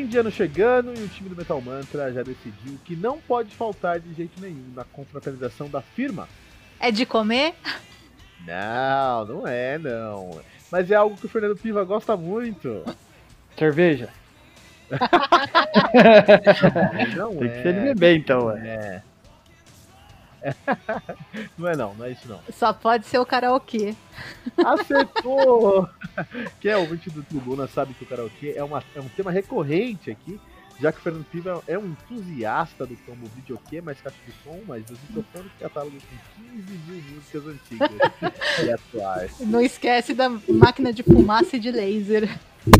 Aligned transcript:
Fim 0.00 0.06
de 0.06 0.16
ano 0.16 0.30
chegando 0.30 0.98
e 0.98 1.04
o 1.04 1.08
time 1.08 1.28
do 1.28 1.36
Metal 1.36 1.60
Mantra 1.60 2.10
já 2.10 2.22
decidiu 2.22 2.78
que 2.86 2.96
não 2.96 3.18
pode 3.18 3.54
faltar 3.54 4.00
de 4.00 4.14
jeito 4.14 4.40
nenhum 4.40 4.72
na 4.74 4.82
confraternização 4.82 5.68
da 5.68 5.82
firma. 5.82 6.26
É 6.80 6.90
de 6.90 7.04
comer? 7.04 7.52
Não, 8.46 9.26
não 9.26 9.46
é 9.46 9.76
não. 9.76 10.40
Mas 10.72 10.90
é 10.90 10.94
algo 10.94 11.18
que 11.18 11.26
o 11.26 11.28
Fernando 11.28 11.54
Piva 11.54 11.84
gosta 11.84 12.16
muito. 12.16 12.82
Cerveja. 13.58 14.08
Não 17.14 17.36
Tem 17.36 17.48
é. 17.48 17.52
que 17.52 17.62
ser 17.62 17.74
de 17.74 17.80
beber 17.80 18.16
então, 18.16 18.46
ué. 18.46 18.66
É. 18.66 19.02
Não 21.58 21.68
é 21.68 21.76
não, 21.76 21.94
não 21.94 22.06
é 22.06 22.12
isso 22.12 22.28
não. 22.28 22.40
Só 22.52 22.72
pode 22.72 23.06
ser 23.06 23.18
o 23.18 23.26
karaokê. 23.26 23.94
Acertou! 24.64 25.88
Quem 26.60 26.70
é 26.70 26.76
ouvinte 26.76 27.10
do 27.10 27.22
Tribuna 27.22 27.66
sabe 27.66 27.94
que 27.94 28.04
o 28.04 28.06
karaokê 28.06 28.54
é, 28.56 28.64
uma, 28.64 28.82
é 28.94 29.00
um 29.00 29.08
tema 29.08 29.30
recorrente 29.30 30.10
aqui, 30.10 30.40
já 30.80 30.90
que 30.90 30.98
o 30.98 31.02
Fernando 31.02 31.24
Piva 31.26 31.62
é 31.66 31.78
um 31.78 31.86
entusiasta 31.86 32.86
do 32.86 32.96
como 33.04 33.26
videokê, 33.36 33.80
mais 33.80 34.00
caixa 34.00 34.16
de 34.26 34.32
som, 34.42 34.58
mas 34.66 34.82
os 34.90 34.98
microfones 35.08 35.52
catálogo 35.58 35.96
com 35.96 36.42
15 36.56 36.78
mil 36.86 37.02
músicas 37.14 37.46
antigas 37.46 37.90
e 38.64 38.70
atuais. 38.70 39.40
Não 39.40 39.60
esquece 39.60 40.14
da 40.14 40.30
máquina 40.48 40.92
de 40.92 41.02
fumaça 41.02 41.56
e 41.56 41.60
de 41.60 41.70
laser. 41.70 42.28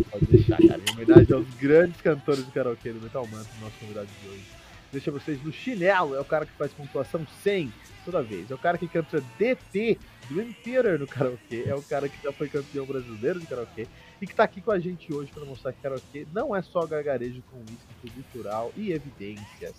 Pode 0.09 0.25
deixar, 0.25 0.57
cara. 0.57 0.81
Em 0.87 0.93
homenagem 0.93 1.35
aos 1.35 1.47
grandes 1.55 2.01
cantores 2.01 2.43
do 2.43 2.51
karaokê 2.51 2.91
do 2.91 3.01
Metal 3.01 3.25
Mantra, 3.27 3.51
nosso 3.61 3.77
convidado 3.79 4.07
de 4.21 4.29
hoje. 4.29 4.60
Deixa 4.91 5.09
vocês 5.09 5.41
no 5.43 5.53
chinelo, 5.53 6.15
é 6.15 6.19
o 6.19 6.25
cara 6.25 6.45
que 6.45 6.51
faz 6.53 6.73
pontuação 6.73 7.25
100 7.41 7.71
toda 8.03 8.21
vez. 8.21 8.51
É 8.51 8.53
o 8.53 8.57
cara 8.57 8.77
que 8.77 8.87
canta 8.87 9.23
DT, 9.39 9.97
Dream 10.29 10.51
Theater 10.63 10.99
no 10.99 11.07
karaokê. 11.07 11.63
É 11.65 11.73
o 11.73 11.81
cara 11.81 12.09
que 12.09 12.21
já 12.21 12.33
foi 12.33 12.49
campeão 12.49 12.85
brasileiro 12.85 13.39
de 13.39 13.45
karaokê 13.45 13.87
e 14.21 14.27
que 14.27 14.35
tá 14.35 14.43
aqui 14.43 14.59
com 14.59 14.71
a 14.71 14.79
gente 14.79 15.13
hoje 15.13 15.31
para 15.31 15.45
mostrar 15.45 15.71
que 15.71 15.81
karaokê 15.81 16.27
não 16.33 16.53
é 16.55 16.61
só 16.61 16.85
gargarejo 16.85 17.41
com 17.49 17.59
whisky 17.59 18.11
cultural 18.13 18.73
e 18.75 18.91
evidências. 18.91 19.75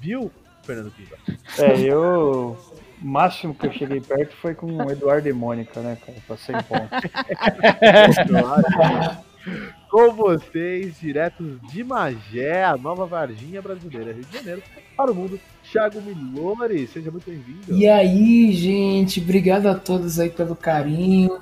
Viu, 0.00 0.32
Fernando 0.62 0.90
Piva? 0.92 1.18
É, 1.58 1.78
eu. 1.80 2.56
O 3.00 3.06
máximo 3.06 3.54
que 3.54 3.66
eu 3.66 3.72
cheguei 3.72 4.00
perto 4.00 4.34
foi 4.36 4.54
com 4.54 4.66
o 4.66 4.90
Eduardo 4.90 5.28
e 5.28 5.32
Mônica, 5.32 5.80
né, 5.80 5.96
cara? 6.04 6.18
Pra 6.26 6.36
100 6.36 6.62
pontos. 6.62 6.88
com 9.90 10.12
vocês, 10.12 10.98
diretos 11.00 11.60
de 11.70 11.82
Magé, 11.82 12.64
a 12.64 12.76
nova 12.76 13.06
Varginha 13.06 13.62
brasileira, 13.62 14.12
Rio 14.12 14.24
de 14.24 14.36
Janeiro, 14.36 14.62
para 14.96 15.10
o 15.10 15.14
mundo, 15.14 15.40
Thiago 15.70 16.00
Milori. 16.00 16.86
Seja 16.86 17.10
muito 17.10 17.30
bem-vindo. 17.30 17.72
E 17.72 17.88
aí, 17.88 18.52
gente, 18.52 19.20
obrigado 19.20 19.66
a 19.66 19.74
todos 19.74 20.18
aí 20.18 20.30
pelo 20.30 20.54
carinho. 20.56 21.38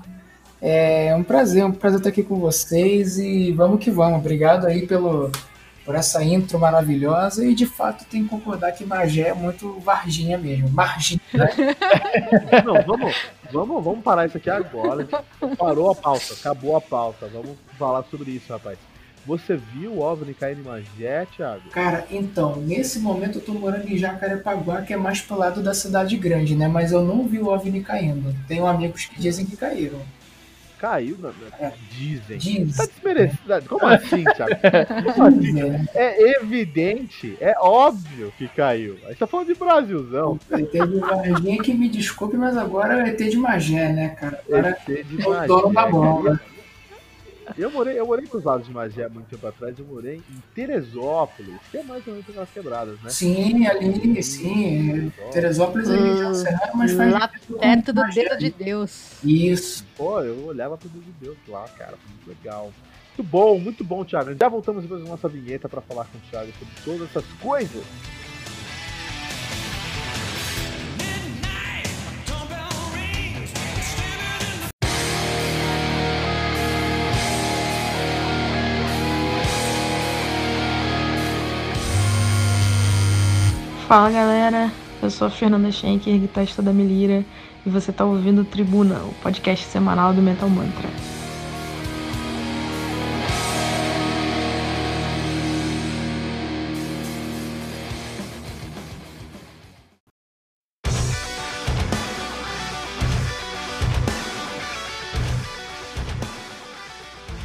É 0.60 1.14
um 1.14 1.22
prazer, 1.22 1.64
um 1.64 1.72
prazer 1.72 1.98
estar 1.98 2.10
aqui 2.10 2.22
com 2.22 2.36
vocês 2.36 3.18
e 3.18 3.52
vamos 3.52 3.82
que 3.82 3.90
vamos. 3.90 4.18
Obrigado 4.18 4.66
aí 4.66 4.86
pelo, 4.86 5.30
por 5.86 5.94
essa 5.94 6.22
intro 6.24 6.58
maravilhosa 6.58 7.46
e 7.46 7.54
de 7.54 7.64
fato 7.64 8.04
tem 8.06 8.24
que 8.24 8.28
concordar 8.28 8.72
que 8.72 8.84
Magé 8.84 9.28
é 9.28 9.34
muito 9.34 9.78
Varginha 9.80 10.36
mesmo. 10.36 10.66
Varginha, 10.68 11.20
né? 11.32 11.48
Não, 12.64 12.82
vamos, 12.82 13.14
vamos, 13.52 13.82
vamos 13.82 14.02
parar 14.02 14.26
isso 14.26 14.36
aqui 14.36 14.50
agora. 14.50 15.06
Parou 15.58 15.90
a 15.90 15.94
pauta, 15.94 16.34
acabou 16.34 16.76
a 16.76 16.80
pauta. 16.80 17.28
Vamos 17.32 17.56
falar 17.78 18.04
sobre 18.10 18.32
isso, 18.32 18.52
rapaz. 18.52 18.78
Você 19.26 19.56
viu 19.56 19.94
o 19.94 20.00
OVNI 20.00 20.34
cair 20.34 20.56
em 20.56 20.62
Magé, 20.62 21.26
Thiago? 21.36 21.68
Cara, 21.70 22.06
então, 22.12 22.56
nesse 22.56 23.00
momento 23.00 23.38
eu 23.38 23.44
tô 23.44 23.52
morando 23.52 23.88
em 23.88 23.98
Jacarepaguá, 23.98 24.82
que 24.82 24.92
é 24.92 24.96
mais 24.96 25.20
pro 25.20 25.36
lado 25.36 25.60
da 25.62 25.74
cidade 25.74 26.16
grande, 26.16 26.54
né? 26.54 26.68
Mas 26.68 26.92
eu 26.92 27.04
não 27.04 27.26
vi 27.26 27.40
o 27.40 27.48
OVNI 27.48 27.82
caindo. 27.82 28.32
Tenho 28.46 28.66
amigos 28.66 29.06
que 29.06 29.20
dizem 29.20 29.44
que 29.44 29.56
caíram. 29.56 30.00
Caiu, 30.78 31.16
na... 31.18 31.30
É. 31.58 31.72
dizem. 31.90 32.38
Dizem. 32.38 32.68
Tá 32.68 32.84
desmerecendo. 32.86 33.68
Como 33.68 33.86
assim, 33.86 34.24
Thiago? 34.24 34.56
Como 35.14 35.26
assim? 35.26 35.38
Dizem. 35.40 35.88
É 35.94 36.36
evidente, 36.40 37.36
é 37.40 37.54
óbvio 37.58 38.32
que 38.36 38.48
caiu. 38.48 38.96
A 39.04 39.08
gente 39.08 39.18
tá 39.18 39.26
falando 39.26 39.46
de 39.46 39.54
Brasilzão. 39.54 40.38
Teve 40.70 40.98
Varginha 40.98 41.62
que 41.62 41.72
me 41.74 41.88
desculpe, 41.88 42.36
mas 42.36 42.56
agora 42.56 43.06
é 43.06 43.10
ET 43.10 43.18
de 43.18 43.36
Magé, 43.36 43.92
né, 43.92 44.08
cara? 44.10 44.40
Agora 44.46 44.70
ET 44.70 45.06
de 45.06 45.22
é 45.22 45.28
o 45.28 45.46
dono 45.46 45.62
da 45.72 45.82
Magé. 45.82 45.90
bomba. 45.90 46.40
Eu 47.56 47.70
morei, 47.70 47.98
eu 47.98 48.06
morei 48.06 48.26
nos 48.32 48.42
lados 48.44 48.66
de 48.66 48.72
Magé 48.72 49.04
há 49.04 49.08
muito 49.08 49.26
tempo 49.28 49.46
atrás. 49.46 49.78
Eu 49.78 49.84
morei 49.86 50.16
em 50.16 50.42
Teresópolis, 50.54 51.54
que 51.70 51.78
é 51.78 51.82
mais 51.82 52.06
ou 52.06 52.14
menos 52.14 52.34
nas 52.34 52.50
quebradas, 52.50 53.00
né? 53.02 53.10
Sim, 53.10 53.66
ali, 53.66 54.22
sim. 54.22 55.12
Teresópolis 55.32 55.88
é 55.88 55.96
região 55.96 56.30
Hum, 56.30 56.34
serrana, 56.34 56.72
mas 56.74 56.92
faz 56.92 57.12
Lá 57.12 57.28
perto 57.60 57.92
do 57.92 58.00
Magé. 58.00 58.22
dedo 58.28 58.38
de 58.38 58.50
Deus. 58.50 59.12
Isso. 59.24 59.84
Pô, 59.96 60.20
eu 60.20 60.46
olhava 60.46 60.76
pro 60.76 60.88
Deus 60.88 61.04
de 61.04 61.12
Deus 61.12 61.36
lá, 61.48 61.64
cara. 61.76 61.96
Foi 61.96 62.10
muito 62.10 62.28
legal. 62.28 62.72
Muito 63.16 63.30
bom, 63.30 63.58
muito 63.58 63.84
bom, 63.84 64.04
Thiago. 64.04 64.34
Já 64.38 64.48
voltamos 64.48 64.82
depois 64.82 65.02
da 65.02 65.08
nossa 65.08 65.28
vinheta 65.28 65.68
pra 65.68 65.80
falar 65.80 66.04
com 66.06 66.18
o 66.18 66.20
Thiago 66.30 66.50
sobre 66.58 66.74
todas 66.84 67.08
essas 67.10 67.24
coisas. 67.40 67.82
Fala 83.86 84.10
galera, 84.10 84.72
eu 85.00 85.08
sou 85.08 85.28
a 85.28 85.30
Fernanda 85.30 85.70
Schenker, 85.70 86.18
guitarrista 86.18 86.60
da 86.60 86.72
Melira, 86.72 87.24
e 87.64 87.70
você 87.70 87.92
tá 87.92 88.04
ouvindo 88.04 88.42
o 88.42 88.44
Tribuna, 88.44 88.96
o 89.04 89.14
podcast 89.22 89.64
semanal 89.66 90.12
do 90.12 90.20
Metal 90.20 90.48
Mantra. 90.48 90.88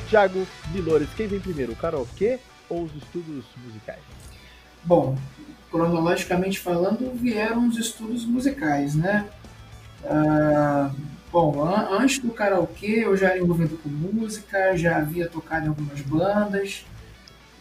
Thiago 0.09 0.47
Milores, 0.73 1.09
quem 1.16 1.28
vem 1.28 1.40
primeiro, 1.40 1.73
o 1.73 1.75
karaokê 1.75 2.40
ou 2.68 2.85
os 2.85 2.96
estudos 2.96 3.46
musicais? 3.63 4.02
Bom, 4.84 5.16
cronologicamente 5.72 6.59
falando, 6.59 7.14
vieram 7.16 7.68
os 7.68 7.78
estudos 7.78 8.26
musicais, 8.26 8.96
né? 8.96 9.26
Ah, 10.06 10.92
bom, 11.32 11.64
an- 11.64 11.90
antes 12.00 12.20
do 12.20 12.32
karaokê 12.32 13.04
eu 13.06 13.16
já 13.18 13.30
era 13.30 13.40
envolvido 13.40 13.78
com 13.78 13.90
música, 13.90 14.76
já 14.78 14.98
havia 14.98 15.28
tocado 15.30 15.66
em 15.66 15.70
algumas 15.70 16.02
bandas, 16.02 16.86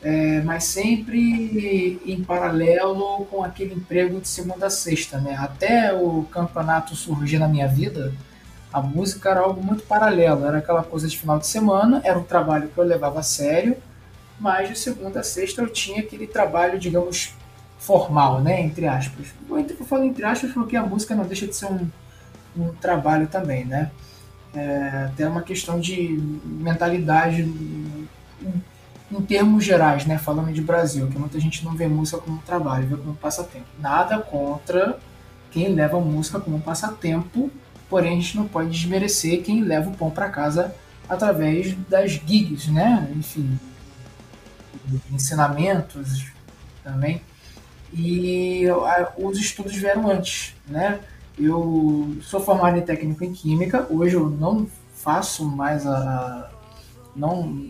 é, 0.03 0.41
mas 0.43 0.65
sempre 0.65 2.01
em 2.07 2.25
paralelo 2.25 3.27
com 3.27 3.45
aquele 3.45 3.75
emprego 3.75 4.21
de 4.21 4.29
segunda 4.29 4.67
a 4.67 4.71
sexta, 4.71 5.19
né? 5.19 5.37
Até 5.39 5.93
o 5.93 6.25
campeonato 6.25 6.97
surgir 6.97 7.39
na 7.39 7.49
minha 7.49 7.69
vida, 7.69 8.13
a 8.73 8.81
música 8.83 9.31
era 9.31 9.41
algo 9.41 9.63
muito 9.65 9.85
paralelo, 9.85 10.47
era 10.47 10.59
aquela 10.59 10.83
coisa 10.85 11.09
de 11.09 11.19
final 11.19 11.39
de 11.39 11.47
semana, 11.47 12.01
era 12.05 12.19
um 12.19 12.25
trabalho 12.25 12.69
que 12.69 12.79
eu 12.79 12.85
levava 12.85 13.21
a 13.21 13.23
sério, 13.23 13.77
mas 14.39 14.69
de 14.71 14.79
segunda 14.79 15.21
a 15.21 15.25
sexta 15.25 15.63
eu 15.63 15.69
tinha 15.69 16.01
aquele 16.03 16.27
trabalho, 16.27 16.79
digamos, 16.79 17.35
formal, 17.81 18.41
né? 18.41 18.61
Entre 18.61 18.87
aspas. 18.87 19.29
Eu 19.51 19.87
falo 19.87 20.05
entre 20.05 20.25
aspas 20.25 20.53
porque 20.53 20.77
a 20.77 20.85
música 20.85 21.15
não 21.15 21.25
deixa 21.25 21.47
de 21.47 21.57
ser 21.57 21.67
um, 21.67 21.89
um 22.57 22.69
trabalho 22.75 23.27
também, 23.27 23.65
né? 23.65 23.91
É, 24.55 25.07
até 25.07 25.27
uma 25.27 25.43
questão 25.43 25.81
de 25.81 26.19
mentalidade 26.45 27.43
em, 27.43 28.09
em 29.11 29.23
termos 29.23 29.65
gerais, 29.65 30.05
né? 30.05 30.19
Falando 30.19 30.53
de 30.53 30.61
Brasil, 30.61 31.09
que 31.09 31.19
muita 31.19 31.41
gente 31.41 31.65
não 31.65 31.75
vê 31.75 31.89
música 31.89 32.19
como 32.19 32.39
trabalho, 32.43 32.87
vê 32.87 32.97
como 32.97 33.15
passatempo. 33.15 33.67
Nada 33.81 34.19
contra 34.19 34.99
quem 35.51 35.69
leva 35.75 35.97
a 35.97 36.01
música 36.01 36.39
como 36.39 36.61
passatempo, 36.61 37.51
porém 37.89 38.13
a 38.13 38.21
gente 38.21 38.37
não 38.37 38.47
pode 38.47 38.71
desmerecer 38.71 39.43
quem 39.43 39.63
leva 39.63 39.89
o 39.89 39.97
pão 39.97 40.11
para 40.11 40.29
casa 40.29 40.75
através 41.09 41.75
das 41.89 42.13
gigs, 42.13 42.71
né? 42.71 43.11
Enfim, 43.17 43.59
ensinamentos 45.11 46.27
também. 46.85 47.23
E 47.93 48.67
a- 48.69 49.13
os 49.19 49.39
estudos 49.39 49.75
vieram 49.75 50.09
antes, 50.09 50.55
né? 50.69 51.01
Eu 51.39 52.17
sou 52.23 52.41
formado 52.41 52.77
em 52.79 52.83
técnico 52.83 53.25
em 53.25 53.33
química, 53.33 53.87
hoje 53.91 54.15
eu 54.15 54.29
não 54.29 54.67
faço 54.95 55.45
mais 55.45 55.87
a. 55.87 56.51
não, 57.17 57.69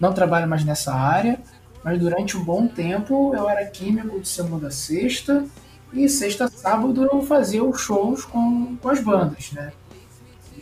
não 0.00 0.12
trabalho 0.12 0.48
mais 0.48 0.64
nessa 0.64 0.94
área, 0.94 1.40
mas 1.84 1.98
durante 1.98 2.36
um 2.36 2.44
bom 2.44 2.66
tempo 2.66 3.34
eu 3.34 3.48
era 3.48 3.64
químico 3.66 4.20
de 4.20 4.28
segunda 4.28 4.68
a 4.68 4.70
sexta, 4.70 5.44
e 5.92 6.08
sexta 6.08 6.46
a 6.46 6.50
sábado 6.50 7.04
eu 7.04 7.22
fazia 7.22 7.62
os 7.64 7.80
shows 7.80 8.24
com, 8.24 8.76
com 8.76 8.88
as 8.88 9.00
bandas, 9.00 9.52
né? 9.52 9.72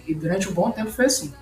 E 0.06 0.14
durante 0.14 0.49
um 0.49 0.53
bom 0.53 0.70
tempo 0.70 0.91
foi 0.91 1.06
assim. 1.06 1.32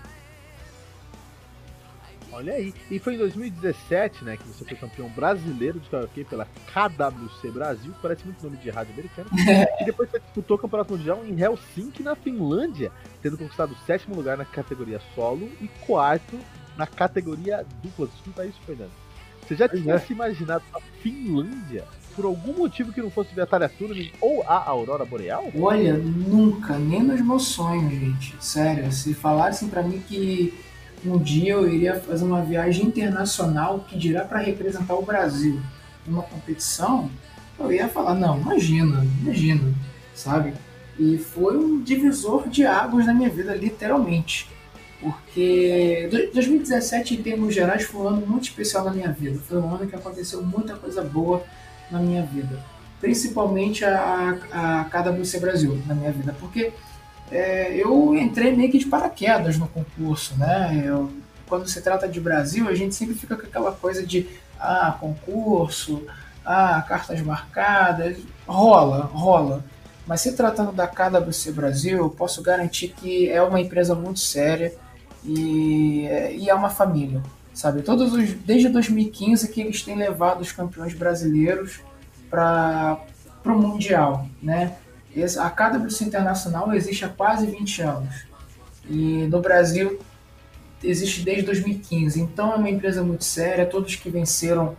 Olha 2.39 2.53
aí. 2.53 2.73
E 2.89 3.01
foi 3.01 3.15
em 3.15 3.19
2017, 3.19 4.25
né, 4.25 4.37
que 4.37 4.47
você 4.47 4.65
foi 4.65 4.77
campeão 4.77 5.09
brasileiro 5.09 5.81
de 5.81 5.91
karaokê 5.91 6.23
pela 6.23 6.47
KWC 6.73 7.51
Brasil, 7.51 7.93
que 7.93 8.01
parece 8.01 8.25
muito 8.25 8.41
nome 8.45 8.57
de 8.59 8.71
rádio 8.71 8.93
americano. 8.93 9.29
e 9.81 9.85
depois 9.85 10.09
você 10.09 10.21
disputou 10.21 10.57
o 10.57 10.61
Campeonato 10.61 10.97
Mundial 10.97 11.25
em 11.27 11.41
Helsinki, 11.41 12.01
na 12.01 12.15
Finlândia, 12.15 12.93
tendo 13.21 13.37
conquistado 13.37 13.73
o 13.73 13.87
sétimo 13.87 14.15
lugar 14.15 14.37
na 14.37 14.45
categoria 14.45 15.01
solo 15.17 15.51
e 15.61 15.67
quarto 15.85 16.39
na 16.77 16.87
categoria 16.87 17.67
dupla. 17.83 18.09
Escuta 18.15 18.47
isso, 18.47 18.61
Fernando. 18.65 18.93
Você 19.43 19.57
já 19.57 19.69
tinha 19.69 19.95
é. 19.95 19.99
se 19.99 20.13
imaginado 20.13 20.63
a 20.73 20.81
Finlândia 21.03 21.85
por 22.15 22.25
algum 22.25 22.53
motivo 22.53 22.93
que 22.93 23.01
não 23.01 23.11
fosse 23.11 23.35
ver 23.35 23.43
a 23.43 23.47
Talha 23.47 23.69
Turing 23.69 24.13
ou 24.21 24.45
a 24.45 24.69
Aurora 24.69 25.05
Boreal? 25.05 25.51
Olha, 25.59 25.95
nunca, 25.95 26.79
nem 26.79 27.03
nos 27.03 27.21
meus 27.21 27.49
sonhos, 27.49 27.93
gente. 27.93 28.37
Sério, 28.41 28.93
se 28.93 29.15
falassem 29.15 29.69
para 29.69 29.83
mim 29.83 30.01
que 30.07 30.53
um 31.05 31.19
dia 31.19 31.53
eu 31.53 31.73
iria 31.73 32.01
fazer 32.01 32.25
uma 32.25 32.43
viagem 32.43 32.87
internacional 32.87 33.81
que 33.89 33.99
dirá 33.99 34.25
para 34.25 34.39
representar 34.39 34.95
o 34.95 35.03
Brasil 35.03 35.61
numa 36.07 36.23
competição, 36.23 37.11
eu 37.59 37.73
ia 37.73 37.89
falar, 37.89 38.15
não, 38.15 38.41
imagina, 38.41 39.07
imagina, 39.21 39.75
sabe? 40.15 40.55
E 40.99 41.19
foi 41.19 41.57
um 41.57 41.83
divisor 41.83 42.49
de 42.49 42.65
águas 42.65 43.07
na 43.07 43.15
minha 43.15 43.29
vida, 43.29 43.55
literalmente. 43.55 44.49
Porque 45.01 46.09
2017, 46.35 47.15
em 47.15 47.23
termos 47.23 47.55
gerais, 47.55 47.85
foi 47.85 48.01
um 48.01 48.09
ano 48.09 48.27
muito 48.27 48.45
especial 48.45 48.85
na 48.85 48.91
minha 48.91 49.13
vida. 49.13 49.39
Foi 49.47 49.59
um 49.59 49.75
ano 49.75 49.87
que 49.87 49.95
aconteceu 49.95 50.43
muita 50.43 50.75
coisa 50.75 51.03
boa 51.03 51.45
na 51.91 52.01
minha 52.01 52.23
vida. 52.25 52.59
Principalmente 53.01 53.85
a, 53.85 54.37
a, 54.51 54.81
a 54.81 54.85
KWC 54.87 55.39
Brasil 55.39 55.81
na 55.87 55.95
minha 55.95 56.11
vida. 56.11 56.35
Porque 56.41 56.73
é, 57.31 57.75
eu 57.75 58.15
entrei 58.15 58.55
meio 58.55 58.71
que 58.71 58.79
de 58.79 58.87
paraquedas 58.87 59.59
no 59.59 59.69
concurso, 59.69 60.37
né? 60.37 60.83
Eu, 60.85 61.11
quando 61.47 61.69
se 61.69 61.81
trata 61.81 62.09
de 62.09 62.21
Brasil, 62.21 62.69
a 62.69 62.75
gente 62.75 62.95
sempre 62.95 63.15
fica 63.15 63.37
com 63.37 63.47
aquela 63.47 63.73
coisa 63.73 64.07
de 64.07 64.27
ah, 64.59 64.97
concurso, 64.99 66.07
ah, 66.45 66.83
cartas 66.87 67.21
marcadas, 67.21 68.19
rola, 68.47 69.03
rola. 69.13 69.65
Mas 70.07 70.23
se 70.23 70.33
tratando 70.33 70.73
da 70.73 70.87
KWC 70.87 71.53
Brasil, 71.53 71.99
eu 71.99 72.11
posso 72.11 72.43
garantir 72.43 72.89
que 72.89 73.31
é 73.31 73.43
uma 73.43 73.61
empresa 73.61 73.95
muito 73.95 74.21
séria 74.21 74.75
e, 75.25 76.07
e 76.33 76.49
é 76.49 76.55
uma 76.55 76.71
família, 76.71 77.23
sabe? 77.53 77.83
Todos 77.83 78.15
os, 78.15 78.33
desde 78.33 78.69
2015 78.71 79.49
que 79.49 79.61
eles 79.61 79.83
têm 79.83 79.97
levado 79.97 80.41
os 80.41 80.51
campeões 80.51 80.95
brasileiros 80.95 81.81
para 82.31 82.99
o 83.45 83.51
Mundial, 83.51 84.27
né? 84.43 84.77
A 85.39 85.51
KWC 85.51 86.05
Internacional 86.05 86.73
existe 86.73 87.05
há 87.05 87.09
quase 87.09 87.47
20 87.47 87.83
anos. 87.83 88.27
E 88.89 89.27
no 89.29 89.41
Brasil 89.41 89.99
existe 90.83 91.23
desde 91.23 91.45
2015. 91.45 92.21
Então 92.21 92.53
é 92.53 92.57
uma 92.57 92.71
empresa 92.71 93.03
muito 93.03 93.25
séria. 93.25 93.67
Todos 93.67 93.97
que 93.97 94.11
venceram 94.11 94.77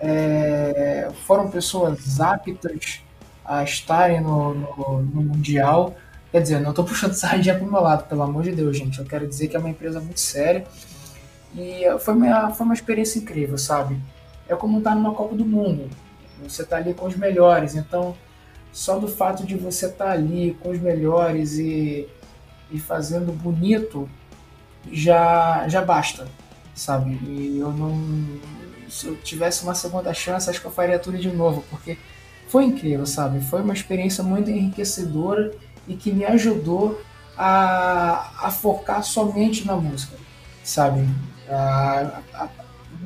é, 0.00 1.08
foram 1.26 1.50
pessoas 1.50 2.20
aptas 2.20 3.00
a 3.44 3.62
estarem 3.62 4.20
no, 4.20 4.54
no, 4.54 5.02
no 5.02 5.22
Mundial. 5.22 5.96
Quer 6.32 6.42
dizer, 6.42 6.60
não 6.60 6.70
estou 6.70 6.84
puxando 6.84 7.12
sardinha 7.14 7.54
para 7.54 7.66
o 7.66 7.70
meu 7.70 7.80
lado, 7.80 8.08
pelo 8.08 8.22
amor 8.22 8.42
de 8.42 8.52
Deus, 8.52 8.76
gente. 8.76 8.98
Eu 8.98 9.06
quero 9.06 9.26
dizer 9.26 9.48
que 9.48 9.56
é 9.56 9.58
uma 9.58 9.70
empresa 9.70 10.00
muito 10.00 10.20
séria. 10.20 10.66
E 11.54 11.84
foi 12.00 12.14
uma, 12.14 12.50
foi 12.50 12.66
uma 12.66 12.74
experiência 12.74 13.18
incrível, 13.18 13.56
sabe? 13.56 13.98
É 14.48 14.54
como 14.54 14.78
estar 14.78 14.94
numa 14.94 15.14
Copa 15.14 15.34
do 15.34 15.44
Mundo. 15.44 15.88
Você 16.42 16.62
está 16.62 16.76
ali 16.76 16.92
com 16.92 17.06
os 17.06 17.16
melhores. 17.16 17.74
Então, 17.74 18.14
só 18.76 18.98
do 18.98 19.08
fato 19.08 19.46
de 19.46 19.56
você 19.56 19.86
estar 19.86 20.04
tá 20.04 20.10
ali 20.10 20.54
com 20.60 20.68
os 20.68 20.78
melhores 20.78 21.54
e, 21.54 22.06
e 22.70 22.78
fazendo 22.78 23.32
bonito 23.32 24.06
já, 24.92 25.66
já 25.66 25.80
basta, 25.80 26.28
sabe? 26.74 27.18
E 27.26 27.58
eu 27.58 27.72
não. 27.72 27.98
Se 28.90 29.06
eu 29.06 29.16
tivesse 29.16 29.62
uma 29.62 29.74
segunda 29.74 30.12
chance, 30.12 30.50
acho 30.50 30.60
que 30.60 30.66
eu 30.66 30.70
faria 30.70 30.98
tudo 30.98 31.16
de 31.16 31.32
novo, 31.32 31.64
porque 31.70 31.96
foi 32.48 32.66
incrível, 32.66 33.06
sabe? 33.06 33.40
Foi 33.40 33.62
uma 33.62 33.72
experiência 33.72 34.22
muito 34.22 34.50
enriquecedora 34.50 35.54
e 35.88 35.96
que 35.96 36.12
me 36.12 36.26
ajudou 36.26 37.00
a, 37.34 38.46
a 38.46 38.50
focar 38.50 39.02
somente 39.02 39.66
na 39.66 39.74
música, 39.74 40.18
sabe? 40.62 41.08
A, 41.48 42.20
a, 42.34 42.48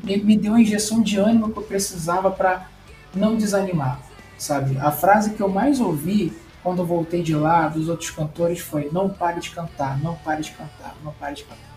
me, 0.02 0.36
deu 0.36 0.54
uma 0.54 0.60
injeção 0.60 1.00
de 1.00 1.16
ânimo 1.16 1.52
que 1.52 1.58
eu 1.60 1.62
precisava 1.62 2.28
para 2.28 2.68
não 3.14 3.36
desanimar 3.36 4.09
sabe? 4.40 4.76
A 4.78 4.90
frase 4.90 5.34
que 5.34 5.40
eu 5.40 5.48
mais 5.48 5.80
ouvi 5.80 6.32
quando 6.62 6.80
eu 6.80 6.86
voltei 6.86 7.22
de 7.22 7.34
lá 7.34 7.68
dos 7.68 7.88
outros 7.88 8.10
cantores 8.10 8.60
foi: 8.60 8.88
não 8.92 9.08
pare 9.08 9.40
de 9.40 9.50
cantar, 9.50 9.98
não 10.00 10.16
pare 10.16 10.42
de 10.42 10.50
cantar, 10.50 10.96
não 11.04 11.12
pare 11.12 11.36
de 11.36 11.44
cantar. 11.44 11.70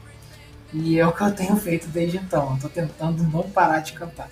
E 0.74 1.00
é 1.00 1.06
o 1.06 1.12
que 1.12 1.22
eu 1.22 1.36
tenho 1.36 1.56
feito 1.56 1.88
desde 1.88 2.18
então. 2.18 2.56
Estou 2.56 2.70
tentando 2.70 3.22
não 3.24 3.44
parar 3.44 3.80
de 3.80 3.94
cantar. 3.94 4.28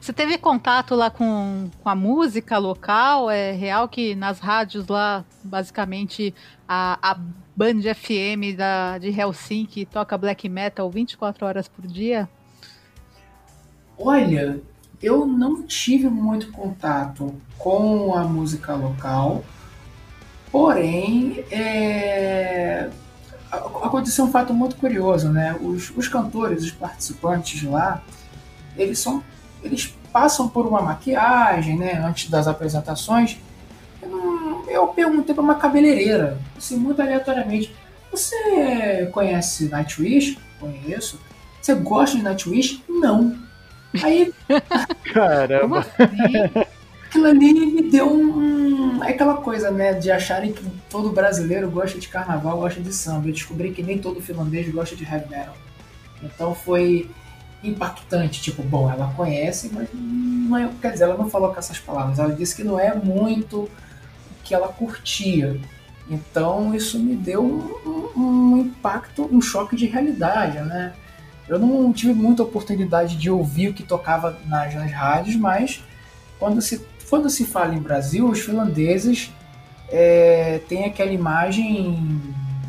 Você 0.00 0.12
teve 0.12 0.38
contato 0.38 0.94
lá 0.94 1.10
com, 1.10 1.68
com 1.82 1.88
a 1.88 1.94
música 1.94 2.56
local? 2.56 3.28
É 3.30 3.52
real 3.52 3.88
que 3.88 4.14
nas 4.14 4.38
rádios 4.38 4.86
lá, 4.86 5.24
basicamente, 5.42 6.32
a, 6.66 6.98
a 7.02 7.18
Band 7.54 7.82
FM 7.94 8.56
da, 8.56 8.96
de 8.96 9.08
Helsinki 9.08 9.84
toca 9.84 10.16
black 10.16 10.48
metal 10.48 10.88
24 10.88 11.44
horas 11.44 11.68
por 11.68 11.86
dia? 11.86 12.28
Olha, 13.98 14.62
eu 15.02 15.26
não 15.26 15.62
tive 15.62 16.08
muito 16.08 16.50
contato 16.52 17.34
com 17.58 18.14
a 18.14 18.24
música 18.24 18.74
local, 18.74 19.44
porém 20.50 21.44
é, 21.50 22.90
aconteceu 23.50 24.24
um 24.24 24.30
fato 24.30 24.52
muito 24.52 24.76
curioso, 24.76 25.30
né? 25.30 25.56
Os, 25.60 25.90
os 25.96 26.06
cantores, 26.06 26.64
os 26.64 26.70
participantes 26.70 27.62
lá, 27.62 28.02
eles 28.76 28.98
são, 28.98 29.22
eles 29.62 29.94
passam 30.12 30.48
por 30.48 30.66
uma 30.66 30.82
maquiagem, 30.82 31.78
né? 31.78 31.94
Antes 32.04 32.30
das 32.30 32.46
apresentações. 32.46 33.38
Eu, 34.68 34.88
perguntei 34.88 35.34
para 35.34 35.42
uma 35.42 35.56
cabeleireira, 35.56 36.38
assim, 36.56 36.76
muito 36.76 37.02
aleatoriamente. 37.02 37.74
Você 38.10 39.08
conhece 39.12 39.68
Nightwish? 39.68 40.38
Conheço. 40.58 41.20
Você 41.60 41.74
gosta 41.74 42.16
de 42.16 42.22
Nightwish? 42.22 42.82
Não. 42.88 43.49
Aí. 44.02 44.32
Caramba! 45.12 45.80
Assim? 45.80 46.66
Aquilo 47.06 47.26
ali 47.26 47.52
me 47.52 47.90
deu 47.90 48.08
um. 48.08 49.02
É 49.02 49.10
aquela 49.10 49.34
coisa, 49.34 49.70
né? 49.70 49.94
De 49.94 50.10
acharem 50.10 50.52
que 50.52 50.64
todo 50.88 51.10
brasileiro 51.10 51.68
gosta 51.68 51.98
de 51.98 52.06
carnaval, 52.06 52.58
gosta 52.58 52.80
de 52.80 52.92
samba. 52.92 53.28
Eu 53.28 53.32
descobri 53.32 53.72
que 53.72 53.82
nem 53.82 53.98
todo 53.98 54.20
finlandês 54.20 54.68
gosta 54.72 54.94
de 54.94 55.04
heavy 55.04 55.28
metal. 55.28 55.56
Então 56.22 56.54
foi 56.54 57.10
impactante. 57.64 58.40
Tipo, 58.40 58.62
bom, 58.62 58.90
ela 58.90 59.12
conhece, 59.16 59.70
mas 59.72 59.88
não 59.92 60.56
é, 60.56 60.70
quer 60.80 60.92
dizer, 60.92 61.04
ela 61.04 61.16
não 61.16 61.28
falou 61.28 61.52
com 61.52 61.58
essas 61.58 61.78
palavras. 61.78 62.18
Ela 62.18 62.32
disse 62.32 62.54
que 62.54 62.62
não 62.62 62.78
é 62.78 62.94
muito 62.94 63.62
o 63.62 63.70
que 64.44 64.54
ela 64.54 64.68
curtia. 64.68 65.60
Então 66.08 66.72
isso 66.74 66.98
me 66.98 67.16
deu 67.16 67.44
um, 67.44 68.20
um 68.20 68.56
impacto, 68.58 69.28
um 69.32 69.40
choque 69.40 69.74
de 69.74 69.86
realidade, 69.86 70.60
né? 70.60 70.92
Eu 71.50 71.58
não 71.58 71.92
tive 71.92 72.14
muita 72.14 72.44
oportunidade 72.44 73.16
de 73.16 73.28
ouvir 73.28 73.70
o 73.70 73.74
que 73.74 73.82
tocava 73.82 74.38
nas, 74.46 74.72
nas 74.72 74.92
rádios, 74.92 75.34
mas 75.34 75.82
quando 76.38 76.62
se, 76.62 76.86
quando 77.08 77.28
se 77.28 77.44
fala 77.44 77.74
em 77.74 77.80
Brasil, 77.80 78.28
os 78.28 78.38
finlandeses 78.38 79.32
é, 79.88 80.60
têm 80.68 80.84
aquela 80.84 81.10
imagem 81.10 82.22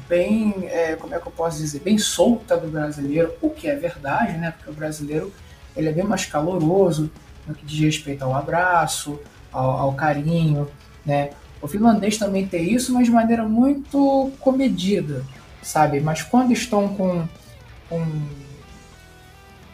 bem, 0.10 0.66
é, 0.66 0.96
como 0.96 1.14
é 1.14 1.20
que 1.20 1.28
eu 1.28 1.32
posso 1.32 1.60
dizer, 1.60 1.82
bem 1.82 2.00
solta 2.00 2.58
do 2.58 2.70
brasileiro, 2.70 3.32
o 3.40 3.52
que 3.52 3.68
é 3.68 3.76
verdade, 3.76 4.36
né? 4.40 4.50
Porque 4.50 4.72
o 4.72 4.74
brasileiro 4.74 5.32
ele 5.78 5.88
é 5.88 5.92
bem 5.92 6.04
mais 6.04 6.26
caloroso 6.26 7.12
no 7.46 7.54
que 7.54 7.64
diz 7.64 7.80
respeito 7.80 8.24
ao 8.24 8.36
abraço, 8.36 9.20
ao, 9.52 9.70
ao 9.70 9.94
carinho, 9.94 10.68
né? 11.06 11.30
O 11.62 11.68
finlandês 11.68 12.18
também 12.18 12.48
tem 12.48 12.74
isso, 12.74 12.92
mas 12.92 13.06
de 13.06 13.12
maneira 13.12 13.44
muito 13.44 14.32
comedida, 14.40 15.24
sabe? 15.62 16.02
Mas 16.02 16.24
quando 16.24 16.52
estão 16.52 16.88
com, 16.96 17.28
com 17.88 18.04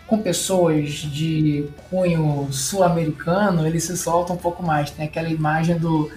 com 0.08 0.22
pessoas 0.22 0.94
de 0.94 1.70
cunho 1.90 2.48
sul-americano, 2.52 3.66
eles 3.68 3.84
se 3.84 3.98
soltam 3.98 4.36
um 4.36 4.40
pouco 4.40 4.64
mais. 4.64 4.90
Tem 4.90 5.06
aquela 5.06 5.30
imagem 5.30 5.78
do. 5.78 6.10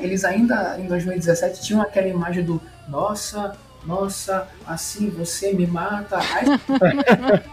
Eles 0.00 0.24
ainda 0.24 0.80
em 0.80 0.86
2017 0.86 1.62
tinham 1.62 1.82
aquela 1.82 2.08
imagem 2.08 2.42
do 2.42 2.58
nossa, 2.88 3.54
nossa, 3.84 4.48
assim 4.66 5.10
você 5.10 5.52
me 5.52 5.66
mata. 5.66 6.16
Ai, 6.16 6.44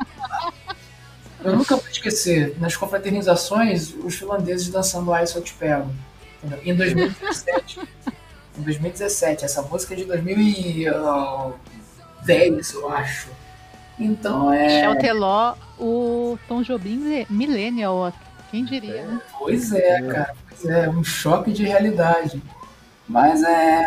eu 1.43 1.57
nunca 1.57 1.75
vou 1.75 1.89
esquecer, 1.89 2.55
nas 2.57 2.77
confraternizações, 2.77 3.93
os 3.93 4.15
finlandeses 4.15 4.69
dançando 4.69 5.13
Ice 5.17 5.35
Eu 5.35 5.41
Te 5.41 5.53
Pego. 5.53 5.91
Em 6.63 6.73
2017. 6.73 7.81
em 8.57 8.61
2017, 8.61 9.43
essa 9.43 9.61
música 9.61 9.93
é 9.93 9.97
de 9.97 10.05
2010, 10.05 12.73
eu 12.73 12.89
acho. 12.89 13.40
Então 14.03 14.51
é. 14.51 14.63
Michel 14.65 14.97
Teló, 14.97 15.55
o 15.79 16.37
Tom 16.47 16.63
Jobim 16.63 17.25
Millennial, 17.29 18.11
quem 18.49 18.65
diria, 18.65 19.05
né? 19.05 19.21
Pois 19.37 19.71
é, 19.71 20.01
cara. 20.01 20.35
Pois 20.49 20.65
é, 20.65 20.89
um 20.89 21.03
choque 21.03 21.51
de 21.51 21.63
realidade. 21.63 22.41
Mas 23.07 23.43
é. 23.43 23.85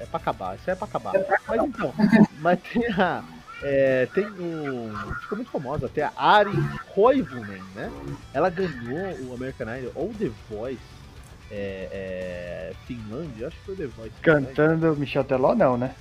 É 0.00 0.06
pra 0.06 0.18
acabar, 0.18 0.56
isso 0.56 0.70
é 0.70 0.74
pra 0.74 0.86
acabar. 0.86 1.14
É 1.14 1.18
pra 1.20 1.36
acabar. 1.36 1.56
Mas 1.56 1.68
então, 1.68 1.94
mas 2.40 2.60
tem 2.60 2.86
a. 2.92 3.22
É, 3.62 4.08
tem 4.12 4.26
um. 4.26 4.92
Ficou 5.20 5.36
muito 5.36 5.50
famosa 5.50 5.86
até 5.86 6.02
a 6.02 6.12
Ari 6.16 6.50
Koivunen, 6.94 7.62
né? 7.74 7.90
Ela 8.34 8.50
ganhou 8.50 9.30
o 9.30 9.34
American 9.34 9.76
Idol 9.76 9.92
ou 9.94 10.12
The 10.14 10.30
Voice 10.50 10.80
é, 11.50 11.88
é, 11.92 12.72
Finlândia, 12.86 13.46
acho 13.46 13.56
que 13.58 13.64
foi 13.64 13.76
The 13.76 13.86
Voice. 13.86 14.12
Cantando 14.20 14.90
né? 14.90 14.98
Michel 14.98 15.22
Teló, 15.22 15.54
não, 15.54 15.76
né? 15.76 15.94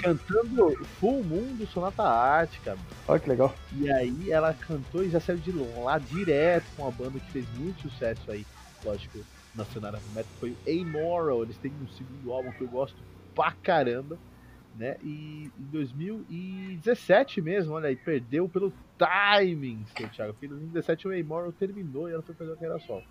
Cantando 0.00 0.76
Full 0.98 1.22
Moon 1.24 1.54
do 1.56 1.66
Sonata 1.66 2.02
Ártica. 2.02 2.76
Olha 3.06 3.20
que 3.20 3.28
legal. 3.28 3.54
E 3.76 3.90
aí 3.90 4.30
ela 4.30 4.54
cantou 4.54 5.04
e 5.04 5.10
já 5.10 5.20
saiu 5.20 5.38
de 5.38 5.52
lá 5.52 5.98
direto 5.98 6.64
com 6.76 6.82
uma 6.82 6.90
banda 6.90 7.18
que 7.18 7.30
fez 7.30 7.46
muito 7.58 7.82
sucesso 7.82 8.30
aí, 8.30 8.44
lógico, 8.84 9.18
na 9.54 9.64
cenária 9.64 9.98
metal, 10.14 10.32
foi 10.40 10.50
o 10.50 10.56
Amoral. 10.66 11.42
Eles 11.42 11.56
têm 11.58 11.72
um 11.72 11.88
segundo 11.88 12.32
álbum 12.32 12.50
que 12.52 12.62
eu 12.62 12.68
gosto 12.68 12.96
pra 13.34 13.52
caramba 13.52 14.18
né? 14.76 14.96
E 15.02 15.50
em 15.58 15.64
2017 15.70 17.40
mesmo, 17.40 17.74
olha 17.74 17.88
aí, 17.88 17.96
perdeu 17.96 18.48
pelo 18.48 18.72
timing, 18.98 19.84
seu 19.96 20.08
Thiago. 20.08 20.32
Porque 20.32 20.46
em 20.46 20.50
2017 20.50 21.08
o 21.08 21.20
Amoral 21.20 21.52
terminou 21.52 22.08
e 22.08 22.12
ela 22.12 22.22
foi 22.22 22.34
fazer 22.34 22.52
a 22.52 22.54
carreira 22.54 22.78
só. 22.80 23.02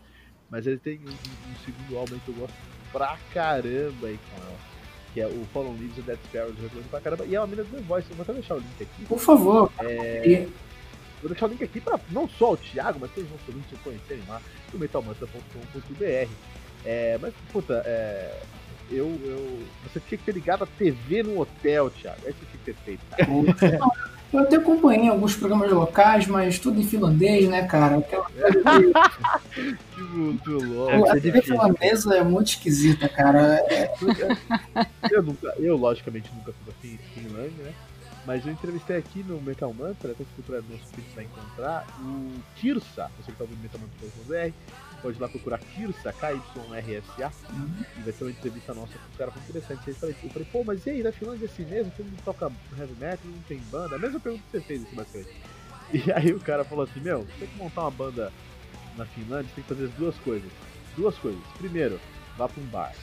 Mas 0.50 0.68
ele 0.68 0.78
tem 0.78 1.00
um, 1.00 1.10
um, 1.10 1.56
segundo 1.64 1.98
álbum 1.98 2.20
que 2.20 2.30
eu 2.30 2.36
gosto 2.36 2.56
pra 2.92 3.18
caramba 3.34 4.08
aí 4.08 4.18
com 4.18 4.44
ela. 4.44 4.71
Que 5.14 5.22
é 5.22 5.28
o 5.28 5.46
Fallen 5.54 5.74
Leaves 5.74 5.98
e 5.98 6.02
Dead 6.02 6.20
Sparrows, 6.26 6.56
eu 6.58 6.64
recomendo 6.64 6.90
pra 6.90 7.02
caramba. 7.02 7.26
E 7.26 7.36
é 7.36 7.40
uma 7.40 7.48
mina 7.48 7.64
do 7.64 7.70
The 7.70 7.82
Voice, 7.82 8.08
eu 8.10 8.16
vou 8.16 8.24
até 8.24 8.34
deixar 8.34 8.56
o 8.56 8.60
link 8.60 8.82
aqui. 8.82 9.06
Por 9.06 9.20
favor. 9.20 9.72
É... 9.80 10.48
Vou 11.22 11.30
deixar 11.30 11.46
o 11.46 11.50
link 11.50 11.64
aqui 11.64 11.80
pra 11.80 12.00
não 12.10 12.28
só 12.28 12.54
o 12.54 12.58
Thiago, 12.58 13.00
mas 13.00 13.12
todos 13.12 13.30
os 13.30 13.32
nossos 13.32 13.48
ouvintes 13.48 13.80
conhecerem 13.84 14.24
lá 14.28 14.42
no 14.74 14.80
metalmantra.com.br. 14.80 16.32
É, 16.84 17.18
mas, 17.22 17.34
puta, 17.52 17.84
é, 17.86 18.42
eu, 18.90 19.08
eu, 19.24 19.60
você 19.84 20.00
tinha 20.00 20.18
que 20.18 20.26
ter 20.26 20.34
ligado 20.34 20.64
a 20.64 20.68
TV 20.68 21.24
no 21.24 21.40
hotel, 21.40 21.92
Thiago. 21.92 22.22
É 22.26 22.30
isso 22.32 22.40
que 22.40 22.58
tinha 22.58 22.60
que 22.60 22.74
ter 22.74 22.76
feito. 22.84 23.06
Cara. 23.12 24.12
Eu 24.34 24.40
até 24.40 24.56
acompanhei 24.56 25.10
alguns 25.10 25.36
programas 25.36 25.70
locais, 25.72 26.26
mas 26.26 26.58
tudo 26.58 26.80
em 26.80 26.84
finlandês, 26.84 27.50
né, 27.50 27.68
cara? 27.68 27.98
Aquela 27.98 28.24
coisa 28.24 28.64
que 29.94 30.02
muito 30.02 30.52
louco. 30.52 31.10
A 31.10 31.20
TV 31.20 31.42
finlandesa 31.42 32.16
é 32.16 32.24
muito 32.24 32.48
esquisita, 32.48 33.10
cara. 33.10 33.56
É... 33.70 33.94
Eu, 35.12 35.24
nunca, 35.24 35.54
eu, 35.58 35.76
logicamente, 35.76 36.32
nunca 36.34 36.54
fui 36.54 36.64
pra 36.66 37.00
Finlândia, 37.14 37.64
né? 37.64 37.74
Mas 38.26 38.46
eu 38.46 38.54
entrevistei 38.54 38.98
aqui 38.98 39.24
no 39.24 39.42
Metal 39.42 39.74
Mantra, 39.74 40.12
até 40.12 40.24
se 40.24 40.52
no 40.52 40.56
nosso 40.56 41.16
vai 41.16 41.26
encontrar, 41.26 41.88
o 42.00 42.32
Kirsa, 42.56 43.10
você 43.20 43.32
que 43.32 43.38
tá 43.38 43.44
ouvindo 43.44 43.62
Metal 43.62 43.82
Mantra.com.br, 43.82 44.54
pode 45.02 45.18
ir 45.18 45.22
lá 45.22 45.28
procurar 45.28 45.58
Kirsa, 45.60 46.14
K-Y-R-S-A, 46.14 47.32
uhum. 47.54 47.70
e 47.98 48.02
vai 48.02 48.14
ter 48.14 48.24
uma 48.24 48.32
entrevista 48.32 48.74
nossa 48.74 48.94
com 48.94 49.14
um 49.14 49.18
cara 49.18 49.32
muito 49.32 49.50
interessante. 49.50 49.82
Aí 49.86 49.94
eu 49.94 49.96
falei, 49.96 50.16
eu 50.24 50.30
falei, 50.30 50.48
pô, 50.52 50.64
mas 50.64 50.86
e 50.86 50.90
aí, 50.90 51.04
na 51.04 51.12
Finlândia 51.12 51.46
é 51.46 51.50
assim 51.50 51.66
mesmo? 51.66 51.92
Todo 51.96 52.06
mundo 52.06 52.22
toca 52.24 52.52
heavy 52.78 52.94
metal, 53.00 53.20
não 53.26 53.42
tem 53.48 53.60
banda? 53.72 53.96
A 53.96 54.00
mesma 54.00 54.20
pergunta 54.20 54.44
que 54.46 54.58
você 54.58 54.62
fez 54.62 54.84
aqui, 54.84 54.96
basicamente. 54.96 55.36
E 55.94 56.10
aí 56.14 56.32
o 56.32 56.40
cara 56.40 56.64
falou 56.64 56.86
assim, 56.86 57.02
meu, 57.02 57.24
você 57.24 57.40
tem 57.40 57.48
que 57.50 57.58
montar 57.58 57.82
uma 57.82 57.92
banda 57.92 58.32
na 58.96 59.06
Finlândia, 59.06 59.50
você 59.50 59.56
tem 59.56 59.64
que 59.66 59.74
fazer 59.74 59.86
as 59.88 59.92
duas 59.96 60.16
coisas. 60.20 60.50
Duas 60.96 61.18
coisas. 61.18 61.42
Primeiro, 61.58 62.00
vá 62.38 62.48
pra 62.48 62.64
um 62.64 62.66
bar. 62.68 62.94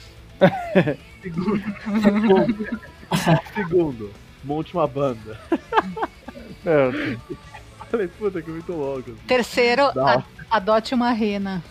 segundo, 1.20 1.62
segundo, 2.02 2.80
segundo, 3.54 4.14
monte 4.42 4.72
uma 4.72 4.86
banda. 4.86 5.38
É. 6.64 7.18
Falei, 7.90 8.08
puta 8.08 8.42
que 8.42 8.50
muito 8.50 8.72
louco. 8.72 9.10
Assim. 9.10 9.20
Terceiro, 9.26 9.84
a, 9.98 10.22
adote 10.50 10.94
uma 10.94 11.12
rena. 11.12 11.62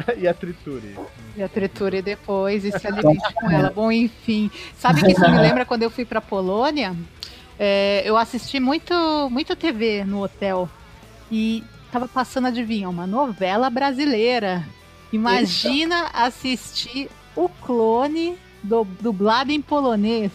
e 0.16 0.26
a 0.26 0.34
triture. 0.34 0.96
E 1.36 1.42
a 1.42 1.48
triture 1.48 2.02
depois 2.02 2.64
e 2.64 2.72
se 2.72 2.86
alimente 2.86 3.32
com 3.34 3.50
ela. 3.50 3.70
Bom, 3.70 3.90
enfim. 3.90 4.50
Sabe 4.76 5.02
que 5.02 5.12
isso 5.12 5.20
me 5.20 5.38
lembra 5.40 5.64
quando 5.64 5.82
eu 5.82 5.90
fui 5.90 6.04
pra 6.04 6.20
Polônia? 6.20 6.94
É, 7.58 8.02
eu 8.04 8.16
assisti 8.16 8.58
muito, 8.58 8.94
muito 9.30 9.54
TV 9.54 10.04
no 10.04 10.22
hotel. 10.22 10.68
E 11.30 11.62
tava 11.90 12.08
passando, 12.08 12.48
adivinha, 12.48 12.88
uma 12.88 13.06
novela 13.06 13.70
brasileira. 13.70 14.64
Imagina 15.12 16.06
Eita. 16.06 16.18
assistir 16.26 17.08
o 17.36 17.48
clone 17.48 18.36
do, 18.62 18.84
dublado 19.00 19.52
em 19.52 19.60
polonês. 19.60 20.32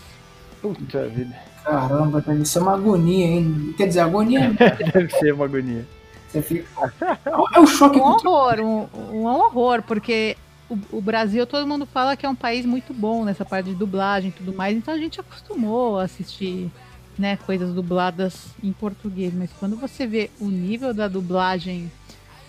Puta 0.62 1.08
vida. 1.08 1.36
Caramba, 1.64 2.22
deve 2.22 2.46
ser 2.46 2.60
uma 2.60 2.74
agonia, 2.74 3.26
hein? 3.26 3.74
Quer 3.78 3.88
dizer, 3.88 4.00
agonia. 4.00 4.52
deve 4.94 5.10
ser 5.12 5.34
uma 5.34 5.46
agonia. 5.46 5.86
Você 6.30 6.42
fica. 6.42 6.94
É 7.54 7.60
um 7.60 7.66
choque. 7.66 7.98
Um 7.98 8.04
horror, 8.04 8.60
um, 8.60 8.88
um 9.12 9.26
horror, 9.26 9.82
porque 9.82 10.38
o, 10.70 10.78
o, 10.98 11.02
Brasil, 11.02 11.46
todo 11.48 11.68
mundo 11.68 11.86
fala 11.86 12.16
que 12.16 12.26
é 12.26 12.30
um 12.30 12.36
país 12.36 12.66
muito 12.66 12.94
bom 12.94 13.26
nessa 13.26 13.44
parte 13.44 13.66
de 13.66 13.76
dublagem 13.76 14.30
e 14.30 14.34
tudo 14.34 14.54
mais, 14.54 14.78
então 14.78 14.94
a 14.94 14.98
gente 14.98 15.20
acostumou 15.20 16.00
a 16.00 16.04
assistir 16.04 16.70
né, 17.18 17.38
coisas 17.46 17.74
dubladas 17.74 18.48
em 18.64 18.72
português, 18.72 19.34
mas 19.34 19.52
quando 19.60 19.76
você 19.76 20.06
vê 20.06 20.30
o 20.40 20.46
nível 20.46 20.94
da 20.94 21.08
dublagem 21.08 21.92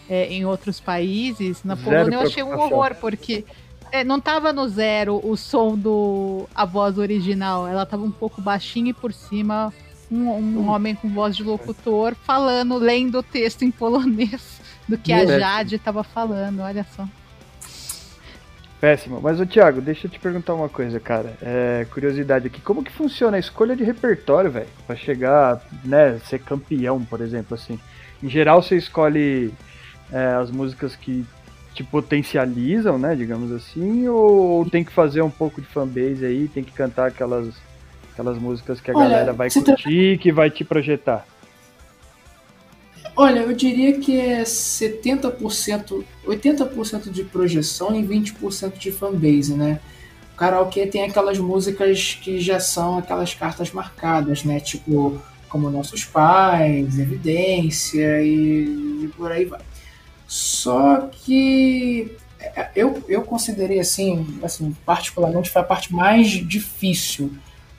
é, 0.08 0.26
em 0.26 0.44
outros 0.44 0.78
países, 0.78 1.64
na 1.64 1.74
Zero 1.74 1.88
Polônia 1.88 2.16
eu 2.16 2.20
achei 2.20 2.42
um 2.42 2.56
horror, 2.56 2.94
porque 3.00 3.44
é, 3.90 4.04
não 4.04 4.20
tava 4.20 4.52
no 4.52 4.68
zero 4.68 5.20
o 5.24 5.36
som 5.36 5.76
do 5.76 6.48
a 6.54 6.64
voz 6.64 6.98
original, 6.98 7.66
ela 7.66 7.86
tava 7.86 8.04
um 8.04 8.10
pouco 8.10 8.40
baixinha 8.40 8.90
e 8.90 8.94
por 8.94 9.12
cima 9.12 9.72
um, 10.10 10.28
um 10.30 10.68
homem 10.68 10.94
com 10.94 11.08
voz 11.08 11.36
de 11.36 11.42
locutor 11.42 12.14
falando, 12.14 12.76
lendo 12.76 13.18
o 13.18 13.22
texto 13.22 13.62
em 13.62 13.70
polonês 13.70 14.60
do 14.88 14.98
que 14.98 15.12
a 15.12 15.24
Jade 15.24 15.76
estava 15.76 16.02
falando, 16.02 16.60
olha 16.60 16.84
só. 16.96 17.06
Péssimo. 18.80 19.20
Mas, 19.22 19.38
o 19.38 19.44
Thiago, 19.44 19.80
deixa 19.80 20.06
eu 20.06 20.10
te 20.10 20.18
perguntar 20.18 20.54
uma 20.54 20.68
coisa, 20.68 20.98
cara. 20.98 21.36
É, 21.42 21.86
curiosidade 21.90 22.46
aqui. 22.46 22.62
Como 22.62 22.82
que 22.82 22.90
funciona 22.90 23.36
a 23.36 23.40
escolha 23.40 23.76
de 23.76 23.84
repertório, 23.84 24.50
velho? 24.50 24.66
Pra 24.86 24.96
chegar, 24.96 25.62
né, 25.84 26.18
ser 26.24 26.38
campeão, 26.38 27.04
por 27.04 27.20
exemplo, 27.20 27.54
assim. 27.54 27.78
Em 28.22 28.28
geral, 28.28 28.62
você 28.62 28.76
escolhe 28.76 29.52
é, 30.10 30.28
as 30.28 30.50
músicas 30.50 30.96
que 30.96 31.26
te 31.74 31.84
potencializam, 31.84 32.98
né, 32.98 33.14
digamos 33.14 33.52
assim, 33.52 34.08
ou 34.08 34.68
tem 34.68 34.82
que 34.82 34.92
fazer 34.92 35.22
um 35.22 35.30
pouco 35.30 35.60
de 35.60 35.66
fanbase 35.68 36.24
aí, 36.24 36.48
tem 36.48 36.64
que 36.64 36.72
cantar 36.72 37.08
aquelas 37.08 37.54
Aquelas 38.20 38.38
músicas 38.38 38.82
que 38.82 38.90
a 38.90 38.94
Olha, 38.94 39.08
galera 39.08 39.32
vai 39.32 39.48
curtir, 39.48 40.16
tá... 40.16 40.22
que 40.22 40.30
vai 40.30 40.50
te 40.50 40.62
projetar. 40.62 41.26
Olha, 43.16 43.40
eu 43.40 43.54
diria 43.54 43.98
que 43.98 44.20
é 44.20 44.42
70%, 44.42 46.04
80% 46.26 47.10
de 47.10 47.24
projeção 47.24 47.98
e 47.98 48.06
20% 48.06 48.76
de 48.76 48.92
fanbase, 48.92 49.54
né? 49.54 49.80
O 50.34 50.36
karaokê 50.36 50.86
tem 50.86 51.04
aquelas 51.04 51.38
músicas 51.38 52.18
que 52.22 52.38
já 52.38 52.60
são 52.60 52.98
aquelas 52.98 53.32
cartas 53.32 53.72
marcadas, 53.72 54.44
né? 54.44 54.60
Tipo, 54.60 55.18
como 55.48 55.70
Nossos 55.70 56.04
Pais, 56.04 56.98
Evidência 56.98 58.20
e, 58.20 59.04
e 59.04 59.10
por 59.16 59.32
aí 59.32 59.46
vai. 59.46 59.60
Só 60.26 61.08
que 61.10 62.14
é, 62.38 62.68
eu, 62.76 63.02
eu 63.08 63.22
considerei 63.22 63.80
assim, 63.80 64.38
assim, 64.42 64.76
particularmente 64.84 65.48
foi 65.48 65.62
a 65.62 65.64
parte 65.64 65.94
mais 65.94 66.28
difícil 66.28 67.32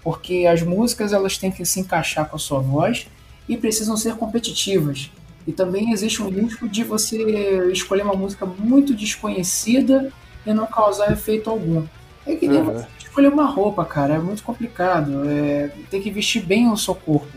porque 0.03 0.45
as 0.45 0.61
músicas 0.61 1.13
elas 1.13 1.37
têm 1.37 1.51
que 1.51 1.65
se 1.65 1.79
encaixar 1.79 2.27
com 2.27 2.35
a 2.35 2.39
sua 2.39 2.59
voz 2.59 3.07
e 3.47 3.57
precisam 3.57 3.95
ser 3.95 4.15
competitivas. 4.15 5.11
E 5.45 5.51
também 5.51 5.91
existe 5.91 6.21
um 6.21 6.29
risco 6.29 6.67
de 6.69 6.83
você 6.83 7.69
escolher 7.71 8.03
uma 8.03 8.13
música 8.13 8.45
muito 8.45 8.93
desconhecida 8.93 10.11
e 10.45 10.53
não 10.53 10.67
causar 10.67 11.11
efeito 11.11 11.49
algum. 11.49 11.83
É 12.25 12.35
que 12.35 12.47
nem 12.47 12.61
uhum. 12.61 12.83
escolher 12.99 13.29
uma 13.29 13.45
roupa, 13.45 13.83
cara, 13.83 14.15
é 14.15 14.19
muito 14.19 14.43
complicado. 14.43 15.27
É, 15.27 15.71
tem 15.89 16.01
que 16.01 16.11
vestir 16.11 16.43
bem 16.43 16.69
o 16.71 16.77
seu 16.77 16.93
corpo. 16.93 17.31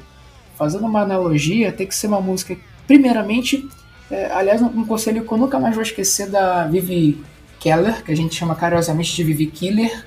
Fazendo 0.57 0.87
uma 0.87 1.01
analogia, 1.01 1.73
tem 1.73 1.87
que 1.87 1.95
ser 1.95 2.07
uma 2.07 2.21
música, 2.21 2.57
primeiramente, 2.87 3.67
é, 4.11 4.31
aliás, 4.33 4.61
um 4.63 4.85
conselho 4.85 5.25
que 5.25 5.33
eu 5.33 5.39
nunca 5.39 5.59
mais 5.59 5.75
vou 5.75 5.83
esquecer 5.83 6.29
da 6.29 6.67
Vivi 6.67 7.25
Keller, 7.59 8.05
que 8.05 8.13
a 8.13 8.17
gente 8.17 8.35
chama 8.35 8.55
carinhosamente 8.55 9.17
de 9.17 9.25
Vivi 9.25 9.47
Killer, 9.47 10.07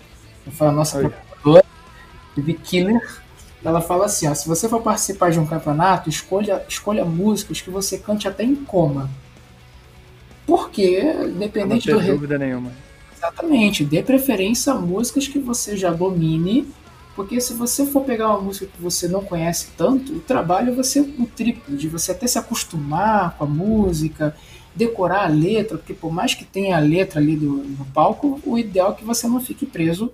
foi 0.52 0.68
a 0.68 0.72
nossa 0.72 1.12
The 2.42 2.54
Killer, 2.54 3.20
ela 3.64 3.82
fala 3.82 4.06
assim: 4.06 4.28
ó, 4.28 4.34
se 4.34 4.48
você 4.48 4.68
for 4.70 4.82
participar 4.82 5.32
de 5.32 5.40
um 5.40 5.46
campeonato, 5.46 6.10
escolha, 6.10 6.64
escolha 6.68 7.04
músicas 7.04 7.62
que 7.62 7.70
você 7.70 7.98
cante 7.98 8.28
até 8.28 8.44
em 8.44 8.56
coma. 8.56 9.10
Porque, 10.46 11.02
dependente 11.38 11.90
não 11.90 12.00
do. 12.00 12.04
Não 12.04 12.14
dúvida 12.16 12.38
nenhuma. 12.38 12.72
Exatamente, 13.16 13.84
dê 13.84 14.04
preferência 14.04 14.72
a 14.72 14.76
músicas 14.76 15.28
que 15.28 15.40
você 15.40 15.76
já 15.76 15.92
domine, 15.92 16.68
porque 17.16 17.42
se 17.42 17.54
você 17.54 17.86
for 17.86 18.04
pegar 18.04 18.30
uma 18.30 18.42
música 18.42 18.68
que 18.68 18.82
você 18.82 19.08
não 19.08 19.24
conhece 19.24 19.70
tanto, 19.76 20.14
o 20.14 20.20
trabalho 20.20 20.76
vai 20.76 20.84
ser 20.84 21.02
o 21.02 21.26
triplo, 21.26 21.76
de 21.76 21.88
você 21.88 22.12
até 22.12 22.28
se 22.28 22.38
acostumar 22.38 23.36
com 23.36 23.44
a 23.44 23.48
música, 23.48 24.36
decorar 24.76 25.26
a 25.26 25.28
letra, 25.28 25.80
porque 25.80 25.96
por 25.96 26.12
mais 26.12 26.36
que 26.36 26.46
tenha 26.46 26.78
a 26.78 26.80
letra 26.80 27.20
ali 27.20 27.36
do, 27.36 27.50
no 27.50 27.86
palco, 27.86 28.40
o 28.46 28.58
ideal 28.58 28.92
é 28.92 28.96
que 28.96 29.04
você 29.04 29.28
não 29.28 29.42
fique 29.42 29.66
preso 29.66 30.12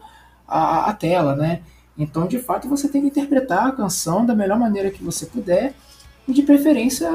à, 0.48 0.90
à 0.90 0.94
tela, 0.94 1.36
né? 1.36 1.60
Então, 1.98 2.28
de 2.28 2.40
fato, 2.40 2.68
você 2.68 2.88
tem 2.88 3.02
que 3.02 3.08
interpretar 3.08 3.68
a 3.68 3.72
canção 3.72 4.26
da 4.26 4.34
melhor 4.34 4.58
maneira 4.58 4.90
que 4.90 5.04
você 5.04 5.26
puder 5.26 5.74
e, 6.28 6.34
de 6.34 6.42
preferência, 6.42 7.10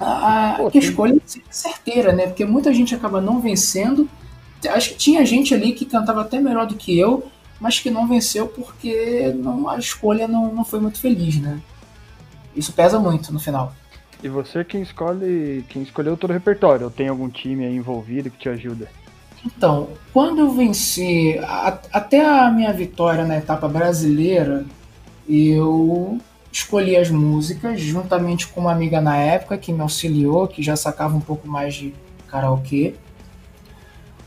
a, 0.00 0.52
a 0.52 0.56
Pô, 0.56 0.70
que 0.70 0.78
a 0.78 0.80
escolha 0.80 1.20
seja 1.26 1.44
certeira, 1.50 2.12
né? 2.12 2.26
Porque 2.26 2.44
muita 2.44 2.72
gente 2.72 2.94
acaba 2.94 3.20
não 3.20 3.40
vencendo. 3.40 4.08
Acho 4.68 4.90
que 4.90 4.96
tinha 4.96 5.24
gente 5.26 5.54
ali 5.54 5.72
que 5.72 5.84
cantava 5.84 6.22
até 6.22 6.40
melhor 6.40 6.66
do 6.66 6.74
que 6.74 6.98
eu, 6.98 7.28
mas 7.60 7.78
que 7.78 7.90
não 7.90 8.08
venceu 8.08 8.48
porque 8.48 9.32
não, 9.36 9.68
a 9.68 9.78
escolha 9.78 10.26
não, 10.26 10.52
não 10.52 10.64
foi 10.64 10.80
muito 10.80 10.98
feliz, 10.98 11.38
né? 11.38 11.60
Isso 12.56 12.72
pesa 12.72 12.98
muito 12.98 13.32
no 13.32 13.38
final. 13.38 13.74
E 14.22 14.28
você 14.28 14.64
quem 14.64 14.80
escolhe, 14.80 15.64
quem 15.68 15.82
escolheu 15.82 16.16
todo 16.16 16.30
o 16.30 16.32
repertório? 16.32 16.86
Ou 16.86 16.90
tem 16.90 17.08
algum 17.08 17.28
time 17.28 17.66
aí 17.66 17.76
envolvido 17.76 18.30
que 18.30 18.38
te 18.38 18.48
ajuda? 18.48 18.88
Então, 19.44 19.88
quando 20.12 20.40
eu 20.40 20.50
venci, 20.52 21.38
a, 21.42 21.78
até 21.92 22.24
a 22.24 22.50
minha 22.50 22.72
vitória 22.72 23.24
na 23.24 23.36
etapa 23.36 23.68
brasileira, 23.68 24.64
eu 25.28 26.18
escolhi 26.50 26.96
as 26.96 27.10
músicas 27.10 27.80
juntamente 27.80 28.46
com 28.46 28.60
uma 28.62 28.72
amiga 28.72 29.00
na 29.00 29.16
época 29.16 29.58
que 29.58 29.72
me 29.72 29.80
auxiliou, 29.80 30.46
que 30.46 30.62
já 30.62 30.76
sacava 30.76 31.16
um 31.16 31.20
pouco 31.20 31.48
mais 31.48 31.74
de 31.74 31.92
karaokê. 32.28 32.94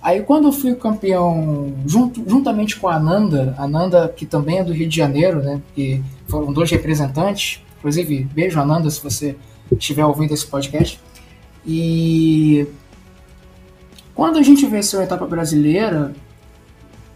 Aí 0.02 0.22
quando 0.22 0.50
eu 0.50 0.52
fui 0.52 0.76
campeão 0.76 1.74
junto, 1.86 2.24
juntamente 2.30 2.78
com 2.78 2.88
a 2.88 2.96
Ananda, 2.96 3.56
Ananda 3.58 4.08
que 4.10 4.26
também 4.26 4.60
é 4.60 4.64
do 4.64 4.74
Rio 4.74 4.88
de 4.88 4.96
Janeiro, 4.96 5.42
né? 5.42 5.62
Que 5.74 6.04
foram 6.28 6.54
dois 6.54 6.70
representantes. 6.70 7.62
Inclusive, 7.80 8.24
beijo 8.26 8.60
Ananda 8.60 8.90
se 8.90 9.02
você 9.02 9.36
estiver 9.72 10.06
ouvindo 10.06 10.34
esse 10.34 10.46
podcast. 10.46 11.00
E 11.66 12.68
quando 14.18 14.40
a 14.40 14.42
gente 14.42 14.66
venceu 14.66 15.00
a 15.00 15.04
etapa 15.04 15.28
brasileira, 15.28 16.12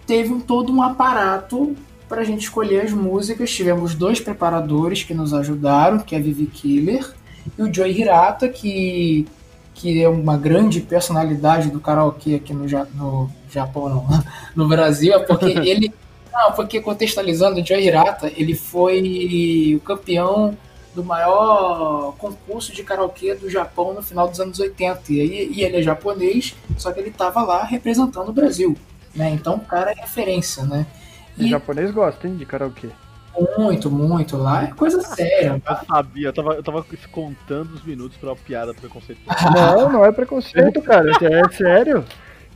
teve 0.05 0.39
todo 0.41 0.71
um 0.71 0.83
aparato 0.83 1.75
para 2.07 2.21
a 2.21 2.23
gente 2.23 2.41
escolher 2.41 2.81
as 2.81 2.91
músicas. 2.91 3.49
Tivemos 3.49 3.95
dois 3.95 4.19
preparadores 4.19 5.01
que 5.01 5.11
nos 5.11 5.33
ajudaram, 5.33 5.97
que 5.97 6.13
é 6.13 6.19
a 6.19 6.21
Vivi 6.21 6.45
Killer 6.45 7.11
e 7.57 7.63
o 7.63 7.73
Joey 7.73 7.99
Hirata, 7.99 8.47
que, 8.47 9.25
que 9.73 9.99
é 9.99 10.07
uma 10.07 10.37
grande 10.37 10.79
personalidade 10.79 11.71
do 11.71 11.79
karaokê 11.79 12.35
aqui 12.35 12.53
no, 12.53 12.67
no 12.93 13.31
Japão, 13.49 13.89
não, 13.89 14.07
no 14.55 14.67
Brasil, 14.67 15.15
é 15.15 15.19
porque 15.19 15.57
ele. 15.67 15.91
Não, 16.31 16.51
porque 16.51 16.79
contextualizando, 16.79 17.61
o 17.61 17.65
Joey 17.65 17.87
Hirata, 17.87 18.31
ele 18.37 18.53
foi 18.53 19.73
o 19.75 19.79
campeão 19.79 20.55
do 20.93 21.03
maior 21.03 22.13
concurso 22.17 22.73
de 22.73 22.83
karaokê 22.83 23.35
do 23.35 23.49
Japão 23.49 23.93
no 23.93 24.01
final 24.01 24.27
dos 24.27 24.39
anos 24.39 24.59
80. 24.59 25.01
E, 25.11 25.53
e 25.53 25.63
ele 25.63 25.77
é 25.77 25.81
japonês, 25.81 26.55
só 26.77 26.91
que 26.91 26.99
ele 26.99 27.09
estava 27.09 27.41
lá 27.41 27.63
representando 27.63 28.29
o 28.29 28.33
Brasil. 28.33 28.75
Né? 29.15 29.31
Então 29.31 29.55
o 29.55 29.59
cara 29.59 29.91
é 29.91 29.95
referência, 29.95 30.63
né? 30.63 30.85
E... 31.37 31.45
O 31.45 31.49
japonês 31.49 31.91
gosta, 31.91 32.27
hein, 32.27 32.35
de 32.35 32.45
karaokê. 32.45 32.89
Muito, 33.57 33.89
muito. 33.89 34.37
Lá 34.37 34.63
é 34.65 34.67
coisa 34.67 35.01
séria. 35.01 35.61
Eu 35.65 35.77
sabia, 35.87 36.27
eu 36.27 36.33
tava, 36.33 36.53
eu 36.55 36.63
tava 36.63 36.85
contando 37.11 37.73
os 37.73 37.83
minutos 37.83 38.17
pra 38.17 38.29
uma 38.29 38.35
piada 38.35 38.73
preconceituosa. 38.73 39.49
Não, 39.51 39.91
não 39.91 40.05
é 40.05 40.11
preconceito, 40.11 40.81
cara. 40.81 41.09
É 41.11 41.55
sério. 41.55 42.05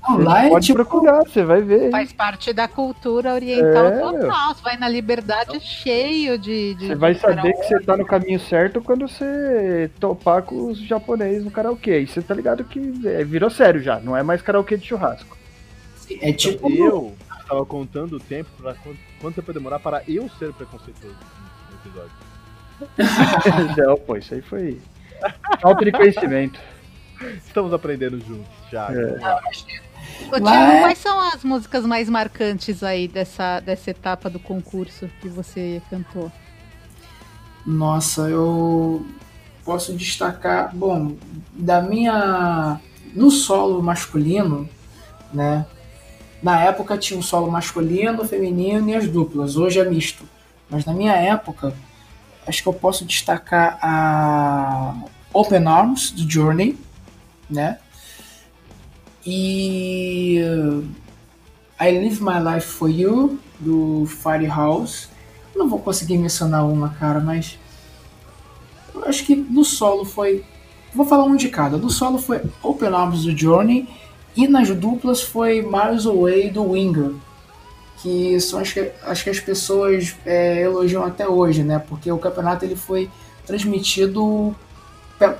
Não, 0.08 0.18
lá 0.20 0.46
é 0.46 0.50
pode 0.50 0.68
tipo... 0.68 0.78
procurar, 0.78 1.24
você 1.24 1.44
vai 1.44 1.62
ver. 1.62 1.90
Faz 1.92 2.14
parte 2.14 2.54
da 2.54 2.68
cultura 2.68 3.34
oriental 3.34 3.86
é, 3.88 4.00
total. 4.00 4.54
Você 4.54 4.62
vai 4.62 4.78
na 4.78 4.88
liberdade 4.88 5.60
cheio 5.60 6.38
de. 6.38 6.76
de 6.76 6.88
você 6.88 6.96
vai 6.96 7.16
saber 7.16 7.54
que 7.54 7.64
você 7.64 7.80
tá 7.80 7.98
no 7.98 8.06
caminho 8.06 8.40
certo 8.40 8.82
quando 8.82 9.08
você 9.08 9.90
topar 10.00 10.44
com 10.44 10.68
os 10.68 10.80
japoneses 10.80 11.44
no 11.44 11.52
karaokê. 11.52 12.02
E 12.02 12.08
você 12.08 12.22
tá 12.22 12.34
ligado 12.34 12.64
que 12.64 12.80
é, 13.06 13.24
virou 13.24 13.50
sério 13.50 13.82
já, 13.82 14.00
não 14.00 14.16
é 14.16 14.22
mais 14.22 14.42
karaokê 14.42 14.78
de 14.78 14.86
churrasco. 14.86 15.38
É 16.22 16.32
tipo. 16.32 16.70
Eu 16.72 17.16
tava 17.48 17.66
contando 17.66 18.18
o 18.18 18.20
tempo 18.20 18.50
para 18.58 18.74
quanto, 18.74 19.00
quanto 19.22 19.36
tempo 19.36 19.48
vai 19.48 19.54
demorar 19.54 19.80
para 19.80 20.04
eu 20.08 20.30
ser 20.38 20.54
preconceituoso 20.54 21.16
no 21.70 21.78
episódio. 21.78 22.12
não, 23.78 23.98
pô, 23.98 24.18
isso 24.18 24.34
aí 24.34 24.42
foi 24.42 24.82
falta 25.62 25.86
de 25.86 25.92
conhecimento. 25.92 26.60
Estamos 27.46 27.74
aprendendo 27.74 28.20
juntos 28.20 28.52
já. 28.72 28.89
É. 28.91 29.94
Ô, 30.32 30.39
Tio, 30.39 30.48
é- 30.48 30.80
quais 30.82 30.98
são 30.98 31.20
as 31.20 31.44
músicas 31.44 31.86
mais 31.86 32.10
marcantes 32.10 32.84
aí 32.84 33.08
dessa, 33.08 33.60
dessa 33.60 33.91
etapa 33.91 34.30
do 34.30 34.39
concurso 34.39 35.10
que 35.22 35.30
você 35.30 35.82
cantou? 35.89 36.32
Nossa, 37.65 38.30
eu 38.30 39.06
posso 39.63 39.94
destacar, 39.94 40.76
bom, 40.76 41.15
da 41.54 41.82
minha 41.82 42.80
no 43.13 43.32
solo 43.32 43.82
masculino, 43.82 44.70
né? 45.34 45.65
Na 46.44 46.62
época 46.62 46.98
tinha 46.98 47.20
o 47.20 47.24
solo 47.24 47.50
masculino, 47.50 48.24
feminino 48.26 48.89
e 48.89 48.96
as 48.96 49.08
duplas. 49.08 49.56
Hoje 49.58 49.80
é 49.80 49.86
misto. 49.89 50.24
Mas 50.70 50.86
na 50.86 50.94
minha 50.94 51.13
época, 51.13 51.74
acho 52.46 52.62
que 52.62 52.68
eu 52.70 52.74
posso 52.74 53.06
destacar 53.06 53.80
a 53.82 54.96
Open 55.34 55.65
Arms 55.65 56.12
do 56.12 56.30
Journey, 56.30 56.78
né? 57.50 57.80
E 59.26 60.40
I 61.82 61.92
Live 61.92 62.22
My 62.22 62.40
Life 62.54 62.68
For 62.68 62.90
You 62.90 63.40
do 63.60 64.06
Firehouse. 64.06 65.08
Não 65.56 65.68
vou 65.68 65.80
conseguir 65.80 66.18
mencionar 66.18 66.66
uma, 66.66 66.90
cara, 66.90 67.20
mas 67.20 67.58
eu 68.94 69.04
acho 69.06 69.26
que 69.26 69.36
no 69.36 69.64
solo 69.64 70.06
foi. 70.06 70.44
Vou 70.94 71.06
falar 71.06 71.24
um 71.24 71.36
de 71.36 71.50
cada. 71.50 71.78
No 71.78 71.90
solo 71.90 72.18
foi 72.18 72.42
Open 72.62 72.90
Arms 72.90 73.24
do 73.24 73.36
Journey 73.36 73.88
e 74.36 74.48
nas 74.48 74.70
duplas 74.70 75.22
foi 75.22 75.62
Miles 75.62 76.06
Away 76.06 76.50
do 76.50 76.72
Winger, 76.72 77.14
que 78.02 78.40
são 78.40 78.60
as 78.60 78.72
que, 78.72 78.92
as, 79.04 79.24
que 79.24 79.30
as 79.30 79.40
pessoas 79.40 80.16
é, 80.26 80.62
elogiam 80.62 81.04
até 81.04 81.28
hoje, 81.28 81.64
né? 81.64 81.80
Porque 81.80 82.12
o 82.12 82.18
campeonato 82.18 82.64
ele 82.64 82.76
foi 82.76 83.10
transmitido 83.46 84.56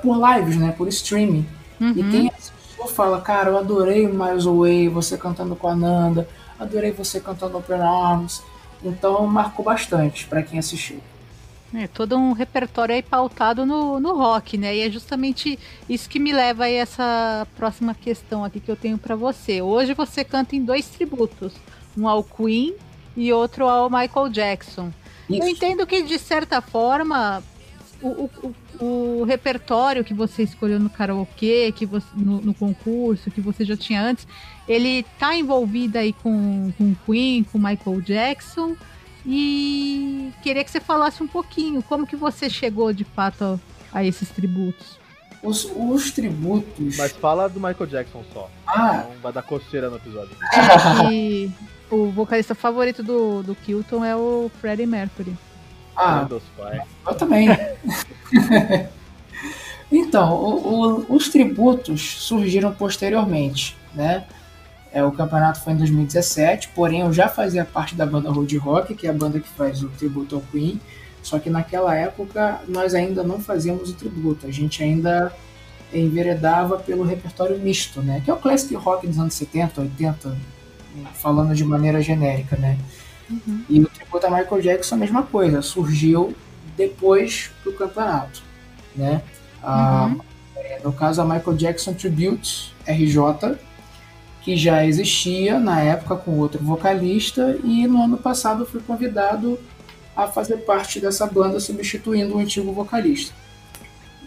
por 0.02 0.18
lives, 0.18 0.58
né? 0.58 0.74
Por 0.78 0.88
streaming. 0.88 1.46
Uhum. 1.80 1.92
E 1.92 2.04
quem 2.04 2.32
assistiu 2.78 2.88
fala, 2.88 3.22
cara, 3.22 3.50
eu 3.50 3.58
adorei 3.58 4.08
Miles 4.08 4.46
Away, 4.46 4.90
você 4.90 5.18
cantando 5.18 5.56
com 5.56 5.68
a 5.68 5.76
Nanda, 5.76 6.28
adorei 6.60 6.92
você 6.92 7.20
cantando 7.20 7.58
Open 7.58 7.80
Arms. 7.80 8.42
Então 8.84 9.26
marcou 9.26 9.66
bastante 9.66 10.28
para 10.28 10.44
quem 10.44 10.60
assistiu. 10.60 11.00
É, 11.74 11.88
todo 11.88 12.16
um 12.16 12.32
repertório 12.32 12.96
aí 12.96 13.02
pautado 13.02 13.66
no, 13.66 14.00
no 14.00 14.16
rock, 14.16 14.58
né? 14.58 14.76
E 14.76 14.82
é 14.82 14.90
justamente 14.90 15.60
isso 15.90 16.08
que 16.08 16.20
me 16.20 16.32
leva 16.32 16.66
a 16.66 16.70
essa 16.70 17.46
próxima 17.56 17.94
questão 17.94 18.46
aqui 18.46 18.60
que 18.60 18.72
eu 18.72 18.76
tenho 18.76 18.98
para 18.98 19.16
você. 19.16 19.62
Hoje 19.62 19.94
você 19.94 20.24
canta 20.24 20.56
em 20.56 20.64
dois 20.64 20.88
tributos, 20.88 21.54
um 21.98 22.08
ao 22.08 22.24
Queen 22.24 22.76
e 23.18 23.34
outro 23.34 23.68
ao 23.68 23.90
Michael 23.90 24.30
Jackson. 24.30 24.92
Isso. 25.30 25.42
Eu 25.42 25.48
entendo 25.48 25.86
que, 25.88 26.04
de 26.04 26.20
certa 26.20 26.62
forma, 26.62 27.44
o, 28.02 28.30
o, 28.44 28.56
o, 28.80 29.24
repertório 29.24 30.04
que 30.04 30.14
você 30.14 30.44
escolheu 30.44 30.80
no 30.80 30.90
karaokê, 30.90 31.72
que 31.72 31.86
você, 31.86 32.08
no, 32.16 32.42
no, 32.42 32.54
concurso, 32.54 33.32
que 33.32 33.42
você 33.42 33.66
já 33.66 33.76
tinha 33.76 34.02
antes, 34.02 34.28
ele 34.68 35.04
tá 35.20 35.36
envolvido 35.36 35.98
aí 35.98 36.14
com, 36.14 36.72
com 36.78 36.96
Queen, 37.06 37.44
com 37.44 37.58
Michael 37.58 38.02
Jackson 38.02 38.76
e 39.26 40.32
queria 40.44 40.64
que 40.64 40.70
você 40.70 40.80
falasse 40.80 41.24
um 41.24 41.28
pouquinho 41.28 41.82
como 41.82 42.06
que 42.06 42.16
você 42.16 42.50
chegou 42.50 42.94
de 42.94 43.04
fato 43.04 43.44
a, 43.44 43.60
a 44.00 44.04
esses 44.04 44.30
tributos. 44.30 45.00
Os, 45.42 45.70
os, 45.76 46.12
tributos. 46.12 46.98
Mas 46.98 47.12
fala 47.12 47.48
do 47.48 47.60
Michael 47.60 47.86
Jackson 47.88 48.24
só. 48.34 48.50
Ah. 48.66 49.06
Não 49.10 49.22
vai 49.22 49.32
dar 49.32 49.44
coceira 49.44 49.90
no 49.90 49.98
episódio. 49.98 50.36
É 50.54 51.08
que 51.08 51.52
o 51.92 52.10
vocalista 52.10 52.56
favorito 52.56 53.04
do, 53.04 53.44
do 53.44 53.56
Kilton 53.56 54.04
é 54.04 54.16
o 54.16 54.50
Freddie 54.60 54.88
Mercury. 54.88 55.36
Ah, 55.96 56.28
eu 57.08 57.16
também. 57.16 57.48
então, 59.92 60.34
o, 60.34 61.06
o, 61.10 61.16
os 61.16 61.30
tributos 61.30 62.02
surgiram 62.20 62.74
posteriormente, 62.74 63.78
né? 63.94 64.26
É, 64.92 65.04
o 65.04 65.12
campeonato 65.12 65.60
foi 65.62 65.74
em 65.74 65.78
2017, 65.78 66.70
porém 66.70 67.02
eu 67.02 67.12
já 67.12 67.28
fazia 67.28 67.66
parte 67.66 67.96
da 67.96 68.06
banda 68.06 68.32
Road 68.32 68.58
Rock, 68.58 68.96
que 68.96 69.06
é 69.06 69.10
a 69.10 69.14
banda 69.14 69.42
que 69.42 69.50
faz 69.50 69.84
o 69.84 69.90
tributo 69.90 70.36
ao 70.36 70.42
Queen. 70.42 70.80
Só 71.22 71.40
que 71.40 71.50
naquela 71.50 71.94
época 71.96 72.62
nós 72.68 72.94
ainda 72.94 73.24
não 73.24 73.40
fazíamos 73.40 73.90
o 73.90 73.94
tributo, 73.94 74.46
a 74.48 74.52
gente 74.52 74.82
ainda 74.84 75.34
enveredava 75.94 76.78
pelo 76.78 77.04
repertório 77.04 77.58
misto, 77.60 78.02
né? 78.02 78.22
Que 78.24 78.30
é 78.30 78.34
o 78.34 78.38
classic 78.38 78.74
rock 78.76 79.08
dos 79.08 79.20
anos 79.20 79.34
70, 79.34 79.82
80, 79.82 80.38
falando 81.16 81.54
de 81.54 81.66
maneira 81.66 82.02
genérica, 82.02 82.56
né? 82.56 82.78
Uhum. 83.30 83.64
E 83.70 83.80
o 83.82 83.88
tributo 83.88 84.28
a 84.28 84.30
Michael 84.30 84.62
Jackson 84.62 84.96
a 84.96 84.98
mesma 84.98 85.24
coisa, 85.24 85.62
surgiu 85.62 86.36
depois 86.78 87.52
do 87.64 87.74
campeonato, 87.74 88.44
né? 88.96 89.22
Uhum. 89.64 90.20
no 90.84 90.94
caso 90.94 91.22
a 91.22 91.26
Michael 91.26 91.58
Jackson 91.58 91.94
Tribute 91.94 92.72
RJ 92.88 93.58
que 94.46 94.56
já 94.56 94.86
existia 94.86 95.60
na 95.60 95.82
época 95.82 96.16
com 96.18 96.38
outro 96.38 96.64
vocalista 96.64 97.58
e 97.64 97.88
no 97.88 98.04
ano 98.04 98.16
passado 98.16 98.64
fui 98.64 98.80
convidado 98.80 99.60
a 100.16 100.28
fazer 100.28 100.58
parte 100.58 101.00
dessa 101.00 101.26
banda 101.26 101.60
substituindo 101.60 102.36
o 102.36 102.38
antigo 102.38 102.72
vocalista. 102.72 103.34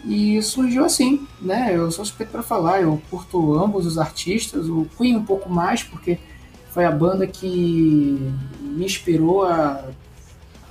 E 0.03 0.41
surgiu 0.41 0.83
assim, 0.83 1.25
né? 1.41 1.71
Eu 1.73 1.89
sou 1.89 2.03
suspeito 2.03 2.33
para 2.33 2.43
falar, 2.43 2.81
eu 2.81 3.01
curto 3.09 3.57
ambos 3.57 3.85
os 3.85 3.97
artistas, 3.97 4.67
o 4.67 4.85
Queen 4.97 5.15
um 5.15 5.23
pouco 5.23 5.49
mais 5.49 5.83
porque 5.83 6.19
foi 6.79 6.85
a 6.85 6.91
banda 6.91 7.27
que 7.27 8.31
me 8.61 8.85
inspirou 8.85 9.43
a 9.43 9.83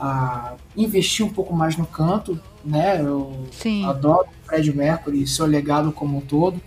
a 0.00 0.54
investir 0.76 1.26
um 1.26 1.28
pouco 1.28 1.52
mais 1.52 1.76
no 1.76 1.84
canto, 1.84 2.40
né? 2.64 3.00
Eu 3.00 3.46
Sim. 3.50 3.84
adoro 3.84 4.28
o 4.28 4.46
Fred 4.48 4.74
Mercury 4.74 5.22
e 5.22 5.26
seu 5.26 5.44
legado 5.44 5.90
como 5.90 6.18
um 6.18 6.20
todo. 6.20 6.62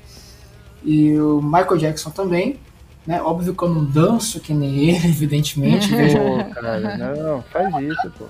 E 0.83 1.17
o 1.17 1.41
Michael 1.41 1.77
Jackson 1.77 2.09
também, 2.11 2.59
né? 3.07 3.21
Óbvio 3.21 3.55
que 3.55 3.63
eu 3.63 3.69
não 3.69 3.85
danço 3.85 4.41
que 4.41 4.53
nem 4.53 4.89
ele, 4.89 5.07
evidentemente. 5.07 5.89
vejo 5.89 6.17
Pô, 6.17 6.53
cara, 6.53 6.97
não, 6.97 7.41
faz 7.43 7.73
isso, 7.81 8.11
pô. 8.19 8.25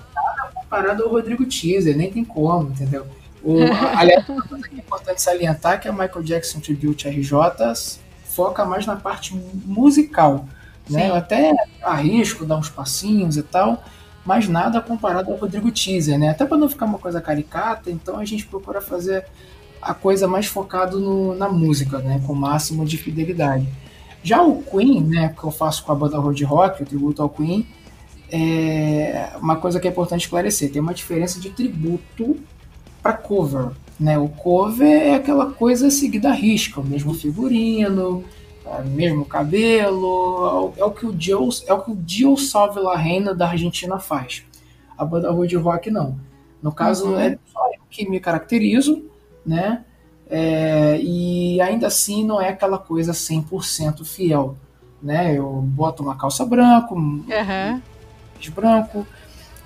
comparado 0.54 1.02
ao 1.02 1.10
Rodrigo 1.10 1.44
Teaser, 1.44 1.96
nem 1.96 2.10
tem 2.10 2.24
como, 2.24 2.70
entendeu? 2.70 3.04
O, 3.42 3.56
aliás, 3.98 4.26
uma 4.28 4.42
coisa 4.42 4.66
que 4.68 4.76
é 4.76 4.78
importante 4.78 5.20
salientar 5.20 5.74
é 5.74 5.78
que 5.78 5.88
a 5.88 5.92
Michael 5.92 6.22
Jackson 6.22 6.60
Tribute 6.60 7.08
RJ 7.08 7.34
foca 8.24 8.64
mais 8.64 8.86
na 8.86 8.96
parte 8.96 9.34
musical, 9.66 10.46
né? 10.88 11.08
Eu 11.10 11.14
até 11.14 11.52
arrisco 11.82 12.44
dar 12.44 12.56
uns 12.56 12.68
passinhos 12.68 13.36
e 13.36 13.42
tal, 13.42 13.82
mas 14.24 14.48
nada 14.48 14.80
comparado 14.80 15.30
ao 15.30 15.36
Rodrigo 15.36 15.70
Teaser, 15.70 16.18
né? 16.18 16.30
Até 16.30 16.44
para 16.44 16.56
não 16.56 16.68
ficar 16.68 16.86
uma 16.86 16.98
coisa 16.98 17.20
caricata, 17.20 17.90
então 17.90 18.18
a 18.18 18.24
gente 18.24 18.46
procura 18.46 18.80
fazer 18.80 19.24
a 19.80 19.92
coisa 19.94 20.28
mais 20.28 20.46
focado 20.46 21.00
no- 21.00 21.34
na 21.34 21.48
música, 21.48 21.98
né? 21.98 22.20
Com 22.26 22.32
o 22.32 22.36
máximo 22.36 22.84
de 22.84 22.96
fidelidade. 22.96 23.66
Já 24.22 24.40
o 24.42 24.62
Queen, 24.62 25.00
né? 25.02 25.34
Que 25.36 25.44
eu 25.44 25.50
faço 25.50 25.82
com 25.84 25.90
a 25.92 25.94
banda 25.94 26.18
Road 26.18 26.44
Rock, 26.44 26.82
o 26.82 26.86
tributo 26.86 27.20
ao 27.22 27.28
Queen, 27.28 27.66
é 28.30 29.30
uma 29.40 29.56
coisa 29.56 29.78
que 29.80 29.86
é 29.86 29.90
importante 29.90 30.22
esclarecer: 30.22 30.70
tem 30.72 30.80
uma 30.80 30.94
diferença 30.94 31.40
de 31.40 31.50
tributo 31.50 32.36
para 33.02 33.12
cover. 33.12 33.70
Né? 33.98 34.18
O 34.18 34.28
cover 34.28 34.88
é 34.88 35.14
aquela 35.14 35.46
coisa 35.46 35.90
seguida 35.90 36.30
à 36.30 36.32
risca, 36.32 36.80
o 36.80 36.84
mesmo 36.84 37.12
figurino, 37.14 38.24
mesmo 38.80 39.24
cabelo, 39.24 40.72
é 40.76 40.84
o 40.84 40.90
que 40.90 41.04
o 41.06 41.14
Joe, 41.18 41.48
é 41.66 41.72
o 41.74 41.80
que 41.82 41.90
o 41.90 41.96
Dio 41.96 42.36
Salve 42.36 42.80
La 42.80 42.96
Reina 42.96 43.34
da 43.34 43.48
Argentina 43.48 43.98
faz. 43.98 44.44
A 44.96 45.04
banda 45.04 45.30
Road 45.30 45.54
Rock 45.56 45.90
não. 45.90 46.18
No 46.62 46.72
caso, 46.72 47.08
Uhum. 47.08 47.18
é 47.18 47.38
só 47.52 47.66
eu 47.74 47.80
que 47.90 48.08
me 48.08 48.20
caracterizo, 48.20 49.04
né? 49.44 49.84
É, 50.30 50.98
e 51.02 51.60
ainda 51.60 51.88
assim 51.88 52.24
não 52.24 52.40
é 52.40 52.48
aquela 52.48 52.78
coisa 52.78 53.12
100% 53.12 54.04
fiel, 54.04 54.56
né? 55.02 55.36
Eu 55.36 55.50
boto 55.62 56.02
uma 56.02 56.16
calça 56.16 56.46
branca, 56.46 56.94
um 56.94 57.22
branco. 58.54 59.06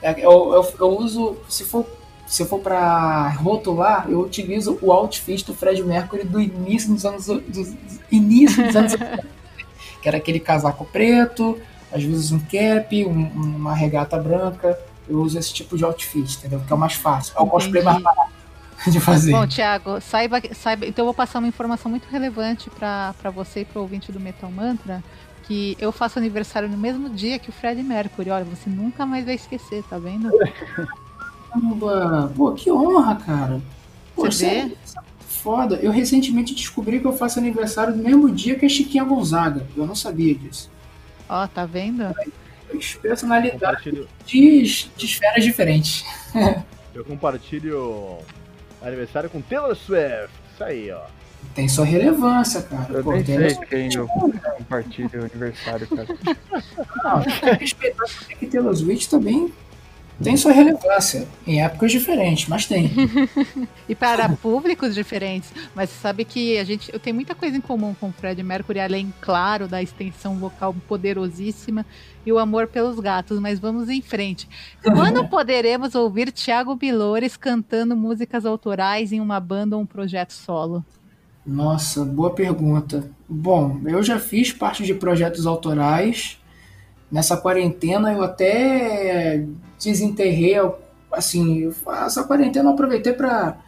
É, 0.03 0.12
Eu, 0.25 0.53
eu, 0.55 0.75
eu 0.81 0.99
uso, 0.99 1.37
se 1.49 1.64
for, 1.64 1.87
se 2.27 2.45
for 2.45 2.59
para 2.61 3.29
rotular, 3.31 4.07
eu 4.09 4.21
utilizo 4.21 4.79
o 4.83 4.93
outfit 4.93 5.45
do 5.45 5.55
Fred 5.55 5.83
Mercury 5.83 6.25
do 6.25 6.41
início 6.41 6.93
dos 6.93 7.05
anos, 7.07 7.27
dos 7.27 7.73
início 8.11 8.65
dos 8.67 8.75
anos 8.77 8.93
80, 8.93 9.25
que 10.03 10.09
era 10.09 10.17
aquele 10.19 10.41
casaco 10.41 10.85
preto, 10.85 11.59
às 11.93 12.03
vezes 12.03 12.33
um 12.33 12.39
cap, 12.41 13.05
um- 13.07 13.31
uma 13.57 13.75
regata 13.75 14.19
branca. 14.19 14.79
Eu 15.09 15.21
uso 15.21 15.39
esse 15.39 15.55
tipo 15.55 15.77
de 15.77 15.85
outfit, 15.85 16.37
entendeu? 16.39 16.61
Que 16.67 16.73
é 16.73 16.75
o 16.75 16.79
mais 16.79 16.95
fácil. 16.95 17.33
É 17.37 17.41
o 17.41 17.47
cosplay 17.47 17.81
mais 17.83 18.03
barato 18.03 18.33
de 18.89 18.99
fazer. 18.99 19.31
Bom, 19.31 19.47
Thiago, 19.47 20.01
saiba, 20.01 20.43
saiba. 20.53 20.85
Então 20.85 21.05
eu 21.05 21.07
vou 21.07 21.15
passar 21.15 21.39
uma 21.39 21.47
informação 21.47 21.89
muito 21.89 22.09
relevante 22.11 22.69
para 22.71 23.15
você 23.33 23.61
e 23.61 23.65
para 23.65 23.79
o 23.79 23.83
ouvinte 23.83 24.11
do 24.11 24.19
Metal 24.19 24.51
Mantra. 24.51 25.03
Que 25.45 25.77
eu 25.79 25.93
faço 25.93 26.19
aniversário 26.19 26.69
no 26.69 26.77
mesmo 26.77 27.09
dia 27.09 27.39
que 27.39 27.51
o 27.51 27.53
Fred 27.53 27.81
Mercury. 27.85 28.31
Olha, 28.31 28.45
você 28.45 28.69
nunca 28.69 29.07
mais 29.07 29.25
vai 29.25 29.37
esquecer, 29.37 29.85
tá 29.85 29.97
vendo? 29.97 30.29
Caramba, 31.61 32.33
pô, 32.37 32.53
que 32.53 32.71
honra, 32.71 33.16
cara. 33.16 33.61
Pô, 34.14 34.27
Você 34.27 34.47
é- 34.47 34.64
vê? 34.66 34.77
isso 34.85 34.99
é 34.99 35.03
foda. 35.27 35.77
Eu 35.77 35.90
recentemente 35.90 36.55
descobri 36.55 37.01
que 37.01 37.07
eu 37.07 37.12
faço 37.16 37.38
aniversário 37.38 37.95
no 37.97 38.03
mesmo 38.03 38.31
dia 38.31 38.57
que 38.59 38.66
a 38.66 38.69
Chiquinha 38.69 39.05
Gonzaga. 39.05 39.66
Eu 39.77 39.87
não 39.87 39.95
sabia 39.95 40.35
disso. 40.35 40.71
Ó, 41.29 41.47
tá 41.47 41.64
vendo? 41.66 42.05
Personalidade 43.01 44.07
de, 44.25 44.62
de 44.97 45.07
esferas 45.07 45.45
diferentes. 45.45 46.05
eu 46.95 47.05
compartilho 47.05 48.19
aniversário 48.83 49.31
com 49.31 49.40
Taylor 49.40 49.75
Swift. 49.75 50.31
Isso 50.55 50.64
aí, 50.64 50.90
ó. 50.90 51.03
Tem 51.55 51.69
sua 51.69 51.85
relevância, 51.85 52.62
cara. 52.62 52.92
Eu 52.92 53.05
Pô, 53.05 53.12
nem 53.12 53.25
sei 53.25 53.55
quem 53.69 53.95
eu 53.95 54.09
compartilho 54.09 55.11
o 55.14 55.25
aniversário, 55.25 55.87
cara. 55.87 56.09
Não, 57.05 57.23
tem 57.23 57.40
que 57.57 57.61
respeitar 57.64 58.05
que 58.38 58.47
Taylor 58.47 58.75
Swift 58.75 59.09
também 59.09 59.53
tem 60.22 60.37
sua 60.37 60.52
relevância. 60.52 61.26
Em 61.46 61.62
épocas 61.62 61.92
diferentes, 61.92 62.48
mas 62.48 62.66
tem. 62.66 62.90
E 63.88 63.94
para 63.94 64.29
públicos 64.29 64.94
diferentes. 64.94 65.52
Mas 65.74 65.90
você 65.90 66.00
sabe 66.00 66.24
que 66.24 66.59
a 66.59 66.64
gente, 66.64 66.92
eu 66.92 66.98
tenho 66.98 67.14
muita 67.14 67.37
coisa 67.37 67.57
em 67.57 67.61
comum 67.61 67.94
com 67.94 68.09
o 68.09 68.12
Fred 68.12 68.42
Mercury, 68.42 68.81
além, 68.81 69.14
claro, 69.20 69.68
da 69.68 69.81
extensão 69.81 70.35
vocal 70.37 70.74
poderosíssima 70.88 71.87
e 72.24 72.33
o 72.33 72.38
amor 72.38 72.66
pelos 72.66 72.98
gatos. 72.98 73.38
Mas 73.38 73.61
vamos 73.61 73.88
em 73.88 74.02
frente. 74.02 74.48
Quando 74.83 75.26
poderemos 75.31 75.94
ouvir 75.94 76.33
Thiago 76.33 76.74
Bilores 76.74 77.37
cantando 77.37 77.96
músicas 77.96 78.44
autorais 78.44 79.12
em 79.12 79.20
uma 79.20 79.38
banda 79.38 79.76
ou 79.76 79.83
um 79.83 79.87
projeto 79.87 80.33
solo? 80.33 80.85
Nossa, 81.46 82.05
boa 82.05 82.31
pergunta. 82.31 83.09
Bom, 83.29 83.81
eu 83.87 84.02
já 84.02 84.18
fiz 84.18 84.52
parte 84.52 84.83
de 84.83 84.94
projetos 84.94 85.46
autorais. 85.46 86.40
Nessa 87.11 87.37
quarentena 87.37 88.12
eu 88.12 88.24
até 88.24 89.46
desenterrei, 89.79 90.57
assim, 91.12 91.73
essa 92.05 92.25
quarentena 92.25 92.71
eu 92.71 92.75
aproveitei 92.75 93.12
para, 93.12 93.59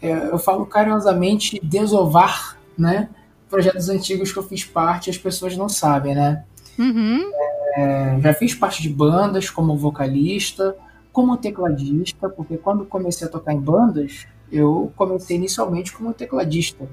eu 0.00 0.38
falo 0.38 0.66
carinhosamente, 0.66 1.60
desovar, 1.62 2.56
né? 2.76 3.08
Projetos 3.48 3.88
antigos 3.88 4.32
que 4.32 4.38
eu 4.38 4.42
fiz 4.42 4.64
parte, 4.64 5.10
as 5.10 5.18
pessoas 5.18 5.56
não 5.56 5.68
sabem, 5.68 6.14
né? 6.14 6.44
Uhum. 6.78 7.30
É, 7.76 8.18
já 8.20 8.34
fiz 8.34 8.54
parte 8.54 8.82
de 8.82 8.88
bandas 8.88 9.50
como 9.50 9.76
vocalista, 9.76 10.76
como 11.12 11.36
tecladista, 11.36 12.28
porque 12.28 12.56
quando 12.56 12.84
comecei 12.84 13.26
a 13.26 13.30
tocar 13.30 13.52
em 13.52 13.60
bandas, 13.60 14.26
eu 14.50 14.92
comecei 14.96 15.36
inicialmente 15.36 15.92
como 15.92 16.12
tecladista, 16.12 16.86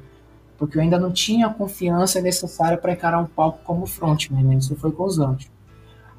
porque 0.57 0.77
eu 0.77 0.81
ainda 0.81 0.99
não 0.99 1.11
tinha 1.11 1.47
a 1.47 1.53
confiança 1.53 2.21
necessária 2.21 2.77
para 2.77 2.93
encarar 2.93 3.19
um 3.19 3.25
palco 3.25 3.59
como 3.63 3.85
frontman, 3.85 4.43
né? 4.43 4.55
Isso 4.55 4.75
foi 4.75 4.91
com 4.91 5.03
os 5.03 5.19
anos. 5.19 5.49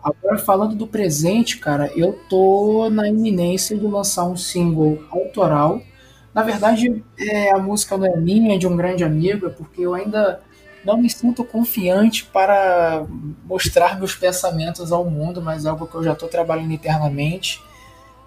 Agora, 0.04 0.36
falando 0.36 0.76
do 0.76 0.86
presente, 0.86 1.56
cara, 1.56 1.90
eu 1.96 2.12
tô 2.28 2.90
na 2.90 3.08
iminência 3.08 3.74
de 3.74 3.86
lançar 3.86 4.26
um 4.26 4.36
single 4.36 5.02
autoral. 5.10 5.80
Na 6.34 6.42
verdade, 6.42 7.02
é, 7.18 7.50
a 7.54 7.58
música 7.58 7.96
não 7.96 8.06
é 8.06 8.14
minha, 8.14 8.54
é 8.54 8.58
de 8.58 8.66
um 8.66 8.76
grande 8.76 9.02
amigo, 9.02 9.46
é 9.46 9.50
porque 9.50 9.80
eu 9.80 9.94
ainda 9.94 10.40
não 10.84 10.98
me 10.98 11.08
sinto 11.08 11.42
confiante 11.42 12.24
para 12.26 13.06
mostrar 13.46 13.98
meus 13.98 14.14
pensamentos 14.14 14.92
ao 14.92 15.06
mundo, 15.06 15.40
mas 15.40 15.64
é 15.64 15.70
algo 15.70 15.86
que 15.86 15.94
eu 15.94 16.04
já 16.04 16.12
estou 16.12 16.28
trabalhando 16.28 16.72
internamente. 16.72 17.62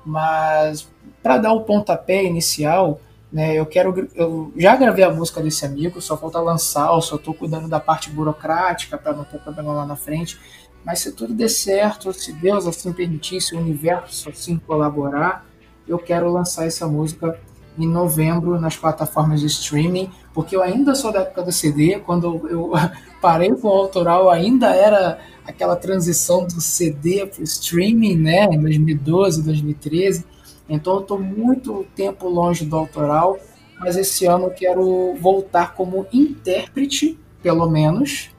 Mas 0.03 0.87
para 1.21 1.37
dar 1.37 1.53
o 1.53 1.61
pontapé 1.61 2.23
inicial, 2.23 2.99
né, 3.31 3.53
eu 3.53 3.65
quero, 3.65 4.09
eu 4.15 4.51
já 4.55 4.75
gravei 4.75 5.03
a 5.03 5.11
música 5.13 5.41
desse 5.41 5.65
amigo, 5.65 6.01
só 6.01 6.17
falta 6.17 6.39
lançar, 6.39 6.91
eu 6.93 7.01
só 7.01 7.17
estou 7.17 7.33
cuidando 7.33 7.67
da 7.67 7.79
parte 7.79 8.09
burocrática 8.09 8.97
para 8.97 9.13
não 9.13 9.25
ter 9.25 9.37
problema 9.39 9.73
lá 9.73 9.85
na 9.85 9.95
frente. 9.95 10.39
Mas 10.87 11.01
se 11.01 11.11
tudo 11.11 11.33
der 11.33 11.49
certo, 11.49 12.13
se 12.13 12.31
Deus 12.31 12.65
assim 12.65 12.93
permitir, 12.93 13.41
se 13.41 13.53
o 13.53 13.59
universo 13.59 14.29
assim 14.29 14.57
colaborar, 14.57 15.45
eu 15.85 15.99
quero 15.99 16.31
lançar 16.31 16.65
essa 16.65 16.87
música 16.87 17.37
em 17.77 17.85
novembro 17.85 18.57
nas 18.57 18.77
plataformas 18.77 19.41
de 19.41 19.47
streaming, 19.47 20.09
porque 20.33 20.55
eu 20.55 20.61
ainda 20.61 20.95
sou 20.95 21.11
da 21.11 21.19
época 21.19 21.43
do 21.43 21.51
CD, 21.51 21.99
quando 21.99 22.47
eu 22.47 22.71
parei 23.21 23.53
com 23.53 23.67
o 23.67 23.71
autoral, 23.71 24.29
ainda 24.29 24.73
era 24.73 25.19
aquela 25.45 25.75
transição 25.75 26.47
do 26.47 26.61
CD 26.61 27.25
para 27.25 27.41
o 27.41 27.43
streaming, 27.43 28.15
né, 28.15 28.45
em 28.45 28.61
2012, 28.61 29.43
2013. 29.43 30.23
Então 30.69 30.93
eu 30.93 31.01
estou 31.01 31.19
muito 31.19 31.85
tempo 31.97 32.29
longe 32.29 32.63
do 32.63 32.77
autoral, 32.77 33.37
mas 33.77 33.97
esse 33.97 34.25
ano 34.25 34.45
eu 34.45 34.51
quero 34.51 35.15
voltar 35.19 35.73
como 35.73 36.07
intérprete, 36.13 37.19
pelo 37.43 37.69
menos, 37.69 38.29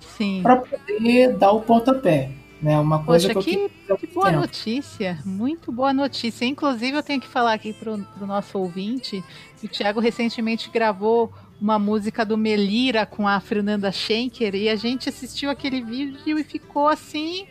para 0.42 0.56
poder 0.56 1.36
dar 1.36 1.52
o 1.52 1.60
pontapé. 1.60 2.37
Né? 2.60 2.78
Uma 2.78 3.04
coisa 3.04 3.32
Poxa, 3.32 3.48
que, 3.48 3.68
que, 3.68 3.96
que 3.96 4.06
boa 4.14 4.26
tempo. 4.26 4.40
notícia, 4.40 5.18
muito 5.24 5.70
boa 5.70 5.92
notícia. 5.92 6.44
Inclusive, 6.44 6.96
eu 6.96 7.02
tenho 7.02 7.20
que 7.20 7.28
falar 7.28 7.52
aqui 7.52 7.72
para 7.72 7.92
o 7.92 8.26
nosso 8.26 8.58
ouvinte 8.58 9.22
que 9.60 9.66
o 9.66 9.68
Thiago 9.68 10.00
recentemente 10.00 10.68
gravou 10.70 11.32
uma 11.60 11.78
música 11.78 12.24
do 12.24 12.36
Melira 12.36 13.06
com 13.06 13.26
a 13.26 13.40
Fernanda 13.40 13.90
Schenker 13.92 14.54
e 14.54 14.68
a 14.68 14.76
gente 14.76 15.08
assistiu 15.08 15.50
aquele 15.50 15.82
vídeo 15.82 16.38
e 16.38 16.44
ficou 16.44 16.88
assim 16.88 17.46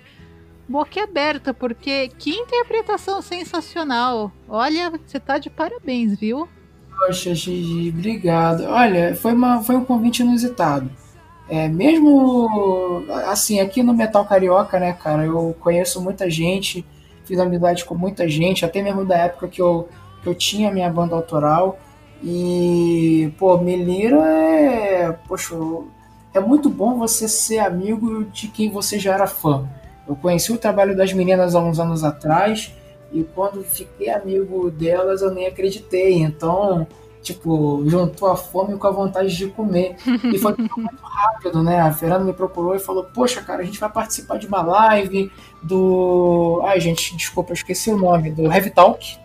boquiaberta, 0.68 1.54
porque 1.54 2.10
que 2.18 2.32
interpretação 2.32 3.22
sensacional. 3.22 4.32
Olha, 4.48 4.92
você 5.06 5.20
tá 5.20 5.38
de 5.38 5.50
parabéns, 5.50 6.20
viu? 6.20 6.48
Poxa, 6.98 7.34
Gigi, 7.34 7.90
obrigado. 7.90 8.64
Olha, 8.64 9.16
foi, 9.16 9.34
uma, 9.34 9.64
foi 9.64 9.76
um 9.76 9.86
convite 9.86 10.22
inusitado. 10.22 10.90
É, 11.50 11.68
mesmo 11.70 13.06
assim, 13.28 13.60
aqui 13.60 13.82
no 13.82 13.94
Metal 13.94 14.26
Carioca, 14.26 14.80
né, 14.80 14.94
cara, 14.94 15.26
eu 15.26 15.56
conheço 15.62 16.02
muita 16.02 16.30
gente, 16.30 16.86
fiz 17.24 17.40
amizade 17.40 17.86
com 17.86 17.96
muita 17.96 18.28
gente, 18.28 18.66
até 18.66 18.82
mesmo 18.82 19.06
da 19.06 19.18
época 19.18 19.48
que 19.48 19.62
eu, 19.62 19.88
que 20.22 20.28
eu 20.28 20.36
tinha 20.36 20.72
minha 20.72 20.90
banda 20.90 21.16
autoral. 21.16 21.80
E, 22.24 23.32
pô, 23.38 23.58
Melira 23.58 24.18
é. 24.28 25.12
Poxa, 25.28 25.56
é 26.34 26.40
muito 26.40 26.70
bom 26.70 26.98
você 26.98 27.28
ser 27.28 27.60
amigo 27.60 28.26
de 28.26 28.48
quem 28.48 28.70
você 28.70 29.00
já 29.00 29.14
era 29.14 29.28
fã. 29.28 29.68
Eu 30.08 30.16
conheci 30.16 30.52
o 30.52 30.58
trabalho 30.58 30.96
das 30.96 31.14
meninas 31.14 31.56
há 31.56 31.60
uns 31.60 31.80
anos 31.80 32.04
atrás, 32.04 32.74
E 33.12 33.24
quando 33.24 33.64
fiquei 33.64 34.10
amigo 34.10 34.70
delas, 34.70 35.22
eu 35.22 35.32
nem 35.32 35.48
acreditei. 35.48 36.22
Então, 36.22 36.86
tipo, 37.28 37.84
juntou 37.88 38.30
a 38.30 38.36
fome 38.36 38.78
com 38.78 38.88
a 38.88 38.92
vontade 38.92 39.36
de 39.36 39.48
comer. 39.48 39.96
E 40.24 40.38
foi 40.38 40.56
muito 40.58 41.02
rápido, 41.02 41.62
né? 41.64 41.80
A 41.80 41.92
Fernanda 41.92 42.24
me 42.24 42.34
procurou 42.34 42.76
e 42.76 42.80
falou: 42.80 43.04
Poxa, 43.04 43.42
cara, 43.42 43.62
a 43.62 43.66
gente 43.66 43.80
vai 43.80 43.90
participar 43.90 44.38
de 44.38 44.48
uma 44.48 44.62
live 44.62 45.32
do. 45.62 46.62
Ai, 46.66 46.80
gente, 46.80 47.16
desculpa, 47.16 47.52
eu 47.52 47.56
esqueci 47.56 47.92
o 47.92 47.98
nome, 47.98 48.32
do 48.32 48.52
Heavy 48.52 48.70
Talk. 48.70 49.18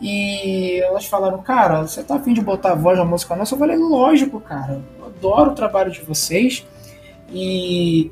E 0.00 0.80
elas 0.82 1.06
falaram: 1.06 1.38
Cara, 1.42 1.86
você 1.86 2.02
tá 2.02 2.16
afim 2.16 2.32
de 2.32 2.40
botar 2.40 2.72
a 2.72 2.74
voz 2.74 2.98
na 2.98 3.04
música 3.04 3.36
nossa? 3.36 3.54
Eu 3.54 3.58
falei: 3.58 3.76
Lógico, 3.76 4.40
cara, 4.40 4.82
eu 4.98 5.06
adoro 5.06 5.50
o 5.52 5.54
trabalho 5.54 5.90
de 5.90 6.00
vocês. 6.02 6.66
E 7.30 8.10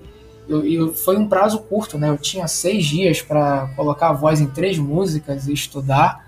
eu, 0.48 0.64
eu, 0.66 0.94
foi 0.94 1.16
um 1.16 1.28
prazo 1.28 1.60
curto, 1.60 1.98
né? 1.98 2.08
Eu 2.08 2.18
tinha 2.18 2.46
seis 2.46 2.84
dias 2.84 3.22
para 3.22 3.68
colocar 3.76 4.10
a 4.10 4.12
voz 4.12 4.40
em 4.40 4.46
três 4.46 4.78
músicas 4.78 5.48
e 5.48 5.52
estudar. 5.52 6.23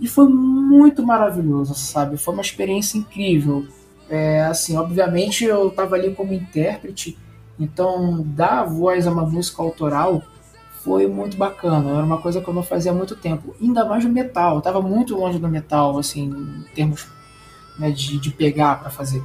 E 0.00 0.06
foi 0.06 0.28
muito 0.28 1.04
maravilhoso, 1.04 1.74
sabe? 1.74 2.16
Foi 2.16 2.34
uma 2.34 2.42
experiência 2.42 2.98
incrível. 2.98 3.66
É, 4.08 4.42
assim, 4.42 4.76
obviamente 4.76 5.44
eu 5.44 5.68
estava 5.68 5.96
ali 5.96 6.14
como 6.14 6.32
intérprete, 6.32 7.18
então 7.58 8.22
dar 8.24 8.64
voz 8.64 9.06
a 9.06 9.10
uma 9.10 9.26
música 9.26 9.62
autoral 9.62 10.22
foi 10.82 11.06
muito 11.06 11.36
bacana. 11.36 11.90
Era 11.90 12.04
uma 12.04 12.18
coisa 12.18 12.40
que 12.40 12.48
eu 12.48 12.54
não 12.54 12.62
fazia 12.62 12.92
há 12.92 12.94
muito 12.94 13.16
tempo. 13.16 13.54
Ainda 13.60 13.84
mais 13.84 14.04
no 14.04 14.10
metal. 14.10 14.54
Eu 14.54 14.58
estava 14.58 14.80
muito 14.80 15.16
longe 15.16 15.38
do 15.38 15.48
metal, 15.48 15.98
assim, 15.98 16.30
em 16.30 16.74
termos 16.74 17.06
né, 17.78 17.90
de, 17.90 18.18
de 18.18 18.30
pegar 18.30 18.80
para 18.80 18.88
fazer 18.88 19.22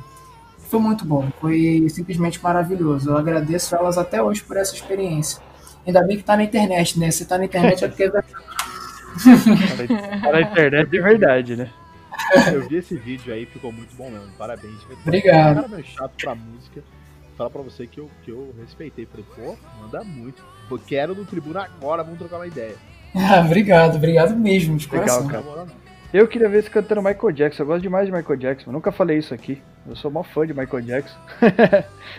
foi 0.74 0.80
muito 0.80 1.06
bom, 1.06 1.30
foi 1.40 1.86
simplesmente 1.88 2.42
maravilhoso. 2.42 3.12
Eu 3.12 3.18
agradeço 3.18 3.76
elas 3.76 3.96
até 3.96 4.24
hoje 4.24 4.42
por 4.42 4.58
essa 4.58 4.74
experiência. 4.74 5.40
Ainda 5.86 6.02
bem 6.02 6.18
que 6.18 6.24
tá 6.24 6.36
na 6.36 6.44
internet, 6.44 6.98
né? 6.98 7.12
Se 7.12 7.26
tá 7.26 7.38
na 7.38 7.46
internet 7.46 7.86
é 7.86 7.88
porque. 7.88 8.12
Tá 10.22 10.32
na 10.32 10.42
internet 10.42 10.90
de 10.90 11.02
verdade, 11.02 11.56
né? 11.56 11.70
Eu 12.52 12.68
vi 12.68 12.78
esse 12.78 12.96
vídeo 12.96 13.34
aí, 13.34 13.46
ficou 13.46 13.72
muito 13.72 13.96
bom 13.96 14.10
mesmo. 14.10 14.32
Parabéns. 14.38 14.76
Obrigado. 15.06 15.56
Cara 15.56 15.68
meio 15.68 15.86
chato 15.86 16.14
pra 16.22 16.36
música. 16.36 16.82
Falar 17.38 17.50
pra 17.50 17.62
você 17.62 17.88
que 17.88 18.00
eu, 18.00 18.10
que 18.24 18.32
eu 18.32 18.54
respeitei. 18.60 19.06
Falei, 19.06 19.26
pô, 19.36 19.58
manda 19.82 20.04
muito. 20.04 20.44
Eu 20.70 20.80
quero 20.80 21.16
no 21.16 21.26
tribuna 21.26 21.64
agora, 21.64 22.04
vamos 22.04 22.20
trocar 22.20 22.38
uma 22.38 22.48
ideia. 22.48 22.76
Ah, 23.16 23.42
obrigado, 23.46 23.96
obrigado 23.96 24.36
mesmo, 24.36 24.78
de 24.78 24.90
Legal, 24.90 25.24
coração. 25.24 25.28
Cara. 25.28 25.68
Eu 26.14 26.28
queria 26.28 26.48
ver 26.48 26.60
esse 26.60 26.70
cantando 26.70 27.02
Michael 27.02 27.32
Jackson. 27.32 27.64
Eu 27.64 27.68
gosto 27.68 27.82
demais 27.82 28.06
de 28.06 28.12
Michael 28.12 28.38
Jackson. 28.38 28.70
Eu 28.70 28.74
nunca 28.74 28.92
falei 28.92 29.18
isso 29.18 29.34
aqui. 29.34 29.62
Eu 29.88 29.96
sou 29.96 30.12
mó 30.12 30.22
fã 30.22 30.46
de 30.46 30.54
Michael 30.54 30.84
Jackson. 30.84 31.18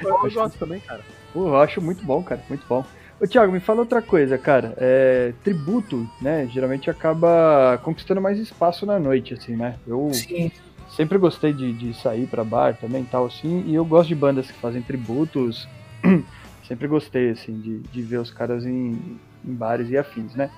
eu 0.02 0.32
gosto 0.32 0.58
também, 0.58 0.80
cara. 0.80 1.00
Pô, 1.32 1.48
eu 1.48 1.56
acho 1.56 1.80
muito 1.80 2.04
bom, 2.04 2.22
cara. 2.22 2.40
Muito 2.48 2.66
bom. 2.68 2.84
Ô, 3.20 3.26
Thiago, 3.26 3.52
me 3.52 3.60
fala 3.60 3.80
outra 3.80 4.02
coisa, 4.02 4.36
cara. 4.36 4.74
É, 4.76 5.32
tributo, 5.42 6.08
né? 6.20 6.46
Geralmente 6.50 6.90
acaba 6.90 7.78
conquistando 7.82 8.20
mais 8.20 8.38
espaço 8.38 8.84
na 8.84 8.98
noite, 8.98 9.34
assim, 9.34 9.56
né? 9.56 9.76
Eu 9.86 10.10
Sim. 10.12 10.50
sempre 10.90 11.16
gostei 11.16 11.52
de, 11.52 11.72
de 11.72 11.94
sair 11.94 12.26
pra 12.26 12.44
bar 12.44 12.76
também 12.76 13.04
tal, 13.04 13.26
assim. 13.26 13.64
E 13.66 13.74
eu 13.74 13.84
gosto 13.84 14.08
de 14.08 14.14
bandas 14.14 14.50
que 14.50 14.58
fazem 14.58 14.82
tributos. 14.82 15.68
sempre 16.66 16.88
gostei, 16.88 17.30
assim, 17.30 17.58
de, 17.60 17.78
de 17.80 18.02
ver 18.02 18.18
os 18.18 18.30
caras 18.30 18.66
em, 18.66 19.18
em 19.44 19.54
bares 19.54 19.90
e 19.90 19.96
afins, 19.96 20.34
né? 20.34 20.50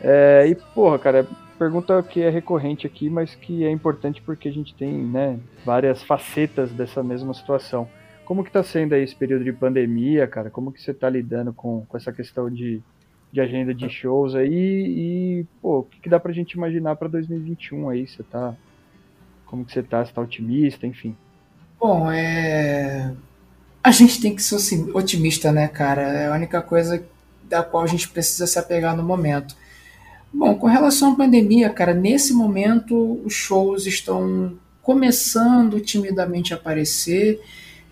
É, 0.00 0.46
e, 0.48 0.54
porra, 0.74 0.98
cara, 0.98 1.26
pergunta 1.56 2.02
que 2.02 2.20
é 2.20 2.28
recorrente 2.28 2.86
aqui, 2.86 3.08
mas 3.08 3.36
que 3.36 3.64
é 3.64 3.70
importante 3.70 4.20
porque 4.20 4.48
a 4.48 4.52
gente 4.52 4.74
tem 4.74 4.92
né, 4.92 5.38
várias 5.64 6.02
facetas 6.02 6.72
dessa 6.72 7.02
mesma 7.04 7.32
situação. 7.32 7.88
Como 8.24 8.42
que 8.42 8.50
está 8.50 8.62
sendo 8.62 8.94
aí 8.94 9.02
esse 9.02 9.14
período 9.14 9.44
de 9.44 9.52
pandemia, 9.52 10.26
cara? 10.26 10.50
Como 10.50 10.72
que 10.72 10.80
você 10.80 10.92
está 10.92 11.08
lidando 11.08 11.52
com, 11.52 11.84
com 11.86 11.96
essa 11.96 12.12
questão 12.12 12.48
de, 12.50 12.80
de 13.32 13.40
agenda 13.40 13.74
de 13.74 13.88
shows 13.88 14.34
aí? 14.34 14.48
E, 14.50 15.46
pô, 15.60 15.80
o 15.80 15.82
que, 15.82 16.00
que 16.00 16.08
dá 16.08 16.20
pra 16.20 16.32
gente 16.32 16.52
imaginar 16.52 16.96
para 16.96 17.08
2021 17.08 17.88
aí? 17.88 18.06
Você 18.06 18.22
tá... 18.22 18.54
Como 19.46 19.64
que 19.64 19.72
você 19.72 19.82
tá? 19.82 20.04
Você 20.04 20.12
tá 20.12 20.20
otimista, 20.20 20.86
enfim? 20.86 21.16
Bom, 21.78 22.10
é... 22.10 23.12
A 23.84 23.90
gente 23.90 24.20
tem 24.20 24.34
que 24.34 24.42
ser 24.42 24.56
otimista, 24.94 25.50
né, 25.50 25.66
cara? 25.66 26.02
É 26.02 26.28
a 26.28 26.34
única 26.34 26.62
coisa 26.62 27.04
da 27.42 27.62
qual 27.62 27.82
a 27.82 27.86
gente 27.86 28.08
precisa 28.08 28.46
se 28.46 28.58
apegar 28.58 28.96
no 28.96 29.02
momento. 29.02 29.56
Bom, 30.32 30.54
com 30.54 30.66
relação 30.66 31.12
à 31.12 31.16
pandemia, 31.16 31.68
cara, 31.68 31.92
nesse 31.92 32.32
momento 32.32 33.20
os 33.24 33.34
shows 33.34 33.86
estão 33.86 34.56
começando 34.80 35.78
timidamente 35.80 36.54
a 36.54 36.56
aparecer. 36.56 37.40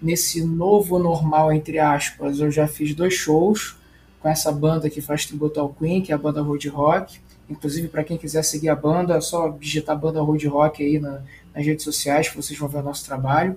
Nesse 0.03 0.43
novo 0.45 0.99
normal, 0.99 1.53
entre 1.53 1.79
aspas, 1.79 2.41
eu 2.41 2.51
já 2.51 2.67
fiz 2.67 2.95
dois 2.95 3.15
shows 3.15 3.77
com 4.21 4.29
essa 4.29 4.51
banda 4.53 4.89
que 4.89 5.01
faz 5.01 5.27
tributo 5.27 5.61
ao 5.61 5.71
Queen, 5.71 6.01
que 6.01 6.13
é 6.13 6.15
a 6.15 6.19
banda 6.19 6.43
Road 6.43 6.69
Rock. 6.69 7.21
Inclusive, 7.49 7.89
para 7.89 8.05
quem 8.05 8.17
quiser 8.17 8.43
seguir 8.43 8.69
a 8.69 8.77
banda, 8.77 9.17
é 9.17 9.21
só 9.21 9.49
digitar 9.49 9.97
a 9.97 9.99
banda 9.99 10.21
Road 10.21 10.47
Rock 10.47 10.83
aí 10.83 10.99
na, 10.99 11.23
nas 11.55 11.67
redes 11.67 11.85
sociais, 11.85 12.29
que 12.29 12.37
vocês 12.37 12.59
vão 12.59 12.69
ver 12.69 12.79
o 12.79 12.83
nosso 12.83 13.05
trabalho. 13.05 13.57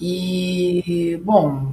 E, 0.00 1.20
bom, 1.24 1.72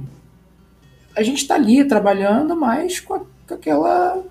a 1.16 1.22
gente 1.22 1.42
está 1.42 1.54
ali 1.54 1.84
trabalhando, 1.84 2.56
mas 2.56 3.00
com, 3.00 3.14
a, 3.14 3.20
com 3.46 3.54
aquela 3.54 4.22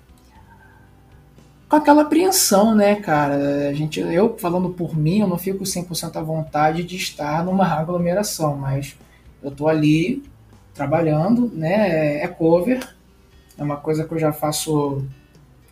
com 1.68 1.76
aquela 1.76 2.02
apreensão, 2.02 2.74
né, 2.74 2.96
cara? 2.96 3.68
A 3.70 3.72
gente, 3.72 3.98
eu 3.98 4.36
falando 4.36 4.68
por 4.68 4.94
mim, 4.94 5.20
eu 5.20 5.26
não 5.26 5.38
fico 5.38 5.64
100% 5.64 6.16
à 6.16 6.22
vontade 6.22 6.82
de 6.82 6.96
estar 6.96 7.42
numa 7.42 7.64
aglomeração, 7.72 8.56
mas 8.56 8.94
eu 9.42 9.50
tô 9.50 9.68
ali 9.68 10.22
trabalhando, 10.74 11.50
né? 11.54 12.22
É 12.22 12.28
cover, 12.28 12.86
é 13.58 13.62
uma 13.62 13.76
coisa 13.76 14.04
que 14.04 14.14
eu 14.14 14.18
já 14.18 14.32
faço 14.32 15.04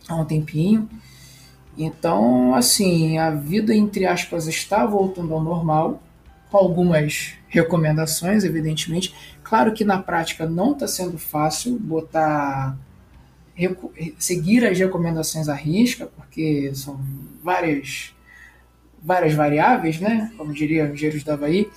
há 0.07 0.15
um 0.15 0.25
tempinho. 0.25 0.89
Então, 1.77 2.53
assim, 2.53 3.17
a 3.17 3.31
vida, 3.31 3.73
entre 3.73 4.05
aspas, 4.05 4.47
está 4.47 4.85
voltando 4.85 5.33
ao 5.33 5.41
normal, 5.41 6.01
com 6.49 6.57
algumas 6.57 7.33
recomendações, 7.47 8.43
evidentemente. 8.43 9.15
Claro 9.43 9.73
que 9.73 9.85
na 9.85 10.01
prática 10.01 10.47
não 10.47 10.73
está 10.73 10.87
sendo 10.87 11.17
fácil 11.17 11.79
botar 11.79 12.77
seguir 14.17 14.65
as 14.65 14.77
recomendações 14.77 15.47
à 15.47 15.53
risca, 15.53 16.07
porque 16.15 16.71
são 16.73 16.99
várias, 17.43 18.13
várias 19.01 19.33
variáveis, 19.33 19.99
né? 19.99 20.31
como 20.37 20.53
diria 20.53 20.85
o 20.85 20.93
Engenheiros 20.93 21.23
da 21.23 21.33
Havaí. 21.33 21.69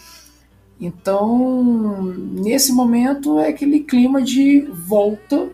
Então, 0.81 2.03
nesse 2.03 2.73
momento 2.73 3.39
é 3.39 3.49
aquele 3.49 3.81
clima 3.81 4.21
de 4.21 4.61
volta, 4.63 5.49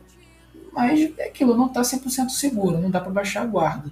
mas 0.72 1.12
é 1.18 1.28
aquilo 1.28 1.56
não 1.56 1.66
está 1.66 1.82
100% 1.82 2.30
seguro, 2.30 2.78
não 2.78 2.90
dá 2.90 3.00
para 3.00 3.12
baixar 3.12 3.42
a 3.42 3.46
guarda. 3.46 3.90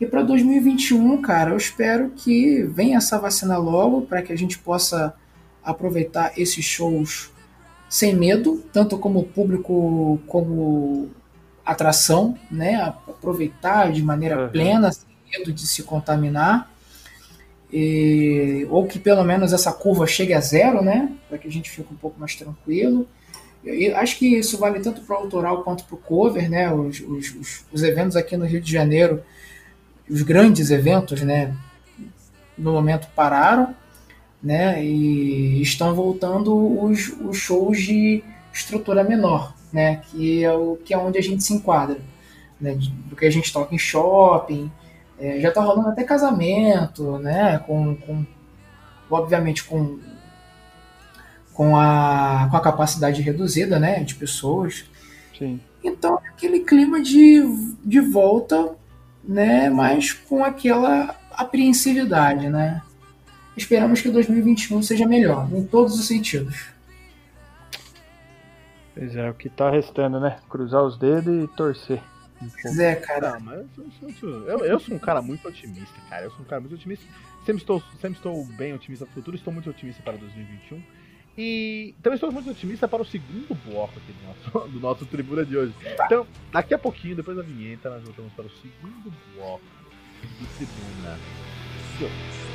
E 0.00 0.06
para 0.06 0.22
2021, 0.22 1.20
cara, 1.22 1.50
eu 1.50 1.56
espero 1.56 2.10
que 2.10 2.62
venha 2.64 2.98
essa 2.98 3.18
vacina 3.18 3.56
logo 3.56 4.02
para 4.02 4.22
que 4.22 4.32
a 4.32 4.36
gente 4.36 4.58
possa 4.58 5.14
aproveitar 5.62 6.32
esses 6.36 6.64
shows 6.64 7.30
sem 7.88 8.16
medo, 8.16 8.64
tanto 8.72 8.98
como 8.98 9.22
público 9.22 10.18
como 10.26 11.10
atração, 11.64 12.36
né? 12.50 12.82
Aproveitar 12.82 13.92
de 13.92 14.02
maneira 14.02 14.44
uhum. 14.44 14.48
plena, 14.48 14.90
sem 14.90 15.08
medo 15.30 15.52
de 15.52 15.66
se 15.66 15.82
contaminar. 15.82 16.71
E, 17.72 18.66
ou 18.68 18.86
que 18.86 18.98
pelo 18.98 19.24
menos 19.24 19.52
essa 19.52 19.72
curva 19.72 20.06
chegue 20.06 20.34
a 20.34 20.40
zero, 20.40 20.82
né? 20.82 21.10
Para 21.28 21.38
que 21.38 21.48
a 21.48 21.50
gente 21.50 21.70
fique 21.70 21.92
um 21.92 21.96
pouco 21.96 22.20
mais 22.20 22.34
tranquilo. 22.34 23.08
Eu 23.64 23.96
acho 23.96 24.18
que 24.18 24.26
isso 24.26 24.58
vale 24.58 24.80
tanto 24.80 25.00
para 25.02 25.16
o 25.16 25.20
autoral 25.20 25.62
quanto 25.62 25.84
para 25.84 25.94
o 25.94 25.98
cover, 25.98 26.50
né? 26.50 26.72
Os, 26.72 27.00
os, 27.00 27.64
os, 27.72 27.82
eventos 27.82 28.16
aqui 28.16 28.36
no 28.36 28.44
Rio 28.44 28.60
de 28.60 28.70
Janeiro, 28.70 29.22
os 30.10 30.20
grandes 30.22 30.70
eventos, 30.70 31.22
né? 31.22 31.56
No 32.58 32.72
momento 32.72 33.08
pararam, 33.14 33.74
né? 34.42 34.84
E 34.84 35.62
estão 35.62 35.94
voltando 35.94 36.54
os, 36.82 37.08
os 37.20 37.38
shows 37.38 37.80
de 37.80 38.22
estrutura 38.52 39.02
menor, 39.02 39.54
né? 39.72 40.02
Que 40.10 40.44
é 40.44 40.52
o 40.52 40.76
que 40.84 40.92
é 40.92 40.98
onde 40.98 41.16
a 41.16 41.22
gente 41.22 41.42
se 41.42 41.54
enquadra, 41.54 42.00
né? 42.60 42.76
Do 43.06 43.16
que 43.16 43.24
a 43.24 43.30
gente 43.30 43.50
toca 43.50 43.74
em 43.74 43.78
shopping, 43.78 44.70
é, 45.22 45.38
já 45.38 45.50
está 45.50 45.60
rolando 45.60 45.88
até 45.88 46.02
casamento, 46.02 47.16
né? 47.18 47.56
Com, 47.60 47.94
com 47.94 48.26
obviamente 49.08 49.62
com 49.62 50.00
com 51.52 51.76
a, 51.76 52.48
com 52.50 52.56
a 52.56 52.60
capacidade 52.60 53.22
reduzida, 53.22 53.78
né? 53.78 54.02
De 54.02 54.16
pessoas. 54.16 54.84
Sim. 55.38 55.60
Então 55.84 56.18
aquele 56.28 56.60
clima 56.60 57.00
de, 57.00 57.40
de 57.84 58.00
volta, 58.00 58.74
né? 59.22 59.70
Mas 59.70 60.12
com 60.12 60.42
aquela 60.42 61.14
apreensividade, 61.30 62.48
né? 62.48 62.82
Esperamos 63.56 64.00
que 64.00 64.08
2021 64.08 64.82
seja 64.82 65.06
melhor, 65.06 65.48
em 65.52 65.64
todos 65.64 66.00
os 66.00 66.08
sentidos. 66.08 66.66
Pois 68.92 69.14
é, 69.14 69.30
o 69.30 69.34
que 69.34 69.48
tá 69.48 69.70
restando, 69.70 70.18
né? 70.18 70.38
Cruzar 70.50 70.82
os 70.82 70.98
dedos 70.98 71.44
e 71.44 71.46
torcer. 71.54 72.02
Pois 72.62 72.78
é, 72.78 72.96
cara. 72.96 73.32
Não, 73.32 73.40
mas 73.40 73.66
eu 73.78 74.12
sou, 74.18 74.28
eu, 74.48 74.64
eu 74.64 74.80
sou, 74.80 74.96
um 74.96 74.98
cara 74.98 75.20
muito 75.22 75.46
otimista, 75.46 75.94
cara. 76.08 76.24
Eu 76.24 76.30
sou 76.30 76.40
um 76.40 76.44
cara 76.44 76.60
muito 76.60 76.74
otimista. 76.74 77.04
Sempre 77.44 77.62
estou, 77.62 77.82
sempre 78.00 78.18
estou 78.18 78.44
bem 78.56 78.72
otimista 78.72 79.04
no 79.04 79.10
futuro, 79.12 79.36
estou 79.36 79.52
muito 79.52 79.68
otimista 79.70 80.02
para 80.02 80.16
2021. 80.16 80.82
E 81.36 81.94
então 81.98 82.12
estamos 82.12 82.34
muito 82.34 82.50
otimistas 82.50 82.90
para 82.90 83.02
o 83.02 83.06
segundo 83.06 83.54
bloco 83.66 83.98
aqui 83.98 84.12
do 84.12 84.26
nosso, 84.26 84.68
do 84.68 84.80
nosso 84.80 85.06
Tribuna 85.06 85.44
de 85.44 85.56
hoje. 85.56 85.74
Então, 86.04 86.26
daqui 86.52 86.74
a 86.74 86.78
pouquinho, 86.78 87.16
depois 87.16 87.36
da 87.36 87.42
vinheta, 87.42 87.88
nós 87.88 88.02
voltamos 88.02 88.32
para 88.34 88.44
o 88.44 88.50
segundo 88.50 89.12
bloco 89.34 89.64
do 90.20 90.46
Tribuna 90.56 91.18
de 91.98 92.04
hoje. 92.04 92.52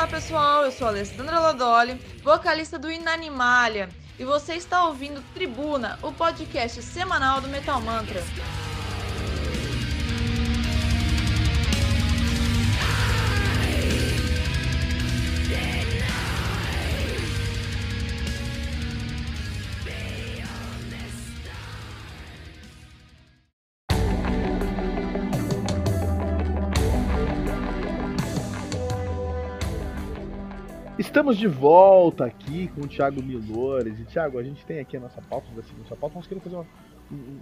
Olá 0.00 0.08
pessoal, 0.08 0.64
eu 0.64 0.72
sou 0.72 0.88
Alessandra 0.88 1.38
Lodoli, 1.38 2.00
vocalista 2.22 2.78
do 2.78 2.90
Inanimalha, 2.90 3.90
e 4.18 4.24
você 4.24 4.54
está 4.54 4.86
ouvindo 4.86 5.22
Tribuna, 5.34 5.98
o 6.00 6.10
podcast 6.10 6.82
semanal 6.82 7.42
do 7.42 7.48
Metal 7.48 7.78
Mantra. 7.82 8.22
Estamos 31.10 31.36
de 31.36 31.48
volta 31.48 32.24
aqui 32.24 32.68
com 32.68 32.82
o 32.82 32.86
Thiago 32.86 33.20
Milores. 33.20 33.98
E 33.98 34.04
Thiago, 34.04 34.38
a 34.38 34.44
gente 34.44 34.64
tem 34.64 34.78
aqui 34.78 34.96
a 34.96 35.00
nossa 35.00 35.20
pauta 35.20 35.48
da 35.56 35.62
segunda 35.64 35.96
pauta. 35.96 36.14
Nós 36.14 36.24
queremos 36.28 36.44
fazer 36.44 36.54
uma, 36.54 36.66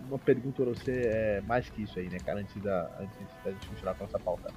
uma 0.08 0.18
pergunta 0.18 0.62
para 0.62 0.72
você 0.72 1.02
é, 1.04 1.42
mais 1.46 1.68
que 1.68 1.82
isso 1.82 1.98
aí, 1.98 2.08
né, 2.08 2.16
cara? 2.18 2.40
Antes 2.40 2.62
da, 2.62 2.90
antes 2.98 3.14
da 3.44 3.50
gente 3.50 3.68
continuar 3.68 3.94
com 3.94 4.04
a 4.04 4.06
nossa 4.06 4.18
pauta. 4.18 4.50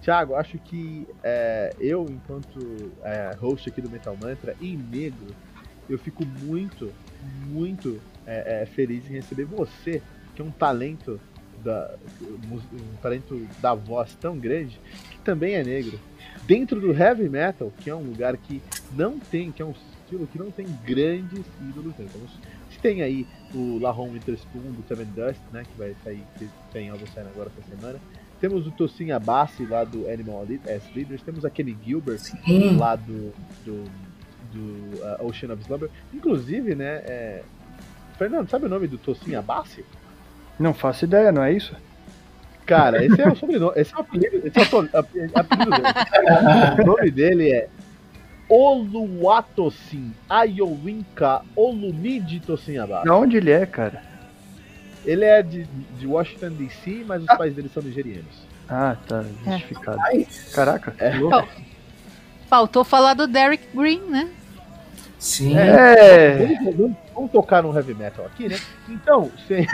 Thiago, 0.00 0.36
acho 0.36 0.58
que 0.58 1.06
é, 1.22 1.70
eu, 1.78 2.06
enquanto 2.08 2.90
é, 3.04 3.36
host 3.38 3.68
aqui 3.68 3.82
do 3.82 3.90
Metal 3.90 4.16
Mantra, 4.18 4.56
em 4.58 4.74
negro, 4.74 5.36
eu 5.86 5.98
fico 5.98 6.24
muito, 6.24 6.90
muito 7.48 8.00
é, 8.26 8.62
é 8.62 8.66
feliz 8.66 9.04
em 9.04 9.12
receber 9.12 9.44
você, 9.44 10.02
que 10.34 10.40
é 10.40 10.44
um 10.44 10.50
talento 10.50 11.20
da, 11.66 11.94
um 12.22 12.96
talento 13.02 13.46
da 13.60 13.74
voz 13.74 14.16
tão 14.20 14.38
grande, 14.38 14.80
que 15.10 15.18
também 15.18 15.54
é 15.54 15.64
negro 15.64 15.98
dentro 16.46 16.80
do 16.80 16.92
heavy 16.92 17.28
metal, 17.28 17.72
que 17.80 17.90
é 17.90 17.94
um 17.94 18.02
lugar 18.02 18.36
que 18.36 18.62
não 18.92 19.18
tem, 19.18 19.50
que 19.50 19.60
é 19.60 19.64
um 19.64 19.72
estilo 19.72 20.26
que 20.26 20.38
não 20.38 20.50
tem 20.50 20.66
grandes 20.84 21.44
ídolos? 21.60 21.94
Então, 21.98 22.20
se 22.70 22.78
tem 22.78 23.02
aí 23.02 23.26
o 23.54 23.78
Lahon 23.78 24.10
Witherspoon 24.12 24.72
do 24.72 24.84
Seven 24.86 25.06
Dust, 25.06 25.40
né, 25.52 25.64
que 25.64 25.78
vai 25.78 25.94
sair, 26.04 26.22
que 26.38 26.48
tem 26.72 26.88
algo 26.88 27.04
saindo 27.12 27.30
agora 27.30 27.50
essa 27.56 27.76
semana. 27.76 27.98
Temos 28.40 28.66
o 28.66 28.70
Tosin 28.70 29.10
Abassi 29.12 29.64
lá 29.64 29.82
do 29.82 30.08
Animal 30.08 30.42
as 30.42 30.94
Leaders, 30.94 31.22
temos 31.22 31.44
aquele 31.44 31.76
Gilbert 31.84 32.18
Sim. 32.18 32.76
lá 32.76 32.94
do, 32.94 33.32
do, 33.64 33.84
do 34.52 35.22
uh, 35.22 35.26
Ocean 35.26 35.52
of 35.52 35.62
Slumber. 35.62 35.90
Inclusive, 36.12 36.74
né, 36.74 37.02
é... 37.06 37.42
Fernando, 38.18 38.48
sabe 38.48 38.66
o 38.66 38.68
nome 38.68 38.86
do 38.86 38.98
Tosin 38.98 39.34
Abassi? 39.34 39.84
Não 40.58 40.72
faço 40.72 41.04
ideia, 41.04 41.30
não 41.30 41.42
é 41.42 41.52
isso? 41.52 41.74
Cara, 42.64 43.04
esse 43.04 43.20
é 43.20 43.28
o 43.28 43.36
sobrenome, 43.36 43.72
esse 43.76 43.94
é 43.94 43.96
o 43.96 44.00
apelido, 44.00 44.42
esse 44.44 44.58
é 44.58 44.62
o 44.62 45.38
apelido 45.38 45.70
dele. 45.70 46.82
o 46.82 46.86
nome 46.86 47.10
dele 47.10 47.52
é 47.52 47.68
Oluwatosin 48.48 50.12
Ayowinka 50.28 51.42
Olumide 51.54 52.40
Tosin 52.40 52.78
Abaixo. 52.78 53.04
De 53.04 53.10
onde 53.10 53.36
ele 53.36 53.50
é, 53.50 53.64
cara? 53.66 54.02
Ele 55.04 55.24
é 55.24 55.42
de, 55.42 55.64
de 55.64 56.06
Washington 56.06 56.50
DC, 56.50 57.04
mas 57.06 57.22
os 57.22 57.28
ah. 57.28 57.36
pais 57.36 57.54
dele 57.54 57.68
são 57.68 57.82
nigerianos. 57.82 58.46
Ah, 58.68 58.96
tá, 59.06 59.24
justificado. 59.44 59.98
É. 60.10 60.26
Caraca, 60.52 60.94
é. 60.98 61.12
Faltou 62.48 62.84
falar 62.84 63.14
do 63.14 63.28
Derek 63.28 63.64
Green, 63.72 64.00
né? 64.08 64.28
Sim. 65.18 65.56
É. 65.56 66.58
Vamos, 66.76 66.96
vamos, 67.14 67.30
tocar 67.30 67.62
no 67.62 67.74
heavy 67.74 67.94
metal 67.94 68.26
aqui, 68.26 68.48
né? 68.48 68.58
Então, 68.88 69.30
sem... 69.48 69.66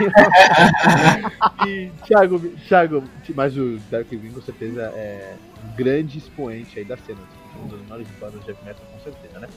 e 1.67 1.91
Thiago, 2.05 2.39
Thiago, 2.67 3.03
mas 3.35 3.57
o 3.57 3.77
Dark 3.91 4.07
Green 4.07 4.31
com 4.31 4.41
certeza 4.41 4.83
é 4.95 5.35
um 5.63 5.75
grande 5.75 6.17
expoente 6.17 6.79
aí 6.79 6.85
da 6.85 6.95
cena, 6.97 7.19
uma 7.57 7.67
das 7.67 7.87
maiores 7.87 8.07
bandas 8.19 8.41
de 8.43 8.51
heavy 8.51 8.65
metal 8.65 8.85
com 8.91 8.99
certeza, 8.99 9.39
né? 9.39 9.47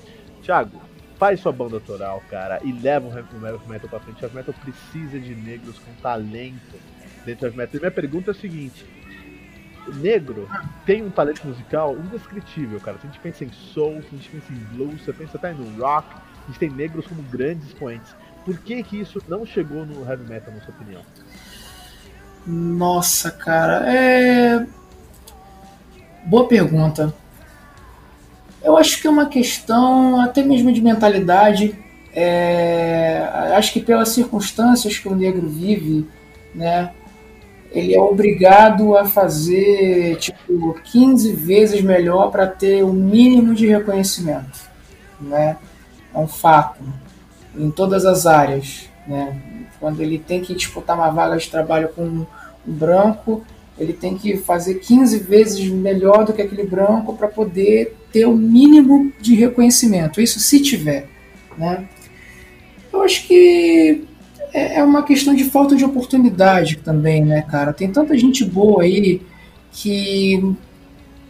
Thiago, 0.42 0.80
faz 1.18 1.40
sua 1.40 1.52
banda 1.52 1.76
autoral, 1.76 2.22
cara, 2.28 2.60
e 2.64 2.72
leva 2.72 3.06
o 3.06 3.16
heavy 3.16 3.68
metal 3.68 3.88
pra 3.88 4.00
frente. 4.00 4.20
O 4.20 4.24
heavy 4.24 4.36
metal 4.36 4.54
precisa 4.62 5.20
de 5.20 5.34
negros 5.34 5.78
com 5.78 5.92
talento 6.02 6.76
dentro 7.24 7.40
do 7.40 7.46
heavy 7.46 7.56
metal. 7.58 7.76
E 7.76 7.80
minha 7.80 7.90
pergunta 7.92 8.30
é 8.30 8.32
a 8.32 8.34
seguinte: 8.34 8.84
negro 9.94 10.48
tem 10.84 11.02
um 11.02 11.10
talento 11.10 11.46
musical 11.46 11.96
indescritível, 11.96 12.80
cara. 12.80 12.98
Se 12.98 13.06
a 13.06 13.10
gente 13.10 13.20
pensa 13.20 13.44
em 13.44 13.50
soul, 13.50 14.02
se 14.02 14.08
a 14.12 14.16
gente 14.16 14.28
pensa 14.30 14.52
em 14.52 14.76
blues, 14.76 15.02
você 15.02 15.12
pensa 15.12 15.36
até 15.36 15.52
no 15.52 15.80
rock, 15.80 16.08
a 16.14 16.46
gente 16.46 16.58
tem 16.58 16.70
negros 16.70 17.06
como 17.06 17.22
grandes 17.22 17.66
expoentes. 17.68 18.14
Por 18.44 18.58
que 18.58 18.82
que 18.82 19.00
isso 19.00 19.20
não 19.28 19.44
chegou 19.44 19.84
no 19.84 20.08
heavy 20.08 20.24
metal, 20.28 20.54
na 20.54 20.60
sua 20.60 20.74
opinião? 20.74 21.02
Nossa, 22.46 23.30
cara, 23.30 23.92
é. 23.92 24.64
Boa 26.24 26.46
pergunta. 26.46 27.12
Eu 28.62 28.76
acho 28.76 29.00
que 29.00 29.06
é 29.06 29.10
uma 29.10 29.26
questão 29.26 30.20
até 30.20 30.42
mesmo 30.42 30.72
de 30.72 30.80
mentalidade. 30.80 31.76
É... 32.12 33.52
Acho 33.56 33.72
que 33.72 33.80
pelas 33.80 34.10
circunstâncias 34.10 34.96
que 34.98 35.08
o 35.08 35.14
negro 35.14 35.48
vive, 35.48 36.08
né? 36.54 36.92
Ele 37.72 37.94
é 37.94 38.00
obrigado 38.00 38.96
a 38.96 39.04
fazer 39.04 40.16
tipo 40.16 40.74
15 40.84 41.32
vezes 41.32 41.80
melhor 41.82 42.30
para 42.30 42.46
ter 42.46 42.82
o 42.82 42.92
mínimo 42.92 43.54
de 43.54 43.66
reconhecimento, 43.66 44.58
né? 45.20 45.56
É 46.14 46.18
um 46.18 46.26
fato 46.26 46.82
em 47.56 47.70
todas 47.70 48.04
as 48.04 48.26
áreas, 48.26 48.88
né? 49.06 49.40
Quando 49.78 50.00
ele 50.00 50.18
tem 50.18 50.40
que 50.40 50.54
disputar 50.54 50.96
uma 50.96 51.10
vaga 51.10 51.36
de 51.36 51.50
trabalho 51.50 51.88
com 51.88 52.02
um 52.02 52.26
branco, 52.64 53.44
ele 53.78 53.92
tem 53.92 54.16
que 54.16 54.36
fazer 54.38 54.76
15 54.76 55.18
vezes 55.18 55.68
melhor 55.68 56.24
do 56.24 56.32
que 56.32 56.42
aquele 56.42 56.64
branco 56.64 57.14
para 57.14 57.28
poder 57.28 57.94
ter 58.10 58.24
o 58.26 58.34
mínimo 58.34 59.12
de 59.20 59.34
reconhecimento. 59.34 60.20
Isso 60.20 60.40
se 60.40 60.60
tiver, 60.60 61.06
né? 61.58 61.86
Eu 62.92 63.02
acho 63.02 63.26
que 63.26 64.04
é, 64.56 64.78
é 64.78 64.82
uma 64.82 65.02
questão 65.02 65.34
de 65.34 65.44
falta 65.44 65.76
de 65.76 65.84
oportunidade 65.84 66.76
também, 66.78 67.22
né, 67.22 67.42
cara? 67.42 67.74
Tem 67.74 67.92
tanta 67.92 68.16
gente 68.16 68.42
boa 68.42 68.84
aí 68.84 69.20
que, 69.70 70.56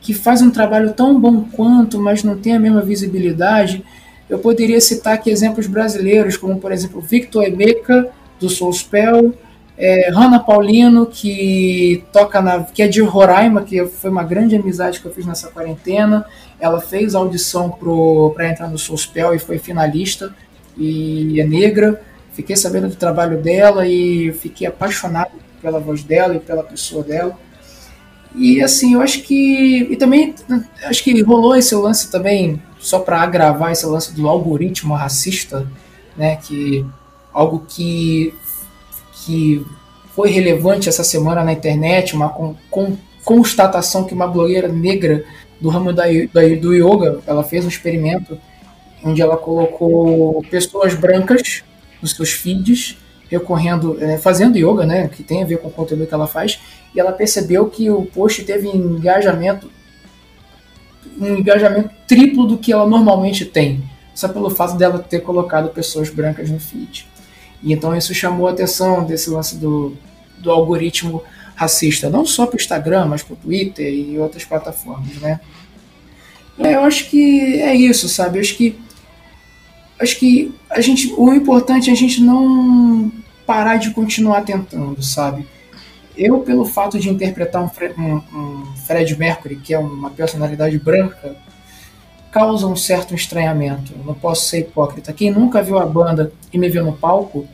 que 0.00 0.14
faz 0.14 0.40
um 0.42 0.50
trabalho 0.50 0.92
tão 0.92 1.20
bom 1.20 1.42
quanto, 1.42 1.98
mas 1.98 2.22
não 2.22 2.38
tem 2.38 2.54
a 2.54 2.60
mesma 2.60 2.82
visibilidade. 2.82 3.84
Eu 4.30 4.38
poderia 4.38 4.80
citar 4.80 5.14
aqui 5.14 5.28
exemplos 5.28 5.66
brasileiros, 5.66 6.36
como 6.36 6.60
por 6.60 6.70
exemplo 6.70 7.00
Victor 7.00 7.42
Emeka, 7.42 8.10
do 8.38 8.48
Soulspell, 8.48 9.34
é, 9.76 10.08
Hanna 10.10 10.38
Paulino, 10.38 11.06
que 11.06 12.04
toca 12.12 12.40
na. 12.40 12.62
que 12.62 12.80
é 12.80 12.86
de 12.86 13.02
Roraima, 13.02 13.62
que 13.62 13.84
foi 13.86 14.08
uma 14.08 14.22
grande 14.22 14.54
amizade 14.54 15.00
que 15.00 15.06
eu 15.06 15.12
fiz 15.12 15.26
nessa 15.26 15.48
quarentena. 15.48 16.24
Ela 16.60 16.80
fez 16.80 17.16
audição 17.16 17.76
para 18.34 18.48
entrar 18.48 18.68
no 18.68 18.78
Soulspell 18.78 19.34
e 19.34 19.38
foi 19.40 19.58
finalista, 19.58 20.32
e 20.78 21.40
é 21.40 21.44
negra 21.44 22.00
fiquei 22.36 22.54
sabendo 22.54 22.88
do 22.88 22.96
trabalho 22.96 23.40
dela 23.40 23.88
e 23.88 24.30
fiquei 24.32 24.66
apaixonado 24.66 25.32
pela 25.62 25.80
voz 25.80 26.04
dela 26.04 26.36
e 26.36 26.38
pela 26.38 26.62
pessoa 26.62 27.02
dela. 27.02 27.36
E 28.34 28.62
assim, 28.62 28.92
eu 28.94 29.00
acho 29.00 29.22
que. 29.22 29.88
E 29.90 29.96
também 29.96 30.34
acho 30.84 31.02
que 31.02 31.22
rolou 31.22 31.56
esse 31.56 31.74
lance 31.74 32.10
também, 32.10 32.62
só 32.78 32.98
para 32.98 33.22
agravar 33.22 33.72
esse 33.72 33.86
lance 33.86 34.14
do 34.14 34.28
algoritmo 34.28 34.94
racista, 34.94 35.66
né? 36.14 36.36
Que 36.36 36.84
algo 37.32 37.64
que, 37.66 38.34
que 39.24 39.64
foi 40.14 40.28
relevante 40.30 40.90
essa 40.90 41.02
semana 41.02 41.42
na 41.42 41.52
internet, 41.54 42.14
uma 42.14 42.34
constatação 43.24 44.04
que 44.04 44.12
uma 44.12 44.26
blogueira 44.26 44.68
negra 44.68 45.24
do 45.58 45.70
ramo 45.70 45.92
da, 45.92 46.04
da, 46.32 46.42
do 46.60 46.74
yoga, 46.74 47.20
ela 47.26 47.42
fez 47.42 47.64
um 47.64 47.68
experimento 47.68 48.38
onde 49.02 49.22
ela 49.22 49.36
colocou 49.36 50.42
pessoas 50.50 50.94
brancas 50.94 51.62
nos 52.00 52.12
seus 52.12 52.30
feeds, 52.32 52.96
recorrendo, 53.30 54.02
é, 54.02 54.18
fazendo 54.18 54.56
yoga, 54.56 54.86
né, 54.86 55.08
que 55.08 55.22
tem 55.22 55.42
a 55.42 55.46
ver 55.46 55.58
com 55.58 55.68
o 55.68 55.72
conteúdo 55.72 56.06
que 56.06 56.14
ela 56.14 56.26
faz, 56.26 56.60
e 56.94 57.00
ela 57.00 57.12
percebeu 57.12 57.68
que 57.68 57.90
o 57.90 58.04
post 58.04 58.44
teve 58.44 58.68
engajamento, 58.68 59.70
um 61.18 61.36
engajamento 61.36 61.90
triplo 62.06 62.46
do 62.46 62.58
que 62.58 62.72
ela 62.72 62.86
normalmente 62.86 63.44
tem, 63.44 63.82
só 64.14 64.28
pelo 64.28 64.48
fato 64.48 64.76
dela 64.76 64.98
ter 64.98 65.20
colocado 65.20 65.70
pessoas 65.70 66.08
brancas 66.08 66.50
no 66.50 66.58
feed. 66.58 67.06
E 67.62 67.72
então 67.72 67.96
isso 67.96 68.14
chamou 68.14 68.46
a 68.46 68.52
atenção 68.52 69.04
desse 69.04 69.28
lance 69.28 69.56
do, 69.56 69.96
do 70.38 70.50
algoritmo 70.50 71.22
racista, 71.54 72.08
não 72.08 72.24
só 72.24 72.46
para 72.46 72.56
o 72.56 72.60
Instagram, 72.60 73.06
mas 73.06 73.22
para 73.22 73.34
o 73.34 73.36
Twitter 73.36 73.92
e 73.92 74.18
outras 74.18 74.44
plataformas, 74.44 75.16
né? 75.16 75.40
É, 76.58 76.74
eu 76.74 76.80
acho 76.80 77.10
que 77.10 77.60
é 77.60 77.74
isso, 77.74 78.08
sabe? 78.08 78.38
Eu 78.38 78.42
acho 78.42 78.56
que 78.56 78.78
acho 79.98 80.18
que 80.18 80.54
a 80.70 80.80
gente, 80.80 81.12
o 81.16 81.32
importante 81.32 81.90
é 81.90 81.92
a 81.92 81.96
gente 81.96 82.22
não 82.22 83.10
parar 83.46 83.76
de 83.76 83.90
continuar 83.90 84.42
tentando, 84.42 85.02
sabe? 85.02 85.46
Eu, 86.16 86.40
pelo 86.40 86.64
fato 86.64 86.98
de 86.98 87.10
interpretar 87.10 87.62
um, 87.62 87.68
Fre 87.68 87.92
um, 87.96 88.16
um 88.16 88.76
Fred 88.86 89.16
Mercury, 89.18 89.56
que 89.56 89.74
é 89.74 89.78
uma 89.78 90.10
personalidade 90.10 90.78
branca, 90.78 91.36
causa 92.30 92.66
um 92.66 92.76
certo 92.76 93.14
estranhamento. 93.14 93.92
Eu 93.98 94.04
não 94.04 94.14
posso 94.14 94.46
ser 94.46 94.60
hipócrita. 94.60 95.12
Quem 95.12 95.30
nunca 95.30 95.62
viu 95.62 95.78
a 95.78 95.86
banda 95.86 96.32
e 96.52 96.58
me 96.58 96.68
viu 96.68 96.84
no 96.84 96.92
palco 96.92 97.46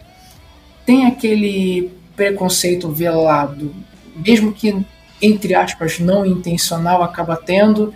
tem 0.84 1.06
aquele 1.06 1.92
preconceito 2.16 2.90
velado, 2.90 3.72
mesmo 4.16 4.52
que 4.52 4.84
entre 5.20 5.54
aspas 5.54 6.00
não 6.00 6.26
intencional 6.26 7.02
acaba 7.02 7.36
tendo 7.36 7.94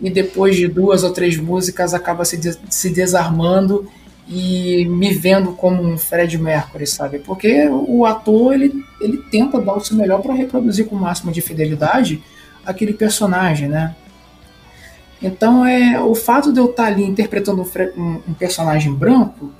e 0.00 0.10
depois 0.10 0.56
de 0.56 0.68
duas 0.68 1.02
ou 1.02 1.12
três 1.12 1.36
músicas 1.36 1.94
acaba 1.94 2.24
se, 2.24 2.38
se 2.68 2.90
desarmando 2.90 3.90
e 4.28 4.84
me 4.86 5.14
vendo 5.14 5.52
como 5.52 5.82
um 5.82 5.96
Fred 5.96 6.36
Mercury, 6.38 6.86
sabe? 6.86 7.18
Porque 7.18 7.68
o 7.68 8.04
ator 8.04 8.52
ele, 8.52 8.84
ele 9.00 9.18
tenta 9.30 9.60
dar 9.60 9.74
o 9.74 9.80
seu 9.80 9.96
melhor 9.96 10.20
para 10.20 10.34
reproduzir 10.34 10.86
com 10.86 10.96
o 10.96 11.00
máximo 11.00 11.32
de 11.32 11.40
fidelidade 11.40 12.22
aquele 12.64 12.92
personagem, 12.92 13.68
né? 13.68 13.96
Então 15.20 15.66
é 15.66 16.00
o 16.00 16.14
fato 16.14 16.52
de 16.52 16.60
eu 16.60 16.66
estar 16.66 16.86
ali 16.86 17.02
interpretando 17.02 17.62
um, 17.62 18.20
um 18.28 18.34
personagem 18.34 18.92
branco 18.94 19.50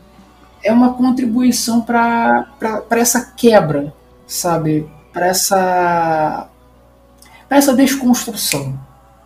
é 0.63 0.73
uma 0.73 0.95
contribuição 0.95 1.81
para 1.81 2.47
essa 2.91 3.33
quebra, 3.37 3.93
sabe? 4.27 4.89
Para 5.13 5.27
essa 5.27 6.49
pra 7.49 7.57
essa 7.57 7.75
desconstrução, 7.75 8.79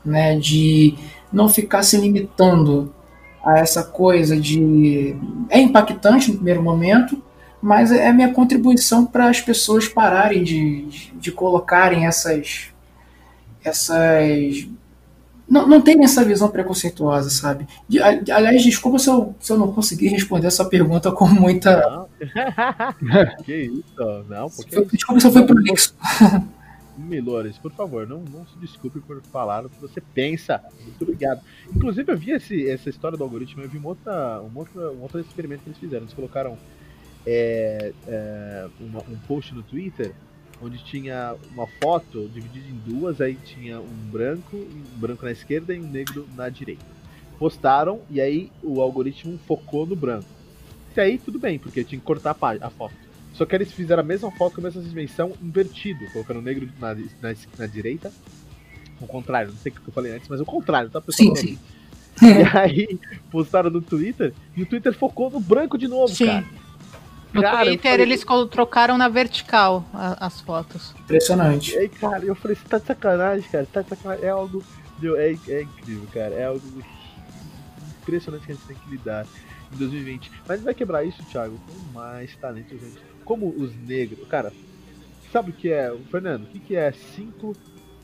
né? 0.04 0.38
De 0.38 0.94
não 1.32 1.48
ficar 1.48 1.82
se 1.82 1.96
limitando 1.96 2.92
a 3.44 3.58
essa 3.58 3.82
coisa 3.82 4.38
de 4.38 5.16
é 5.50 5.60
impactante 5.60 6.30
no 6.30 6.36
primeiro 6.36 6.62
momento, 6.62 7.20
mas 7.60 7.90
é 7.90 8.08
a 8.08 8.12
minha 8.12 8.32
contribuição 8.32 9.04
para 9.04 9.28
as 9.28 9.40
pessoas 9.40 9.88
pararem 9.88 10.42
de, 10.44 10.82
de, 10.82 11.12
de 11.12 11.32
colocarem 11.32 12.06
essas 12.06 12.68
essas 13.64 14.66
não, 15.52 15.66
não 15.66 15.80
tem 15.82 16.02
essa 16.02 16.24
visão 16.24 16.48
preconceituosa, 16.48 17.28
sabe? 17.28 17.66
De, 17.86 18.00
aliás, 18.00 18.62
desculpa 18.62 18.98
se 18.98 19.10
eu, 19.10 19.34
se 19.38 19.52
eu 19.52 19.58
não 19.58 19.70
consegui 19.70 20.08
responder 20.08 20.46
essa 20.46 20.64
pergunta 20.64 21.12
com 21.12 21.26
muita. 21.26 21.78
Não. 21.78 22.08
que 23.44 23.54
isso? 23.64 24.24
Não, 24.30 24.48
porque. 24.48 24.82
Desculpa 24.92 25.20
se 25.20 25.26
eu 25.26 25.32
fui 25.32 25.44
prolixo. 25.44 25.94
Milores, 26.96 27.58
por 27.58 27.72
favor, 27.72 28.06
não, 28.06 28.20
não 28.20 28.46
se 28.46 28.58
desculpe 28.58 29.00
por 29.00 29.20
falar 29.22 29.64
o 29.64 29.70
que 29.70 29.80
você 29.80 30.00
pensa. 30.00 30.62
Muito 30.82 31.02
obrigado. 31.02 31.40
Inclusive, 31.74 32.12
eu 32.12 32.16
vi 32.16 32.32
esse, 32.32 32.68
essa 32.68 32.90
história 32.90 33.16
do 33.16 33.24
algoritmo, 33.24 33.62
eu 33.62 33.68
vi 33.68 33.80
outra, 33.82 34.42
um 34.42 35.00
outro 35.00 35.20
experimento 35.20 35.62
que 35.62 35.70
eles 35.70 35.78
fizeram. 35.78 36.04
Eles 36.04 36.14
colocaram 36.14 36.58
é, 37.26 37.92
é, 38.06 38.68
uma, 38.80 39.00
um 39.00 39.16
post 39.26 39.54
no 39.54 39.62
Twitter 39.62 40.12
onde 40.62 40.78
tinha 40.84 41.34
uma 41.52 41.66
foto 41.82 42.28
dividida 42.28 42.66
em 42.68 42.78
duas, 42.86 43.20
aí 43.20 43.34
tinha 43.34 43.80
um 43.80 44.10
branco, 44.10 44.56
um 44.56 44.98
branco 44.98 45.24
na 45.24 45.32
esquerda 45.32 45.74
e 45.74 45.80
um 45.80 45.88
negro 45.88 46.26
na 46.36 46.48
direita. 46.48 46.84
Postaram 47.38 48.00
e 48.08 48.20
aí 48.20 48.50
o 48.62 48.80
algoritmo 48.80 49.38
focou 49.46 49.84
no 49.84 49.96
branco. 49.96 50.28
E 50.96 51.00
aí 51.00 51.18
tudo 51.18 51.38
bem, 51.38 51.58
porque 51.58 51.82
tinha 51.82 51.98
que 51.98 52.06
cortar 52.06 52.36
a, 52.40 52.66
a 52.66 52.70
foto. 52.70 52.94
Só 53.32 53.46
que 53.46 53.54
eles 53.54 53.72
fizeram 53.72 54.02
a 54.02 54.04
mesma 54.04 54.30
foto 54.30 54.56
com 54.56 54.60
a 54.60 54.64
mesma 54.64 54.82
dimensão 54.82 55.32
invertido, 55.40 56.04
colocando 56.12 56.38
o 56.38 56.42
negro 56.42 56.68
na, 56.78 56.94
na, 56.94 57.34
na 57.58 57.66
direita. 57.66 58.12
O 59.00 59.06
contrário, 59.06 59.50
não 59.50 59.58
sei 59.58 59.72
o 59.72 59.74
que 59.74 59.88
eu 59.88 59.92
falei 59.92 60.12
antes, 60.12 60.28
mas 60.28 60.40
o 60.40 60.44
contrário, 60.44 60.90
tá 60.90 61.00
pessoal? 61.00 61.34
Sim, 61.36 61.46
sim. 61.46 61.58
E 62.22 62.56
aí 62.56 63.00
postaram 63.30 63.70
no 63.70 63.80
Twitter 63.80 64.34
e 64.54 64.62
o 64.62 64.66
Twitter 64.66 64.92
focou 64.92 65.30
no 65.30 65.40
branco 65.40 65.78
de 65.78 65.88
novo, 65.88 66.14
sim. 66.14 66.26
cara. 66.26 66.44
No 67.32 67.40
cara, 67.40 67.64
Twitter 67.64 67.90
falei... 67.92 68.06
eles 68.06 68.24
trocaram 68.50 68.98
na 68.98 69.08
vertical 69.08 69.84
a, 69.94 70.26
as 70.26 70.40
fotos. 70.42 70.94
Impressionante. 71.00 71.74
E 71.74 71.78
aí, 71.78 71.88
cara, 71.88 72.24
eu 72.24 72.34
falei, 72.34 72.54
você 72.54 72.68
tá 72.68 72.78
de 72.78 72.86
sacanagem, 72.86 73.48
cara, 73.50 73.66
tá 73.72 73.80
de 73.80 73.88
sacanagem. 73.88 74.24
É 74.26 74.28
algo. 74.28 74.62
Meu, 75.00 75.16
é, 75.16 75.30
é 75.48 75.62
incrível, 75.62 76.06
cara. 76.12 76.34
É 76.34 76.44
algo 76.44 76.62
impressionante 78.02 78.44
que 78.44 78.52
a 78.52 78.54
gente 78.54 78.66
tem 78.66 78.76
que 78.76 78.90
lidar 78.90 79.26
em 79.72 79.76
2020. 79.76 80.30
Mas 80.46 80.62
vai 80.62 80.74
quebrar 80.74 81.04
isso, 81.04 81.22
Thiago, 81.24 81.58
com 81.66 81.98
mais 81.98 82.36
talento, 82.36 82.70
gente. 82.78 83.11
Como 83.32 83.48
os 83.48 83.74
negros. 83.88 84.28
Cara, 84.28 84.52
sabe 85.32 85.52
o 85.52 85.54
que 85.54 85.72
é. 85.72 85.90
Fernando, 86.10 86.42
o 86.42 86.46
que, 86.48 86.58
que 86.58 86.76
é 86.76 86.92
cinco 86.92 87.56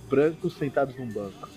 brancos 0.09 0.57
sentados 0.57 0.97
num 0.97 1.07
banco? 1.07 1.51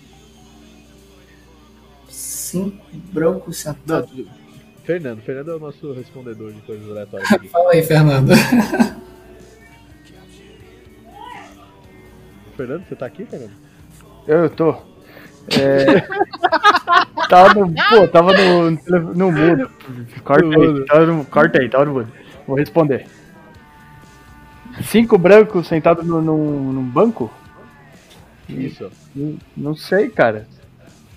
Cinco 2.06 2.84
brancos 3.10 3.56
sentados. 3.56 4.14
Não, 4.14 4.26
Fernando. 4.84 5.22
Fernando 5.22 5.52
é 5.52 5.54
o 5.54 5.58
nosso 5.58 5.90
respondedor 5.94 6.52
de 6.52 6.60
coisas 6.60 6.86
aleatórias. 6.86 7.30
Fala 7.50 7.72
aí, 7.72 7.82
Fernando. 7.82 8.32
Fernando, 12.54 12.86
você 12.86 12.94
tá 12.94 13.06
aqui, 13.06 13.24
Fernando? 13.24 13.52
Eu 14.28 14.50
tô. 14.50 14.72
É... 15.58 16.06
tava 17.26 17.54
no. 17.54 17.72
Pô, 17.88 18.06
tava 18.06 18.32
no, 18.34 18.70
no 19.14 19.32
mudo. 19.32 19.70
Corta 20.22 20.46
aí, 20.46 20.84
tava 20.84 21.06
no, 21.06 21.24
corta 21.24 21.58
aí, 21.58 21.70
tava 21.70 21.86
no 21.86 21.92
mudo. 21.94 22.12
Vou 22.46 22.58
responder. 22.58 23.21
Cinco 24.84 25.18
brancos 25.18 25.68
sentados 25.68 26.06
no, 26.06 26.20
no, 26.20 26.72
num 26.72 26.84
banco? 26.84 27.30
Isso. 28.48 28.90
Não, 29.14 29.38
não 29.56 29.76
sei, 29.76 30.08
cara. 30.08 30.46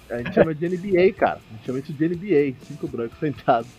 A 0.10 0.18
gente 0.18 0.34
chama 0.34 0.54
de 0.54 0.70
NBA, 0.70 1.14
cara. 1.14 1.40
A 1.50 1.54
gente 1.54 1.66
chama 1.66 1.80
isso 1.80 1.94
de 1.94 2.08
NBA, 2.08 2.56
cinco 2.68 2.88
brancos 2.88 3.18
sentados. 3.20 3.70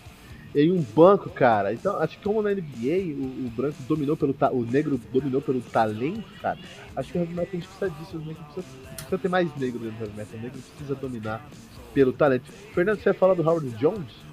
Em 0.54 0.72
um 0.72 0.80
banco, 0.80 1.28
cara. 1.28 1.72
Então, 1.72 1.96
acho 2.00 2.16
que 2.16 2.24
como 2.24 2.40
na 2.40 2.50
NBA 2.50 3.14
o, 3.18 3.46
o 3.46 3.52
branco 3.54 3.76
dominou 3.86 4.16
pelo 4.16 4.34
o 4.52 4.62
negro 4.64 4.98
dominou 5.12 5.42
pelo 5.42 5.60
talento, 5.60 6.24
cara. 6.40 6.58
Acho 6.96 7.12
que 7.12 7.18
o 7.18 7.20
heavy 7.20 7.34
metal 7.34 7.50
a 7.52 7.56
gente 7.56 7.68
precisa 7.68 7.90
disso, 7.90 8.16
o 8.16 8.20
negro 8.20 8.42
precisa, 8.44 8.66
precisa 8.94 9.18
ter 9.18 9.28
mais 9.28 9.54
negro 9.56 9.78
dentro 9.80 9.98
do 9.98 10.02
heavy 10.04 10.16
metal. 10.16 10.38
O 10.38 10.42
negro 10.42 10.58
precisa 10.58 10.94
dominar 10.94 11.46
pelo 11.92 12.12
talento. 12.12 12.50
Fernando, 12.74 13.00
você 13.00 13.10
ia 13.10 13.14
falar 13.14 13.34
do 13.34 13.42
Howard 13.42 13.68
Jones? 13.76 14.25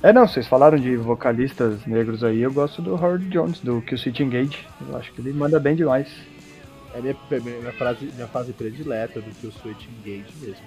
É, 0.00 0.12
não, 0.12 0.28
vocês 0.28 0.46
falaram 0.46 0.78
de 0.78 0.96
vocalistas 0.96 1.84
negros 1.84 2.22
aí, 2.22 2.40
eu 2.40 2.52
gosto 2.52 2.80
do 2.80 2.94
Howard 2.94 3.28
Jones, 3.28 3.58
do 3.58 3.82
Kill 3.82 3.98
City 3.98 4.22
Engage. 4.22 4.64
Eu 4.88 4.96
acho 4.96 5.12
que 5.12 5.20
ele 5.20 5.32
manda 5.32 5.58
bem 5.58 5.74
demais. 5.74 6.08
É 6.94 7.00
minha, 7.00 7.16
minha, 7.30 7.72
frase, 7.72 8.08
minha 8.14 8.28
fase 8.28 8.52
predileta 8.52 9.20
do 9.20 9.30
Kill 9.32 9.50
Switch 9.50 9.86
Engage 9.86 10.32
mesmo. 10.40 10.62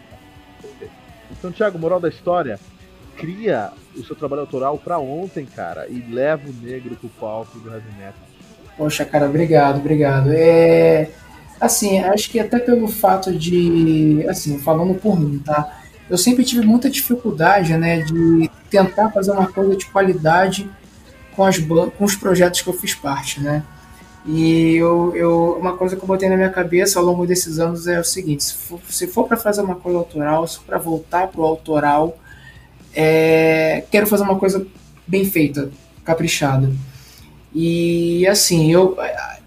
Então, 1.32 1.50
Thiago, 1.50 1.80
moral 1.80 2.00
da 2.00 2.10
história, 2.10 2.60
cria 3.16 3.72
o 3.96 4.04
seu 4.04 4.18
trabalho 4.18 4.42
autoral 4.42 4.78
para 4.78 5.00
ontem, 5.00 5.46
cara, 5.46 5.88
e 5.88 6.02
leva 6.12 6.50
o 6.50 6.54
negro 6.54 6.96
pro 6.98 7.08
palco 7.10 7.58
do 7.58 7.70
heavy 7.72 7.90
metal. 7.98 8.28
Poxa, 8.78 9.06
cara, 9.06 9.28
obrigado, 9.28 9.78
obrigado. 9.78 10.32
É, 10.34 11.10
assim, 11.60 12.00
acho 12.00 12.30
que 12.30 12.40
até 12.40 12.60
pelo 12.60 12.88
fato 12.90 13.32
de, 13.32 14.26
assim, 14.28 14.60
falando 14.60 14.94
por 14.94 15.18
mim, 15.18 15.40
tá? 15.40 15.81
Eu 16.12 16.18
sempre 16.18 16.44
tive 16.44 16.66
muita 16.66 16.90
dificuldade, 16.90 17.78
né, 17.78 18.02
de 18.02 18.52
tentar 18.70 19.10
fazer 19.12 19.32
uma 19.32 19.48
coisa 19.50 19.78
de 19.78 19.86
qualidade 19.86 20.70
com, 21.34 21.46
as, 21.46 21.58
com 21.58 22.04
os 22.04 22.18
projetos 22.18 22.60
que 22.60 22.68
eu 22.68 22.74
fiz 22.74 22.94
parte, 22.94 23.40
né? 23.40 23.64
E 24.26 24.76
eu, 24.76 25.16
eu, 25.16 25.58
uma 25.58 25.78
coisa 25.78 25.96
que 25.96 26.04
eu 26.04 26.08
botei 26.08 26.28
na 26.28 26.36
minha 26.36 26.50
cabeça 26.50 27.00
ao 27.00 27.06
longo 27.06 27.26
desses 27.26 27.60
anos 27.60 27.88
é 27.88 27.98
o 27.98 28.04
seguinte: 28.04 28.44
se 28.44 28.54
for, 28.54 28.80
se 28.90 29.08
for 29.08 29.26
para 29.26 29.38
fazer 29.38 29.62
uma 29.62 29.76
coisa 29.76 30.00
autoral, 30.00 30.46
se 30.46 30.58
for 30.58 30.66
para 30.66 30.78
voltar 30.78 31.28
pro 31.30 31.44
autoral, 31.44 32.18
é, 32.94 33.86
quero 33.90 34.06
fazer 34.06 34.24
uma 34.24 34.38
coisa 34.38 34.68
bem 35.08 35.24
feita, 35.24 35.72
caprichada. 36.04 36.70
E 37.56 38.28
assim, 38.28 38.70
eu, 38.70 38.98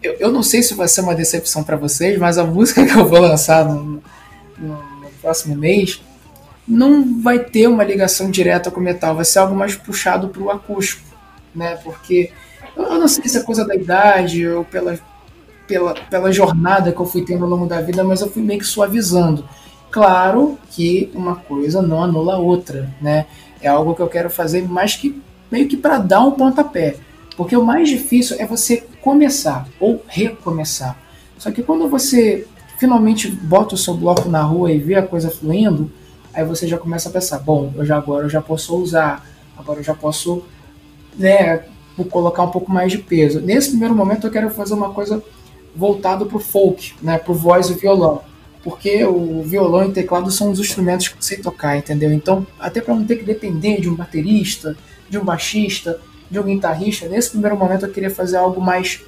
eu, 0.02 0.14
eu 0.14 0.32
não 0.32 0.42
sei 0.42 0.62
se 0.62 0.72
vai 0.72 0.88
ser 0.88 1.02
uma 1.02 1.14
decepção 1.14 1.62
para 1.62 1.76
vocês, 1.76 2.18
mas 2.18 2.38
a 2.38 2.44
música 2.48 2.86
que 2.86 2.98
eu 2.98 3.06
vou 3.06 3.20
lançar 3.20 3.66
no, 3.66 4.02
no, 4.58 4.68
no 4.68 5.10
próximo 5.20 5.54
mês 5.54 6.00
não 6.66 7.20
vai 7.20 7.38
ter 7.38 7.68
uma 7.68 7.84
ligação 7.84 8.30
direta 8.30 8.70
com 8.70 8.80
o 8.80 8.82
metal, 8.82 9.14
vai 9.14 9.24
ser 9.24 9.38
algo 9.38 9.54
mais 9.54 9.76
puxado 9.76 10.28
pro 10.28 10.50
acústico, 10.50 11.02
né? 11.54 11.76
Porque 11.76 12.30
eu 12.76 12.98
não 12.98 13.08
sei 13.08 13.28
se 13.28 13.38
é 13.38 13.42
coisa 13.42 13.64
da 13.64 13.74
idade 13.74 14.46
ou 14.48 14.64
pela, 14.64 14.98
pela, 15.66 15.94
pela 15.94 16.32
jornada 16.32 16.92
que 16.92 17.00
eu 17.00 17.06
fui 17.06 17.24
tendo 17.24 17.44
ao 17.44 17.50
longo 17.50 17.66
da 17.66 17.80
vida, 17.80 18.02
mas 18.02 18.20
eu 18.20 18.30
fui 18.30 18.42
meio 18.42 18.60
que 18.60 18.66
suavizando. 18.66 19.46
Claro 19.90 20.58
que 20.70 21.10
uma 21.14 21.36
coisa 21.36 21.80
não 21.80 22.02
anula 22.02 22.34
a 22.34 22.38
outra, 22.38 22.90
né? 23.00 23.26
É 23.60 23.68
algo 23.68 23.94
que 23.94 24.02
eu 24.02 24.08
quero 24.08 24.28
fazer 24.28 24.66
mais 24.66 24.96
que 24.96 25.22
meio 25.50 25.68
que 25.68 25.76
para 25.76 25.98
dar 25.98 26.20
um 26.20 26.32
pontapé. 26.32 26.96
Porque 27.36 27.56
o 27.56 27.64
mais 27.64 27.88
difícil 27.88 28.36
é 28.38 28.46
você 28.46 28.84
começar 29.00 29.68
ou 29.78 30.02
recomeçar. 30.08 30.96
Só 31.38 31.50
que 31.50 31.62
quando 31.62 31.88
você 31.88 32.46
finalmente 32.78 33.30
bota 33.30 33.74
o 33.74 33.78
seu 33.78 33.94
bloco 33.94 34.28
na 34.28 34.42
rua 34.42 34.72
e 34.72 34.78
vê 34.78 34.94
a 34.96 35.06
coisa 35.06 35.30
fluindo, 35.30 35.90
aí 36.35 36.45
você 36.45 36.66
já 36.66 36.76
começa 36.76 37.09
a 37.09 37.12
pensar, 37.12 37.39
bom, 37.39 37.72
eu 37.76 37.85
já 37.85 37.97
agora 37.97 38.24
eu 38.26 38.30
já 38.30 38.43
posso 38.43 38.76
usar, 38.76 39.24
agora 39.57 39.80
eu 39.80 39.85
já 39.85 39.95
posso 39.95 40.43
né, 41.16 41.64
colocar 42.11 42.43
um 42.43 42.51
pouco 42.51 42.70
mais 42.70 42.91
de 42.91 42.99
peso. 42.99 43.41
Nesse 43.41 43.70
primeiro 43.70 43.95
momento 43.95 44.26
eu 44.26 44.30
quero 44.30 44.51
fazer 44.51 44.74
uma 44.74 44.91
coisa 44.91 45.22
voltada 45.74 46.24
para 46.24 46.37
o 46.37 46.41
folk, 46.41 46.95
né, 47.03 47.18
para 47.18 47.32
o 47.32 47.35
voz 47.35 47.70
e 47.70 47.74
violão, 47.74 48.22
porque 48.62 49.05
o 49.05 49.43
violão 49.43 49.85
e 49.85 49.89
o 49.89 49.93
teclado 49.93 50.30
são 50.30 50.51
os 50.51 50.59
instrumentos 50.59 51.09
que 51.09 51.24
sei 51.24 51.39
tocar, 51.39 51.76
entendeu? 51.76 52.12
Então, 52.12 52.47
até 52.59 52.80
para 52.80 52.95
não 52.95 53.05
ter 53.05 53.16
que 53.16 53.24
depender 53.24 53.80
de 53.80 53.89
um 53.89 53.95
baterista, 53.95 54.76
de 55.09 55.18
um 55.18 55.24
baixista, 55.24 56.01
de 56.30 56.39
um 56.39 56.45
guitarrista, 56.45 57.09
nesse 57.09 57.30
primeiro 57.30 57.57
momento 57.57 57.87
eu 57.87 57.93
queria 57.93 58.11
fazer 58.11 58.37
algo 58.37 58.61
mais 58.61 59.01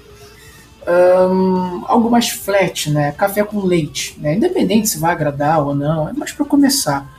um, 0.86 1.84
algo 1.86 2.10
mais 2.10 2.30
flat, 2.30 2.90
né? 2.90 3.12
Café 3.12 3.42
com 3.42 3.60
leite, 3.60 4.16
né? 4.20 4.34
Independente 4.34 4.88
se 4.88 4.98
vai 4.98 5.12
agradar 5.12 5.66
ou 5.66 5.74
não, 5.74 6.08
é 6.08 6.12
mais 6.12 6.32
para 6.32 6.46
começar. 6.46 7.15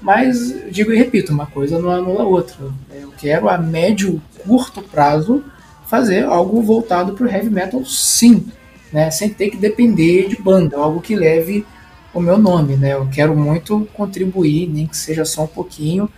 Mas 0.00 0.54
digo 0.70 0.92
e 0.92 0.96
repito, 0.96 1.32
uma 1.32 1.46
coisa 1.46 1.78
não 1.78 1.90
anula 1.90 2.22
a 2.22 2.26
outra. 2.26 2.56
Eu 2.92 3.12
quero 3.18 3.48
a 3.48 3.58
médio, 3.58 4.22
curto 4.46 4.82
prazo 4.82 5.42
fazer 5.86 6.24
algo 6.24 6.62
voltado 6.62 7.14
para 7.14 7.26
o 7.26 7.30
heavy 7.30 7.50
metal, 7.50 7.84
sim, 7.84 8.46
né? 8.92 9.10
Sem 9.10 9.30
ter 9.30 9.50
que 9.50 9.56
depender 9.56 10.28
de 10.28 10.36
banda, 10.40 10.76
algo 10.76 11.00
que 11.00 11.16
leve 11.16 11.64
o 12.12 12.20
meu 12.20 12.38
nome, 12.38 12.76
né? 12.76 12.92
Eu 12.92 13.08
quero 13.10 13.36
muito 13.36 13.88
contribuir, 13.94 14.68
nem 14.68 14.86
que 14.86 14.96
seja 14.96 15.24
só 15.24 15.44
um 15.44 15.48
pouquinho, 15.48 16.08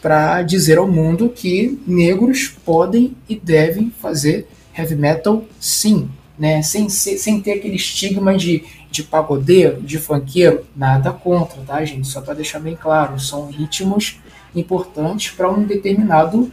para 0.00 0.42
dizer 0.42 0.78
ao 0.78 0.88
mundo 0.88 1.28
que 1.28 1.78
negros 1.86 2.48
podem 2.64 3.14
e 3.28 3.38
devem 3.38 3.92
fazer 4.00 4.48
heavy 4.76 4.96
metal, 4.96 5.44
sim, 5.60 6.08
né? 6.38 6.62
Sem, 6.62 6.88
sem 6.88 7.40
ter 7.40 7.52
aquele 7.52 7.76
estigma 7.76 8.36
de, 8.36 8.64
de 8.90 9.02
pagodeiro, 9.02 9.80
de 9.80 9.98
funkeiro, 9.98 10.66
nada 10.74 11.12
contra, 11.12 11.60
tá, 11.62 11.84
gente? 11.84 12.08
Só 12.08 12.20
para 12.20 12.34
deixar 12.34 12.58
bem 12.58 12.76
claro, 12.76 13.18
são 13.20 13.48
ritmos 13.48 14.18
importantes 14.54 15.32
para 15.32 15.50
um 15.50 15.62
determinado 15.62 16.50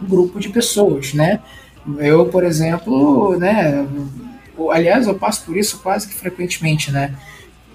grupo 0.00 0.40
de 0.40 0.48
pessoas, 0.48 1.12
né? 1.12 1.40
Eu, 1.98 2.26
por 2.26 2.44
exemplo, 2.44 3.38
né? 3.38 3.86
Aliás, 4.70 5.06
eu 5.06 5.14
passo 5.14 5.44
por 5.44 5.56
isso 5.56 5.78
quase 5.80 6.08
que 6.08 6.14
frequentemente, 6.14 6.90
né? 6.90 7.14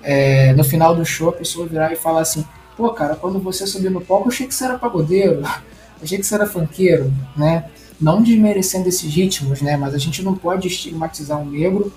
É, 0.03 0.51
no 0.53 0.63
final 0.63 0.95
do 0.95 1.05
show, 1.05 1.29
a 1.29 1.33
pessoa 1.33 1.67
virar 1.67 1.93
e 1.93 1.95
falar 1.95 2.21
assim: 2.21 2.43
pô, 2.75 2.89
cara, 2.89 3.15
quando 3.15 3.39
você 3.39 3.67
subiu 3.67 3.91
no 3.91 4.01
palco, 4.01 4.27
eu 4.27 4.31
achei 4.31 4.47
que 4.47 4.55
você 4.55 4.65
era 4.65 4.79
pagodeiro, 4.79 5.43
achei 6.01 6.17
que 6.17 6.25
você 6.25 6.35
era 6.35 6.47
funkeiro, 6.47 7.13
né? 7.37 7.65
não 8.01 8.23
desmerecendo 8.23 8.89
esses 8.89 9.13
ritmos, 9.13 9.61
né? 9.61 9.77
Mas 9.77 9.93
a 9.93 9.99
gente 9.99 10.23
não 10.23 10.35
pode 10.35 10.67
estigmatizar 10.67 11.39
um 11.39 11.45
negro 11.45 11.93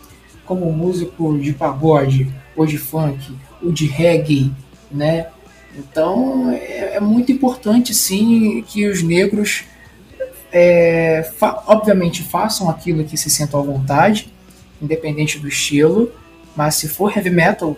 como 0.46 0.70
músico 0.72 1.38
de 1.38 1.52
pagode, 1.52 2.32
ou 2.56 2.66
de 2.66 2.78
funk, 2.78 3.34
ou 3.62 3.72
de 3.72 3.86
reggae, 3.86 4.52
né? 4.90 5.28
Então 5.76 6.50
é, 6.50 6.96
é 6.96 7.00
muito 7.00 7.32
importante 7.32 7.94
sim 7.94 8.62
que 8.66 8.86
os 8.86 9.02
negros 9.02 9.64
é, 10.52 11.28
fa 11.36 11.64
obviamente 11.66 12.22
façam 12.22 12.70
aquilo 12.70 13.04
que 13.04 13.16
se 13.16 13.28
sentam 13.28 13.58
à 13.60 13.62
vontade, 13.62 14.32
independente 14.80 15.38
do 15.38 15.48
estilo, 15.48 16.12
mas 16.54 16.76
se 16.76 16.88
for 16.88 17.16
heavy 17.16 17.30
metal, 17.30 17.76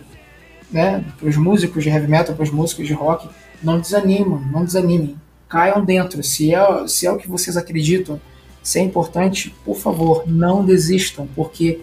né, 0.71 1.03
para 1.17 1.27
os 1.27 1.37
músicos 1.37 1.83
de 1.83 1.89
heavy 1.89 2.07
metal, 2.07 2.35
para 2.35 2.43
os 2.43 2.51
músicos 2.51 2.85
de 2.85 2.93
rock, 2.93 3.27
não 3.63 3.79
desanimam, 3.79 4.39
não 4.51 4.63
desanimem 4.63 5.15
caiam 5.47 5.83
dentro. 5.83 6.21
Se 6.23 6.53
é, 6.53 6.87
se 6.87 7.05
é 7.05 7.11
o 7.11 7.17
que 7.17 7.27
vocês 7.27 7.57
acreditam, 7.57 8.19
se 8.61 8.79
é 8.79 8.83
importante, 8.83 9.53
por 9.63 9.77
favor, 9.77 10.23
não 10.27 10.65
desistam, 10.65 11.27
porque 11.35 11.79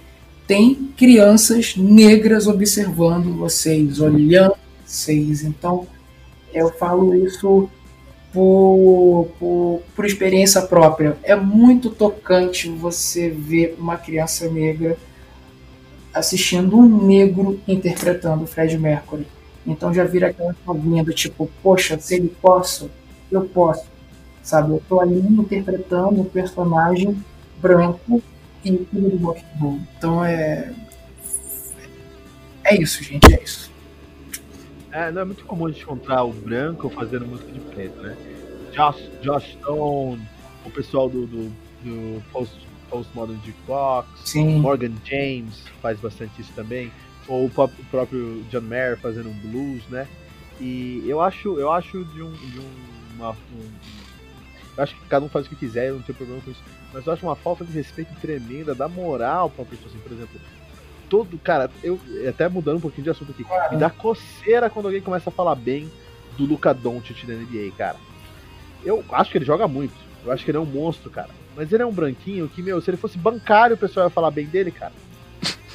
tem 0.47 0.75
crianças 0.97 1.77
negras 1.77 2.47
observando 2.47 3.37
vocês, 3.37 4.01
olhando 4.01 4.57
vocês. 4.85 5.43
Então, 5.43 5.87
eu 6.53 6.71
falo 6.71 7.15
isso 7.15 7.69
por, 8.33 9.29
por, 9.39 9.83
por 9.95 10.05
experiência 10.05 10.61
própria. 10.63 11.17
É 11.23 11.35
muito 11.35 11.89
tocante 11.91 12.69
você 12.69 13.31
ver 13.31 13.77
uma 13.79 13.97
criança 13.97 14.49
negra 14.49 14.97
assistindo 16.13 16.77
um 16.77 17.05
negro 17.05 17.61
interpretando 17.67 18.47
Fred 18.47 18.79
Mercury. 18.79 19.27
Então 19.67 19.93
já 19.95 20.05
vira 20.05 20.29
aquela 20.29 20.55
chavinha 20.65 21.03
do 21.03 21.13
tipo, 21.13 21.51
poxa, 21.63 21.99
se 21.99 22.17
ele 22.17 22.29
posso, 22.41 22.91
eu 23.31 23.43
posso, 23.47 23.87
sabe? 24.43 24.73
Eu 24.73 24.83
tô 24.89 25.01
ali 25.01 25.19
interpretando 25.19 26.21
um 26.21 26.25
personagem 26.25 27.17
branco 27.61 28.23
e 28.65 28.87
filho 28.87 29.37
do. 29.61 29.81
Então 29.97 30.25
é. 30.25 30.73
É 32.65 32.81
isso, 32.81 33.03
gente, 33.03 33.33
é 33.35 33.43
isso. 33.43 33.71
É, 34.91 35.11
não 35.11 35.23
é 35.23 35.25
muito 35.25 35.45
comum 35.45 35.67
a 35.67 35.71
gente 35.71 35.83
encontrar 35.83 36.25
o 36.25 36.33
branco 36.33 36.89
fazendo 36.89 37.27
música 37.27 37.51
de 37.51 37.61
preto, 37.61 38.01
né? 38.01 38.17
Josh, 38.73 39.03
Josh 39.23 39.57
Stone, 39.61 40.23
o 40.65 40.71
pessoal 40.71 41.09
do, 41.09 41.27
do, 41.27 41.53
do 41.83 42.23
Post, 42.33 42.57
Postmodern 42.89 43.41
Jukebox, 43.45 44.09
Sim. 44.25 44.61
Morgan 44.61 44.93
James 45.05 45.65
faz 45.83 45.99
bastante 46.01 46.41
isso 46.41 46.53
também, 46.55 46.91
ou 47.29 47.47
o, 47.47 47.51
próprio 47.51 48.45
John 48.51 48.63
Mayer 48.63 48.97
fazendo 48.99 49.29
um 49.29 49.35
blues, 49.35 49.83
né? 49.89 50.07
E 50.61 51.03
eu 51.07 51.21
acho, 51.21 51.59
eu 51.59 51.71
acho 51.73 52.05
de 52.05 52.23
um, 52.23 52.33
de 52.33 52.61
um 52.61 52.95
uma. 53.15 53.31
Um, 53.31 53.71
eu 54.77 54.83
acho 54.83 54.95
que 54.95 55.07
cada 55.07 55.25
um 55.25 55.29
faz 55.29 55.47
o 55.47 55.49
que 55.49 55.57
quiser, 55.57 55.89
eu 55.89 55.97
não 55.97 56.03
tenho 56.03 56.17
problema 56.17 56.41
com 56.43 56.51
isso. 56.51 56.63
Mas 56.95 57.05
eu 57.07 57.13
acho 57.13 57.27
uma 57.27 57.35
falta 57.35 57.65
de 57.65 57.73
respeito 57.73 58.15
tremenda, 58.21 58.73
da 58.73 58.89
moral 58.89 59.51
pra 59.51 59.65
uma 59.65 59.69
pessoa 59.69 59.89
assim, 59.91 59.99
por 59.99 60.13
exemplo. 60.13 60.41
Todo. 61.11 61.37
Cara, 61.39 61.69
eu. 61.83 61.99
Até 62.29 62.49
mudando 62.49 62.77
um 62.77 62.81
pouquinho 62.81 63.03
de 63.03 63.11
assunto 63.11 63.33
aqui. 63.33 63.45
Me 63.73 63.77
dá 63.77 63.91
coceira 63.91 64.71
quando 64.71 64.87
alguém 64.87 65.03
começa 65.03 65.29
a 65.29 65.33
falar 65.33 65.57
bem 65.57 65.91
do 66.39 66.47
Luca 66.47 66.73
Doncic 66.73 67.25
na 67.25 67.35
NBA, 67.35 67.73
cara. 67.77 67.97
Eu 68.85 69.05
acho 69.11 69.33
que 69.33 69.39
ele 69.39 69.45
joga 69.45 69.67
muito. 69.67 69.95
Eu 70.25 70.31
acho 70.31 70.45
que 70.45 70.51
ele 70.53 70.59
é 70.59 70.61
um 70.61 70.67
monstro, 70.67 71.11
cara. 71.11 71.31
Mas 71.57 71.73
ele 71.73 71.83
é 71.83 71.87
um 71.87 71.93
branquinho 71.93 72.49
que, 72.49 72.63
meu, 72.63 72.81
se 72.81 72.91
ele 72.91 72.97
fosse 72.97 73.19
bancário, 73.19 73.75
o 73.75 73.79
pessoal 73.79 74.07
ia 74.07 74.11
falar 74.11 74.31
bem 74.31 74.47
dele, 74.47 74.71
cara. 74.71 74.93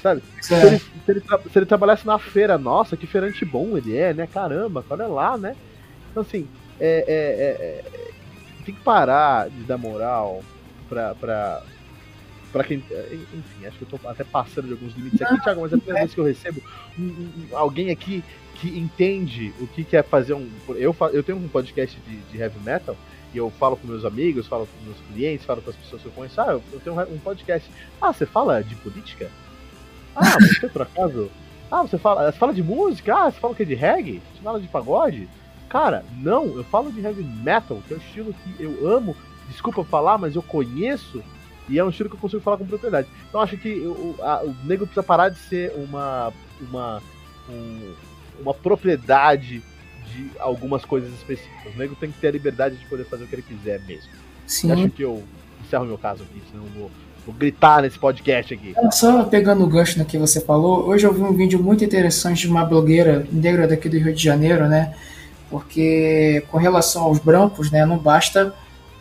Sabe? 0.01 0.23
Se 0.41 0.53
ele, 0.53 0.79
se, 0.79 1.11
ele, 1.11 1.21
se 1.51 1.59
ele 1.59 1.65
trabalhasse 1.65 2.07
na 2.07 2.17
feira, 2.17 2.57
nossa, 2.57 2.95
que 2.95 3.05
feirante 3.05 3.43
bom 3.43 3.77
ele 3.77 3.97
é, 3.97 4.13
né? 4.13 4.25
Caramba, 4.25 4.83
olha 4.89 5.07
lá, 5.07 5.37
né? 5.37 5.57
Então, 6.09 6.21
assim, 6.21 6.47
é, 6.79 7.03
é, 7.05 7.11
é, 7.11 7.91
é, 7.91 8.11
tem 8.63 8.73
que 8.73 8.81
parar 8.81 9.49
de 9.49 9.63
dar 9.63 9.77
moral 9.77 10.41
pra, 10.89 11.15
pra, 11.15 11.61
pra 12.51 12.63
quem. 12.63 12.79
Enfim, 12.79 13.65
acho 13.65 13.77
que 13.77 13.83
eu 13.83 13.99
tô 13.99 14.07
até 14.07 14.23
passando 14.23 14.67
de 14.67 14.73
alguns 14.73 14.93
limites 14.95 15.21
aqui, 15.21 15.41
Thiago, 15.41 15.61
mas 15.61 15.71
é 15.71 15.75
a 15.75 15.77
primeira 15.77 15.99
vez 16.01 16.13
que 16.13 16.19
eu 16.19 16.25
recebo 16.25 16.61
um, 16.97 17.03
um, 17.03 17.57
alguém 17.57 17.91
aqui 17.91 18.23
que 18.55 18.67
entende 18.77 19.53
o 19.59 19.67
que, 19.67 19.83
que 19.83 19.95
é 19.95 20.03
fazer 20.03 20.33
um. 20.33 20.49
Eu, 20.69 20.95
eu 21.13 21.23
tenho 21.23 21.37
um 21.37 21.47
podcast 21.47 21.97
de, 22.01 22.17
de 22.17 22.37
heavy 22.37 22.59
metal 22.59 22.97
e 23.33 23.37
eu 23.37 23.49
falo 23.51 23.77
com 23.77 23.87
meus 23.87 24.03
amigos, 24.03 24.47
falo 24.47 24.67
com 24.67 24.85
meus 24.85 24.97
clientes, 25.11 25.45
falo 25.45 25.61
com 25.61 25.69
as 25.69 25.75
pessoas 25.75 26.01
que 26.01 26.07
eu 26.07 26.11
conheço. 26.11 26.41
Ah, 26.41 26.53
eu, 26.53 26.63
eu 26.73 26.79
tenho 26.79 26.99
um 27.13 27.19
podcast. 27.19 27.69
Ah, 28.01 28.11
você 28.11 28.25
fala 28.25 28.61
de 28.61 28.75
política? 28.75 29.29
Ah, 30.15 30.37
você 30.41 30.67
por 30.67 30.81
acaso? 30.81 31.29
Ah, 31.71 31.83
você 31.83 31.97
fala, 31.97 32.31
você 32.31 32.37
fala 32.37 32.53
de 32.53 32.63
música? 32.63 33.15
Ah, 33.15 33.31
você 33.31 33.39
fala 33.39 33.53
o 33.53 33.55
que? 33.55 33.63
De 33.63 33.75
reggae? 33.75 34.21
Você 34.33 34.41
fala 34.41 34.59
de 34.59 34.67
pagode? 34.67 35.29
Cara, 35.69 36.03
não, 36.17 36.45
eu 36.57 36.63
falo 36.63 36.91
de 36.91 36.99
heavy 36.99 37.23
metal, 37.23 37.81
que 37.87 37.93
é 37.93 37.97
um 37.97 37.99
estilo 37.99 38.33
que 38.33 38.63
eu 38.63 38.89
amo, 38.89 39.15
desculpa 39.49 39.83
falar, 39.83 40.17
mas 40.17 40.35
eu 40.35 40.41
conheço 40.41 41.23
e 41.67 41.77
é 41.77 41.83
um 41.83 41.89
estilo 41.89 42.09
que 42.09 42.15
eu 42.15 42.19
consigo 42.19 42.41
falar 42.41 42.57
com 42.57 42.65
propriedade. 42.65 43.07
Então 43.27 43.41
acho 43.41 43.57
que 43.57 43.69
o, 43.79 44.15
a, 44.21 44.43
o 44.43 44.55
negro 44.63 44.85
precisa 44.85 45.03
parar 45.03 45.29
de 45.29 45.37
ser 45.37 45.71
uma 45.75 46.33
uma 46.61 47.01
um, 47.49 47.93
uma 48.41 48.53
propriedade 48.53 49.61
de 50.05 50.31
algumas 50.39 50.83
coisas 50.83 51.11
específicas. 51.13 51.73
O 51.75 51.77
negro 51.77 51.95
tem 51.99 52.11
que 52.11 52.19
ter 52.19 52.27
a 52.27 52.31
liberdade 52.31 52.75
de 52.75 52.85
poder 52.85 53.05
fazer 53.05 53.23
o 53.23 53.27
que 53.27 53.35
ele 53.35 53.43
quiser 53.43 53.79
mesmo. 53.81 54.09
Sim. 54.47 54.71
Acho 54.71 54.89
que 54.89 55.03
eu 55.03 55.23
encerro 55.63 55.85
meu 55.85 55.97
caso 55.97 56.23
aqui, 56.23 56.41
senão 56.49 56.65
eu 56.65 56.71
vou, 56.71 56.91
vou 57.25 57.35
gritar 57.35 57.83
nesse 57.83 57.99
podcast 57.99 58.53
aqui. 58.53 58.73
Só 58.91 59.23
pegando 59.23 59.63
o 59.63 59.67
gancho 59.67 59.99
no 59.99 60.05
que 60.05 60.17
você 60.17 60.41
falou, 60.41 60.87
hoje 60.87 61.05
eu 61.05 61.13
vi 61.13 61.21
um 61.21 61.33
vídeo 61.33 61.61
muito 61.61 61.83
interessante 61.83 62.41
de 62.41 62.47
uma 62.47 62.65
blogueira 62.65 63.27
negra 63.31 63.67
daqui 63.67 63.87
do 63.87 63.97
Rio 63.97 64.13
de 64.13 64.23
Janeiro, 64.23 64.67
né? 64.67 64.95
porque 65.49 66.43
com 66.51 66.57
relação 66.57 67.03
aos 67.03 67.19
brancos, 67.19 67.71
né, 67.71 67.85
não 67.85 67.97
basta 67.97 68.53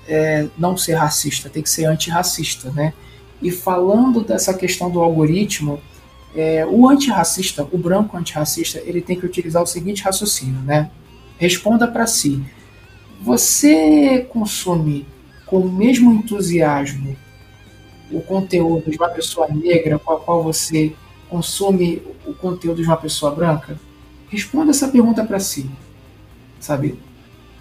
é, 0.09 0.49
não 0.57 0.77
ser 0.77 0.95
racista, 0.95 1.49
tem 1.49 1.63
que 1.63 1.71
ser 1.71 1.85
antirracista, 1.85 2.71
né? 2.71 2.93
E 3.41 3.51
falando 3.51 4.23
dessa 4.25 4.53
questão 4.55 4.91
do 4.91 5.01
algoritmo, 5.01 5.81
é, 6.35 6.67
o 6.67 6.89
antirracista, 6.89 7.67
o 7.71 7.79
branco 7.79 8.17
antirracista, 8.17 8.81
ele 8.85 9.01
tem 9.01 9.19
que 9.19 9.27
utilizar 9.27 9.63
o 9.63 9.67
seguinte 9.67 10.03
raciocínio, 10.03 10.61
né? 10.63 10.91
Responda 11.39 11.87
para 11.87 12.07
si. 12.07 12.43
Você 13.21 14.27
consome 14.31 15.07
com 15.47 15.59
o 15.59 15.71
mesmo 15.71 16.13
entusiasmo 16.13 17.17
o 18.11 18.21
conteúdo 18.21 18.91
de 18.91 18.97
uma 18.97 19.09
pessoa 19.09 19.47
negra 19.49 19.99
com 19.99 20.13
a 20.13 20.19
qual 20.19 20.43
você 20.43 20.95
consome 21.29 22.03
o 22.27 22.33
conteúdo 22.33 22.83
de 22.83 22.89
uma 22.89 22.97
pessoa 22.97 23.33
branca? 23.33 23.79
Responda 24.29 24.71
essa 24.71 24.89
pergunta 24.89 25.25
para 25.25 25.39
si 25.39 25.69
sabe? 26.61 26.99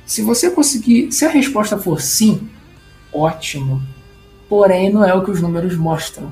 Se 0.08 0.22
você 0.22 0.50
conseguir, 0.50 1.12
se 1.12 1.26
a 1.26 1.30
resposta 1.30 1.78
for 1.78 2.02
sim, 2.02 2.50
ótimo. 3.14 3.82
Porém, 4.48 4.92
não 4.92 5.04
é 5.04 5.14
o 5.14 5.24
que 5.24 5.30
os 5.30 5.42
números 5.42 5.76
mostram, 5.76 6.32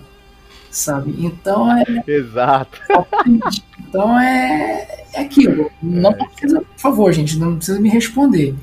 sabe? 0.72 1.14
Então 1.20 1.72
é. 1.78 1.84
Exato. 2.08 2.80
Então 3.88 4.20
é, 4.20 5.06
é 5.14 5.22
aquilo. 5.22 5.72
Não 5.82 6.12
é. 6.12 6.16
precisa, 6.16 6.60
por 6.60 6.80
favor, 6.80 7.14
gente, 7.14 7.40
não 7.40 7.56
precisa 7.56 7.80
me 7.80 7.88
responder. 7.88 8.54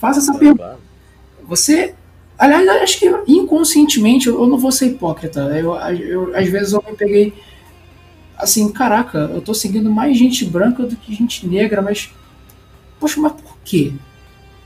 Faça 0.00 0.18
essa 0.18 0.34
pergunta. 0.34 0.76
Você. 1.44 1.94
Aliás, 2.36 2.68
acho 2.82 2.98
que 2.98 3.06
inconscientemente 3.28 4.26
eu 4.26 4.44
não 4.48 4.58
vou 4.58 4.72
ser 4.72 4.86
hipócrita. 4.86 5.40
Eu, 5.56 5.74
eu, 5.76 6.36
às 6.36 6.48
vezes 6.48 6.72
eu 6.72 6.82
me 6.84 6.96
peguei 6.96 7.32
assim, 8.36 8.72
caraca, 8.72 9.30
eu 9.32 9.40
tô 9.40 9.54
seguindo 9.54 9.88
mais 9.88 10.18
gente 10.18 10.44
branca 10.44 10.84
do 10.84 10.96
que 10.96 11.14
gente 11.14 11.46
negra, 11.46 11.80
mas 11.80 12.10
Poxa, 13.02 13.20
mas 13.20 13.32
por 13.32 13.56
quê? 13.64 13.92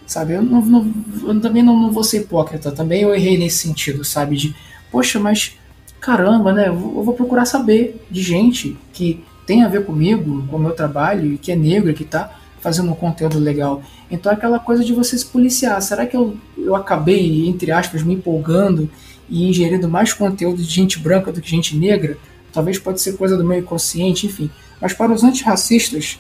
Sabe? 0.07 0.35
Eu, 0.35 0.43
não, 0.43 0.65
não, 0.65 0.95
eu 1.25 1.41
também 1.41 1.63
não, 1.63 1.79
não, 1.79 1.91
vou 1.91 2.05
ser 2.05 2.23
hipócrita, 2.23 2.71
também 2.71 3.03
eu 3.03 3.15
errei 3.15 3.37
nesse 3.37 3.59
sentido, 3.59 4.05
sabe? 4.05 4.37
De, 4.37 4.55
poxa, 4.91 5.19
mas 5.19 5.57
caramba, 6.01 6.53
né? 6.53 6.69
Eu 6.69 6.77
vou, 6.77 7.15
procurar 7.15 7.45
saber 7.45 8.01
de 8.11 8.23
gente 8.23 8.77
que 8.93 9.25
tem 9.47 9.65
a 9.65 9.69
ver 9.69 9.85
comigo, 9.85 10.47
com 10.49 10.57
o 10.57 10.61
meu 10.61 10.73
trabalho, 10.73 11.33
e 11.33 11.39
que 11.39 11.51
é 11.51 11.57
negro, 11.57 11.93
que 11.95 12.05
tá 12.05 12.39
fazendo 12.61 12.91
um 12.91 12.95
conteúdo 12.95 13.39
legal. 13.39 13.83
Então 14.11 14.31
é 14.31 14.35
aquela 14.35 14.59
coisa 14.59 14.85
de 14.85 14.93
você 14.93 15.17
se 15.19 15.27
policiar. 15.27 15.81
Será 15.83 16.07
que 16.07 16.17
eu, 16.17 16.37
eu 16.57 16.75
acabei, 16.75 17.49
entre 17.49 17.71
aspas, 17.71 18.03
me 18.03 18.15
empolgando 18.15 18.89
e 19.29 19.49
ingerindo 19.49 19.89
mais 19.89 20.13
conteúdo 20.13 20.63
de 20.63 20.69
gente 20.69 20.99
branca 20.99 21.33
do 21.33 21.41
que 21.41 21.51
gente 21.51 21.77
negra? 21.77 22.17
Talvez 22.53 22.79
pode 22.79 23.01
ser 23.01 23.17
coisa 23.17 23.37
do 23.37 23.45
meu 23.45 23.59
inconsciente, 23.59 24.27
enfim. 24.27 24.51
Mas 24.81 24.93
para 24.93 25.13
os 25.13 25.23
antirracistas, 25.23 26.19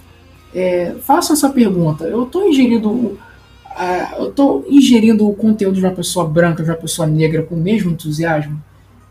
é, 0.54 0.94
façam 1.02 1.34
essa 1.34 1.48
pergunta. 1.50 2.04
Eu 2.04 2.24
estou 2.24 2.48
ingerindo 2.48 3.18
eu 4.18 4.30
estou 4.30 4.64
ingerindo 4.68 5.28
o 5.28 5.34
conteúdo 5.34 5.74
de 5.74 5.84
uma 5.84 5.94
pessoa 5.94 6.26
branca, 6.26 6.62
de 6.62 6.70
uma 6.70 6.76
pessoa 6.76 7.06
negra 7.06 7.42
com 7.42 7.54
o 7.54 7.60
mesmo 7.60 7.90
entusiasmo? 7.90 8.62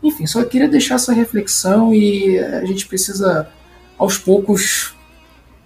Enfim, 0.02 0.26
só 0.26 0.44
queria 0.44 0.68
deixar 0.68 0.96
essa 0.96 1.12
reflexão 1.12 1.94
e 1.94 2.38
a 2.38 2.64
gente 2.64 2.86
precisa, 2.86 3.48
aos 3.98 4.18
poucos, 4.18 4.94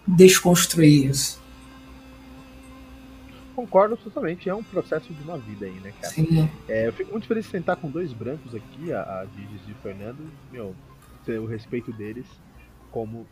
desconstruir 0.07 1.11
isso. 1.11 1.41
Concordo 3.55 3.97
totalmente, 3.97 4.49
é 4.49 4.55
um 4.55 4.63
processo 4.63 5.13
de 5.13 5.23
uma 5.23 5.37
vida 5.37 5.67
aí, 5.67 5.81
né, 5.81 5.93
cara? 6.01 6.15
Sim. 6.15 6.49
É, 6.67 6.89
eu 6.89 6.93
fico 6.93 7.13
muito 7.13 7.27
feliz 7.27 7.45
de 7.45 7.51
sentar 7.51 7.77
com 7.77 7.91
dois 7.91 8.13
brancos 8.13 8.55
aqui, 8.55 8.93
a, 8.93 9.03
a 9.03 9.27
Digis 9.37 9.61
e 9.69 9.73
o 9.73 9.75
Fernando, 9.83 10.31
meu, 10.51 10.75
ter 11.27 11.39
o 11.39 11.47
respeito 11.47 11.93
deles 11.93 12.25
como 12.91 13.27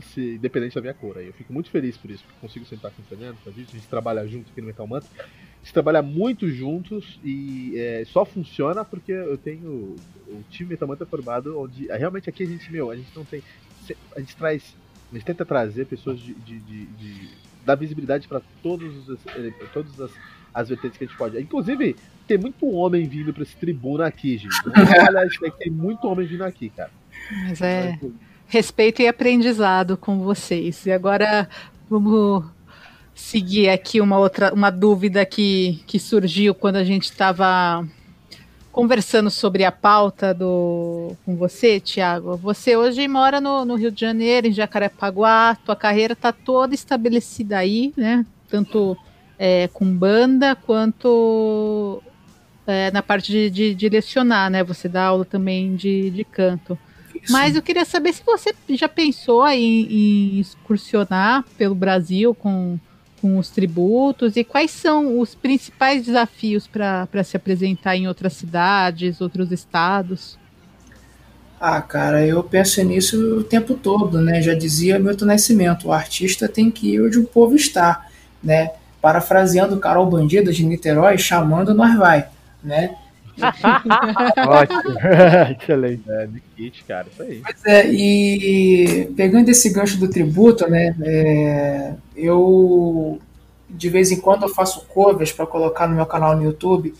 se, 0.00 0.34
independente 0.34 0.74
da 0.74 0.80
minha 0.80 0.94
cor. 0.94 1.18
Aí 1.18 1.26
eu 1.26 1.32
fico 1.32 1.52
muito 1.52 1.70
feliz 1.70 1.96
por 1.96 2.10
isso, 2.10 2.22
porque 2.24 2.38
consigo 2.40 2.64
sentar 2.66 2.90
com 2.90 3.02
o 3.02 3.04
Fernando, 3.04 3.36
a 3.46 3.50
gente, 3.50 3.68
a 3.70 3.78
gente 3.78 3.88
trabalha 3.88 4.26
junto 4.26 4.50
aqui 4.50 4.60
no 4.60 4.66
Metal 4.66 4.86
Mantra. 4.86 5.08
A 5.18 5.58
gente 5.62 5.72
trabalha 5.72 6.02
muito 6.02 6.48
juntos 6.48 7.18
e 7.24 7.74
é, 7.76 8.04
só 8.06 8.24
funciona 8.24 8.84
porque 8.84 9.12
eu 9.12 9.36
tenho 9.36 9.96
o 10.28 10.44
time 10.50 10.70
Metal 10.70 10.86
Mantra 10.86 11.06
formado, 11.06 11.58
onde 11.58 11.90
é, 11.90 11.96
realmente 11.96 12.28
aqui 12.28 12.42
a 12.42 12.46
gente, 12.46 12.70
meu, 12.70 12.90
a 12.90 12.96
gente 12.96 13.10
não 13.14 13.24
tem. 13.24 13.42
A 14.14 14.20
gente 14.20 14.36
traz. 14.36 14.74
A 15.10 15.14
gente 15.14 15.24
tenta 15.24 15.44
trazer 15.44 15.86
pessoas 15.86 16.20
de. 16.20 16.34
de, 16.34 16.58
de, 16.58 16.86
de 16.86 17.28
dar 17.64 17.74
visibilidade 17.74 18.28
para 18.28 18.40
todos 18.62 19.08
os, 19.08 19.18
eh, 19.26 19.52
todas 19.74 20.00
as, 20.00 20.12
as 20.54 20.68
vertentes 20.68 20.96
que 20.96 21.04
a 21.04 21.06
gente 21.08 21.16
pode. 21.16 21.36
Inclusive, 21.38 21.96
tem 22.26 22.38
muito 22.38 22.64
homem 22.70 23.06
vindo 23.08 23.34
para 23.34 23.42
esse 23.42 23.56
tribuna 23.56 24.06
aqui, 24.06 24.38
gente. 24.38 24.54
Isso 25.26 25.52
Tem 25.58 25.70
muito 25.70 26.06
homem 26.06 26.26
vindo 26.26 26.44
aqui, 26.44 26.70
cara. 26.70 26.92
Mas 27.42 27.60
é. 27.60 27.90
Então, 27.90 28.12
respeito 28.48 29.02
e 29.02 29.08
aprendizado 29.08 29.96
com 29.96 30.20
vocês. 30.20 30.86
E 30.86 30.92
agora 30.92 31.48
vamos 31.88 32.44
seguir 33.14 33.70
aqui 33.70 34.00
uma 34.00 34.18
outra 34.18 34.52
uma 34.52 34.70
dúvida 34.70 35.24
que, 35.24 35.82
que 35.86 35.98
surgiu 35.98 36.54
quando 36.54 36.76
a 36.76 36.84
gente 36.84 37.04
estava 37.04 37.86
conversando 38.70 39.30
sobre 39.30 39.64
a 39.64 39.72
pauta 39.72 40.34
do 40.34 41.16
com 41.24 41.34
você, 41.34 41.80
Tiago. 41.80 42.36
Você 42.36 42.76
hoje 42.76 43.08
mora 43.08 43.40
no, 43.40 43.64
no, 43.64 43.74
Rio 43.74 43.90
de 43.90 44.02
Janeiro, 44.02 44.48
em 44.48 44.52
Jacarepaguá, 44.52 45.56
tua 45.64 45.74
carreira 45.74 46.12
está 46.12 46.30
toda 46.30 46.74
estabelecida 46.74 47.56
aí, 47.56 47.94
né? 47.96 48.26
Tanto 48.50 48.94
é, 49.38 49.68
com 49.68 49.86
banda 49.86 50.54
quanto 50.54 52.02
é, 52.66 52.90
na 52.90 53.02
parte 53.02 53.32
de, 53.32 53.48
de, 53.48 53.74
direcionar, 53.74 54.50
né? 54.50 54.62
Você 54.62 54.90
dá 54.90 55.04
aula 55.04 55.24
também 55.24 55.74
de, 55.74 56.10
de 56.10 56.22
canto. 56.22 56.78
Mas 57.28 57.56
eu 57.56 57.62
queria 57.62 57.84
saber 57.84 58.12
se 58.12 58.22
você 58.24 58.54
já 58.70 58.88
pensou 58.88 59.46
em, 59.48 59.86
em 59.90 60.40
excursionar 60.40 61.44
pelo 61.56 61.74
Brasil 61.74 62.34
com, 62.34 62.78
com 63.20 63.38
os 63.38 63.50
tributos 63.50 64.36
e 64.36 64.44
quais 64.44 64.70
são 64.70 65.20
os 65.20 65.34
principais 65.34 66.04
desafios 66.04 66.66
para 66.66 67.24
se 67.24 67.36
apresentar 67.36 67.96
em 67.96 68.06
outras 68.08 68.34
cidades, 68.34 69.20
outros 69.20 69.50
estados? 69.52 70.38
Ah, 71.58 71.80
cara, 71.80 72.24
eu 72.26 72.42
penso 72.44 72.82
nisso 72.82 73.38
o 73.38 73.42
tempo 73.44 73.74
todo, 73.74 74.20
né? 74.20 74.42
Já 74.42 74.54
dizia 74.54 74.98
Milton 74.98 75.24
Nascimento, 75.24 75.88
o 75.88 75.92
artista 75.92 76.46
tem 76.48 76.70
que 76.70 76.94
ir 76.94 77.02
onde 77.02 77.18
o 77.18 77.24
povo 77.24 77.56
está, 77.56 78.06
né? 78.42 78.72
Parafraseando 79.00 79.78
Carol 79.78 80.06
Bandido 80.06 80.52
de 80.52 80.64
Niterói, 80.64 81.16
chamando 81.16 81.72
nós 81.72 81.96
vai, 81.96 82.28
né? 82.62 82.94
Ótimo. 84.48 84.98
Excelente. 85.60 86.02
É, 86.08 86.26
de 86.26 86.40
kit, 86.56 86.84
cara, 86.84 87.06
isso 87.12 87.22
aí. 87.22 87.42
Pois 87.42 87.64
é, 87.64 87.86
e 87.92 89.12
pegando 89.16 89.48
esse 89.48 89.70
gancho 89.70 89.98
do 89.98 90.08
tributo, 90.08 90.68
né, 90.68 90.94
é, 91.02 91.94
eu 92.16 93.20
de 93.68 93.88
vez 93.88 94.10
em 94.10 94.20
quando 94.20 94.44
eu 94.44 94.48
faço 94.48 94.86
covers 94.86 95.32
para 95.32 95.46
colocar 95.46 95.86
no 95.86 95.96
meu 95.96 96.06
canal 96.06 96.36
no 96.36 96.44
YouTube, 96.44 96.94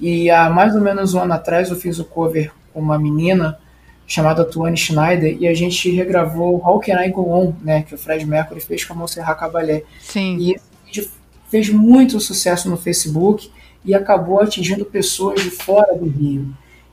e 0.00 0.30
há 0.30 0.48
mais 0.48 0.74
ou 0.74 0.80
menos 0.80 1.14
um 1.14 1.20
ano 1.20 1.34
atrás 1.34 1.70
eu 1.70 1.76
fiz 1.76 1.98
o 1.98 2.04
cover 2.04 2.52
com 2.72 2.80
uma 2.80 2.98
menina 2.98 3.58
chamada 4.06 4.44
Tuane 4.44 4.76
Schneider, 4.76 5.36
e 5.38 5.46
a 5.46 5.52
gente 5.52 5.90
regravou 5.90 6.62
How 6.66 6.80
Can 6.80 7.04
I 7.04 7.10
Go 7.10 7.30
On, 7.30 7.52
né, 7.62 7.82
que 7.82 7.94
o 7.94 7.98
Fred 7.98 8.24
Mercury 8.24 8.60
fez 8.60 8.84
com 8.84 8.94
a 8.94 8.96
Montserrat 8.96 9.38
Caballé. 9.38 9.82
Sim. 10.00 10.38
E 10.38 10.54
esse 10.54 10.64
vídeo 10.86 11.10
fez 11.50 11.68
muito 11.68 12.18
sucesso 12.18 12.70
no 12.70 12.76
Facebook, 12.78 13.50
e 13.88 13.94
acabou 13.94 14.38
atingindo 14.38 14.84
pessoas 14.84 15.42
de 15.42 15.50
fora 15.50 15.96
do 15.96 16.04
Rio. 16.04 16.46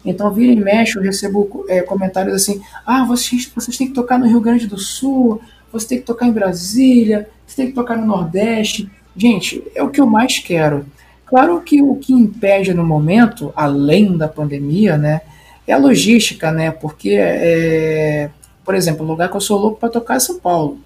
Então, 0.04 0.32
vira 0.32 0.54
e 0.54 0.56
mexe, 0.56 0.98
eu 0.98 1.02
recebo 1.02 1.66
é, 1.68 1.82
comentários 1.82 2.34
assim: 2.34 2.62
ah, 2.86 3.04
vocês, 3.04 3.52
vocês 3.54 3.78
têm 3.78 3.88
que 3.88 3.94
tocar 3.94 4.18
no 4.18 4.26
Rio 4.26 4.40
Grande 4.40 4.66
do 4.66 4.78
Sul, 4.78 5.42
você 5.74 5.90
tem 5.90 5.98
que 5.98 6.06
tocar 6.06 6.26
em 6.26 6.32
Brasília, 6.32 7.30
você 7.46 7.58
tem 7.58 7.68
que 7.68 7.74
tocar 7.74 7.98
no 7.98 8.06
Nordeste. 8.06 8.90
Gente, 9.16 9.62
é 9.76 9.84
o 9.84 9.90
que 9.90 10.00
eu 10.00 10.06
mais 10.06 10.40
quero. 10.40 10.86
Claro 11.26 11.60
que 11.62 11.82
o 11.82 11.96
que 11.96 12.14
impede 12.14 12.74
no 12.74 12.86
momento, 12.86 13.52
além 13.56 14.16
da 14.16 14.28
pandemia, 14.28 14.98
né, 14.98 15.22
é 15.68 15.74
a 15.74 15.78
logística, 15.78 16.50
né? 16.52 16.72
Porque, 16.72 17.18
é, 17.20 18.30
por 18.64 18.74
exemplo, 18.74 19.04
o 19.04 19.08
lugar 19.08 19.30
que 19.30 19.36
eu 19.36 19.42
sou 19.42 19.60
louco 19.60 19.80
para 19.80 19.90
tocar 19.90 20.16
é 20.16 20.20
São 20.20 20.40
Paulo. 20.40 20.80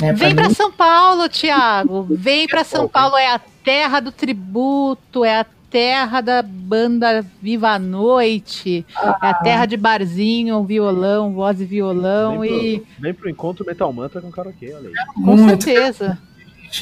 Né? 0.00 0.12
Vem 0.14 0.34
para 0.34 0.48
mim... 0.48 0.54
São 0.54 0.72
Paulo, 0.72 1.28
Thiago. 1.28 2.06
Vem 2.08 2.46
para 2.46 2.64
São 2.64 2.88
Paulo, 2.88 3.16
é 3.16 3.26
a 3.34 3.40
terra 3.64 4.00
do 4.00 4.12
tributo, 4.12 5.24
é 5.24 5.40
a 5.40 5.46
terra 5.70 6.20
da 6.20 6.42
banda 6.42 7.24
Viva 7.40 7.70
a 7.70 7.78
Noite, 7.78 8.84
ah. 8.94 9.18
é 9.22 9.26
a 9.28 9.34
terra 9.34 9.66
de 9.66 9.76
barzinho, 9.76 10.62
violão, 10.64 11.32
voz 11.32 11.60
e 11.60 11.64
violão 11.64 12.40
vem 12.40 12.74
e. 12.74 12.78
Pro, 12.80 12.88
vem 13.00 13.14
pro 13.14 13.30
encontro 13.30 13.64
Metal 13.64 13.90
Mantra 13.92 14.20
com 14.20 14.30
karaokê, 14.30 14.74
olha 14.74 14.88
aí. 14.90 14.94
Com 15.14 15.36
Muito. 15.36 15.64
certeza. 15.64 16.18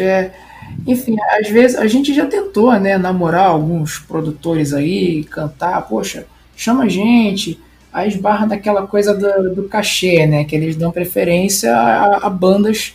É, 0.00 0.32
enfim, 0.86 1.16
às 1.38 1.48
vezes 1.48 1.76
a 1.76 1.86
gente 1.86 2.14
já 2.14 2.26
tentou, 2.26 2.72
né, 2.78 2.98
namorar 2.98 3.46
alguns 3.46 3.98
produtores 3.98 4.72
aí, 4.72 5.24
cantar, 5.24 5.82
poxa, 5.82 6.26
chama 6.56 6.84
a 6.84 6.88
gente, 6.88 7.60
aí 7.92 8.08
esbarra 8.08 8.46
daquela 8.46 8.86
coisa 8.86 9.14
do, 9.14 9.54
do 9.54 9.68
cachê, 9.68 10.26
né, 10.26 10.44
que 10.44 10.54
eles 10.54 10.76
dão 10.76 10.90
preferência 10.90 11.74
a, 11.74 12.26
a 12.26 12.30
bandas 12.30 12.94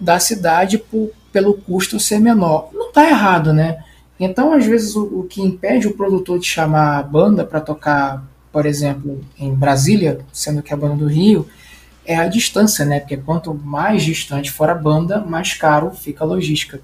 da 0.00 0.18
cidade 0.20 0.78
por, 0.78 1.10
pelo 1.32 1.54
custo 1.54 2.00
ser 2.00 2.20
menor. 2.20 2.70
Não 2.72 2.88
está 2.88 3.08
errado, 3.08 3.52
né? 3.52 3.82
Então, 4.18 4.52
às 4.52 4.66
vezes, 4.66 4.96
o, 4.96 5.20
o, 5.20 5.24
que 5.24 5.40
impede 5.40 5.86
o 5.86 5.94
produtor 5.94 6.38
de 6.38 6.46
chamar 6.46 6.98
a 6.98 7.02
banda 7.02 7.44
para 7.44 7.60
tocar, 7.60 8.24
por 8.52 8.66
exemplo, 8.66 9.24
em 9.38 9.54
Brasília, 9.54 10.20
sendo 10.32 10.62
que 10.62 10.72
é 10.72 10.76
a 10.76 10.78
banda 10.78 10.96
do 10.96 11.06
Rio, 11.06 11.46
é 12.04 12.16
a 12.16 12.26
distância, 12.26 12.84
né? 12.84 13.00
Porque 13.00 13.16
quanto 13.16 13.54
mais 13.54 14.02
distante 14.02 14.50
for 14.50 14.70
a 14.70 14.74
banda, 14.74 15.20
mais 15.20 15.54
caro 15.54 15.90
fica 15.90 16.24
a 16.24 16.26
logística. 16.26 16.80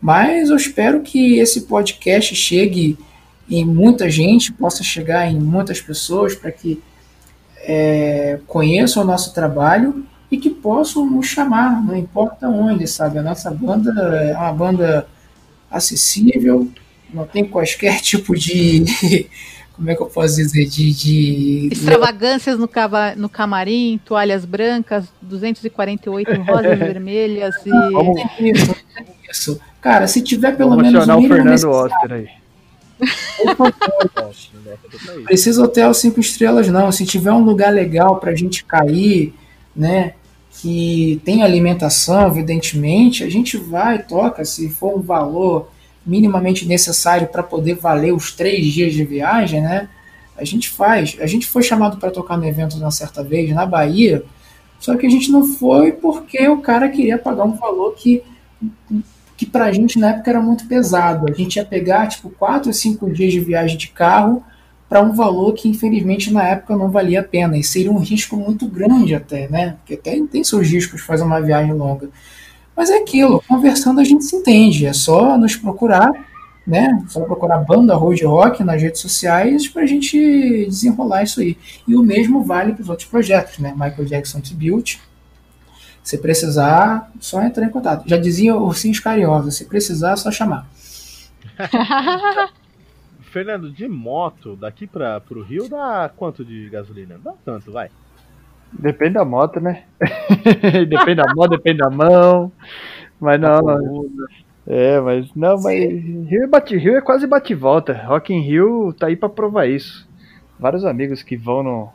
Mas 0.00 0.50
eu 0.50 0.56
espero 0.56 1.00
que 1.00 1.38
esse 1.38 1.62
podcast 1.62 2.34
chegue 2.34 2.98
em 3.48 3.64
muita 3.64 4.10
gente, 4.10 4.52
possa 4.52 4.82
chegar 4.82 5.30
em 5.30 5.38
muitas 5.38 5.80
pessoas 5.80 6.34
para 6.34 6.52
que 6.52 6.82
é, 7.60 8.38
conheçam 8.46 9.02
o 9.02 9.06
nosso 9.06 9.32
trabalho 9.32 10.04
e 10.30 10.36
que 10.36 10.50
possam 10.50 11.08
nos 11.08 11.26
chamar, 11.26 11.82
não 11.82 11.96
importa 11.96 12.48
onde, 12.48 12.86
sabe? 12.86 13.18
A 13.18 13.22
nossa 13.22 13.50
banda 13.50 13.90
é 14.22 14.36
uma 14.36 14.52
banda 14.52 15.08
acessível, 15.70 16.68
não 17.12 17.26
tem 17.26 17.44
quaisquer 17.44 18.00
tipo 18.02 18.34
de. 18.36 18.84
Como 19.72 19.88
é 19.88 19.94
que 19.94 20.02
eu 20.02 20.06
posso 20.06 20.36
dizer? 20.36 20.66
De. 20.66 20.92
de... 20.92 21.68
Extravagâncias 21.72 22.58
no, 22.58 22.66
cava, 22.66 23.14
no 23.14 23.28
camarim, 23.28 24.00
toalhas 24.04 24.44
brancas, 24.44 25.06
248 25.22 26.42
rosas 26.42 26.78
vermelhas 26.78 27.54
e. 27.64 27.70
Vamos... 27.70 28.20
Isso, 28.40 28.76
isso. 29.30 29.60
Cara, 29.80 30.08
se 30.08 30.20
tiver 30.20 30.56
pelo 30.56 30.70
Vamos 30.70 30.92
menos. 30.92 31.08
o 31.08 31.28
Fernando 31.28 31.70
Oster 31.70 32.12
aí. 32.12 32.28
Precisa 35.24 35.62
hotel 35.62 35.94
cinco 35.94 36.18
estrelas, 36.18 36.66
não. 36.68 36.90
Se 36.90 37.06
tiver 37.06 37.32
um 37.32 37.44
lugar 37.44 37.72
legal 37.72 38.16
pra 38.16 38.34
gente 38.34 38.64
cair, 38.64 39.32
né? 39.74 40.14
Que 40.60 41.20
tem 41.24 41.42
alimentação, 41.42 42.26
evidentemente, 42.26 43.22
a 43.22 43.30
gente 43.30 43.56
vai, 43.56 44.02
toca, 44.02 44.44
se 44.44 44.68
for 44.68 44.98
um 44.98 45.00
valor 45.00 45.70
minimamente 46.04 46.66
necessário 46.66 47.28
para 47.28 47.42
poder 47.42 47.74
valer 47.74 48.12
os 48.12 48.32
três 48.32 48.66
dias 48.66 48.92
de 48.92 49.04
viagem, 49.04 49.60
né? 49.60 49.88
A 50.36 50.44
gente 50.44 50.68
faz. 50.68 51.16
A 51.20 51.26
gente 51.26 51.46
foi 51.46 51.62
chamado 51.62 51.98
para 51.98 52.10
tocar 52.10 52.36
no 52.36 52.46
evento 52.46 52.76
uma 52.76 52.90
certa 52.90 53.22
vez 53.22 53.50
na 53.54 53.66
Bahia, 53.66 54.24
só 54.80 54.96
que 54.96 55.06
a 55.06 55.10
gente 55.10 55.30
não 55.30 55.44
foi 55.44 55.92
porque 55.92 56.48
o 56.48 56.60
cara 56.60 56.88
queria 56.88 57.18
pagar 57.18 57.44
um 57.44 57.56
valor 57.56 57.94
que 57.94 58.22
que 59.36 59.46
pra 59.46 59.70
gente 59.70 60.00
na 60.00 60.10
época 60.10 60.30
era 60.30 60.40
muito 60.40 60.66
pesado. 60.66 61.26
A 61.30 61.32
gente 61.32 61.56
ia 61.56 61.64
pegar 61.64 62.08
tipo 62.08 62.28
4 62.28 62.70
ou 62.70 62.74
5 62.74 63.08
dias 63.12 63.32
de 63.32 63.38
viagem 63.38 63.76
de 63.76 63.86
carro 63.86 64.42
para 64.88 65.02
um 65.02 65.12
valor 65.12 65.52
que 65.52 65.68
infelizmente 65.68 66.32
na 66.32 66.42
época 66.42 66.76
não 66.76 66.90
valia 66.90 67.20
a 67.20 67.24
pena 67.24 67.56
e 67.58 67.62
seria 67.62 67.92
um 67.92 67.98
risco 67.98 68.36
muito 68.36 68.66
grande 68.66 69.14
até, 69.14 69.48
né? 69.48 69.76
Porque 69.78 69.94
até 69.94 70.18
tem 70.26 70.42
seus 70.42 70.66
riscos 70.68 71.02
fazer 71.02 71.24
uma 71.24 71.40
viagem 71.40 71.74
longa. 71.74 72.08
Mas 72.74 72.90
é 72.90 72.98
aquilo, 72.98 73.42
conversando 73.46 74.00
a 74.00 74.04
gente 74.04 74.24
se 74.24 74.36
entende, 74.36 74.86
é 74.86 74.92
só 74.92 75.36
nos 75.36 75.56
procurar, 75.56 76.10
né? 76.66 77.04
Só 77.08 77.20
procurar 77.20 77.58
banda 77.58 77.94
Road 77.94 78.24
Rock 78.24 78.64
nas 78.64 78.80
redes 78.80 79.00
sociais 79.00 79.68
para 79.68 79.82
a 79.82 79.86
gente 79.86 80.66
desenrolar 80.66 81.24
isso 81.24 81.40
aí. 81.40 81.58
E 81.86 81.94
o 81.94 82.02
mesmo 82.02 82.42
vale 82.44 82.72
para 82.72 82.82
os 82.82 82.88
outros 82.88 83.08
projetos, 83.08 83.58
né? 83.58 83.72
Michael 83.72 84.04
Jackson 84.06 84.40
Tribute. 84.40 85.00
Se 86.02 86.16
precisar, 86.16 87.12
só 87.20 87.42
entrar 87.42 87.66
em 87.66 87.70
contato. 87.70 88.08
Já 88.08 88.16
dizia 88.16 88.56
Ursinhos 88.56 89.00
Carinhosos, 89.00 89.56
se 89.56 89.66
precisar, 89.66 90.12
é 90.12 90.16
só 90.16 90.30
chamar. 90.30 90.66
Fernando, 93.38 93.70
de 93.70 93.86
moto, 93.86 94.56
daqui 94.56 94.84
para 94.84 95.22
o 95.30 95.42
Rio 95.42 95.68
dá 95.68 96.10
quanto 96.16 96.44
de 96.44 96.68
gasolina? 96.70 97.20
Dá 97.22 97.34
tanto, 97.44 97.70
vai. 97.70 97.88
Depende 98.72 99.12
da 99.12 99.24
moto, 99.24 99.60
né? 99.60 99.84
depende 100.88 101.22
da 101.22 101.32
moto, 101.36 101.50
depende 101.50 101.78
da 101.78 101.88
mão. 101.88 102.50
Mas 103.20 103.40
não. 103.40 104.10
É, 104.66 105.00
mas 105.00 105.32
não, 105.36 105.54
mas 105.62 105.78
Rio 105.78 106.42
é, 106.42 106.46
bate, 106.48 106.76
Rio 106.76 106.96
é 106.96 107.00
quase 107.00 107.28
bate 107.28 107.54
volta. 107.54 107.92
Rock 107.92 108.34
in 108.34 108.40
Rio 108.40 108.92
tá 108.92 109.06
aí 109.06 109.14
para 109.14 109.28
provar 109.28 109.66
isso. 109.66 110.08
Vários 110.58 110.84
amigos 110.84 111.22
que 111.22 111.36
vão 111.36 111.62
no, 111.62 111.88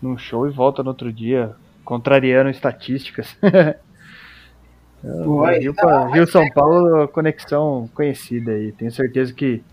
num 0.00 0.16
show 0.16 0.46
e 0.46 0.52
voltam 0.52 0.84
no 0.84 0.90
outro 0.90 1.12
dia, 1.12 1.50
contrariando 1.84 2.48
estatísticas. 2.48 3.36
Rio, 5.02 5.74
pra, 5.74 6.06
Rio 6.06 6.28
São 6.28 6.48
Paulo, 6.50 7.08
conexão 7.08 7.90
conhecida 7.92 8.52
aí. 8.52 8.70
Tenho 8.70 8.92
certeza 8.92 9.34
que 9.34 9.64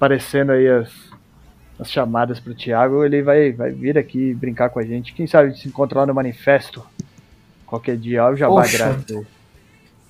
aparecendo 0.00 0.52
aí 0.52 0.66
as, 0.66 0.88
as 1.78 1.92
chamadas 1.92 2.40
pro 2.40 2.54
Thiago, 2.54 3.04
ele 3.04 3.22
vai, 3.22 3.52
vai 3.52 3.70
vir 3.70 3.98
aqui 3.98 4.32
brincar 4.32 4.70
com 4.70 4.78
a 4.78 4.82
gente. 4.82 5.12
Quem 5.12 5.26
sabe 5.26 5.54
se 5.58 5.68
encontrar 5.68 6.00
lá 6.00 6.06
no 6.06 6.14
manifesto 6.14 6.82
qualquer 7.66 7.98
dia, 7.98 8.24
ó, 8.24 8.30
o 8.30 8.36
Jabá 8.36 8.66
grátis. 8.66 9.22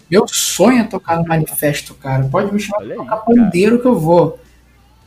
Meu 0.09 0.27
sonho 0.29 0.79
é 0.79 0.85
tocar 0.85 1.19
no 1.19 1.27
manifesto, 1.27 1.95
cara. 1.95 2.25
Pode 2.25 2.55
me 2.55 2.61
chamar 2.61 2.85
pra 2.85 2.95
tocar 2.95 3.17
pandeiro 3.17 3.81
que 3.81 3.87
eu 3.87 3.99
vou. 3.99 4.39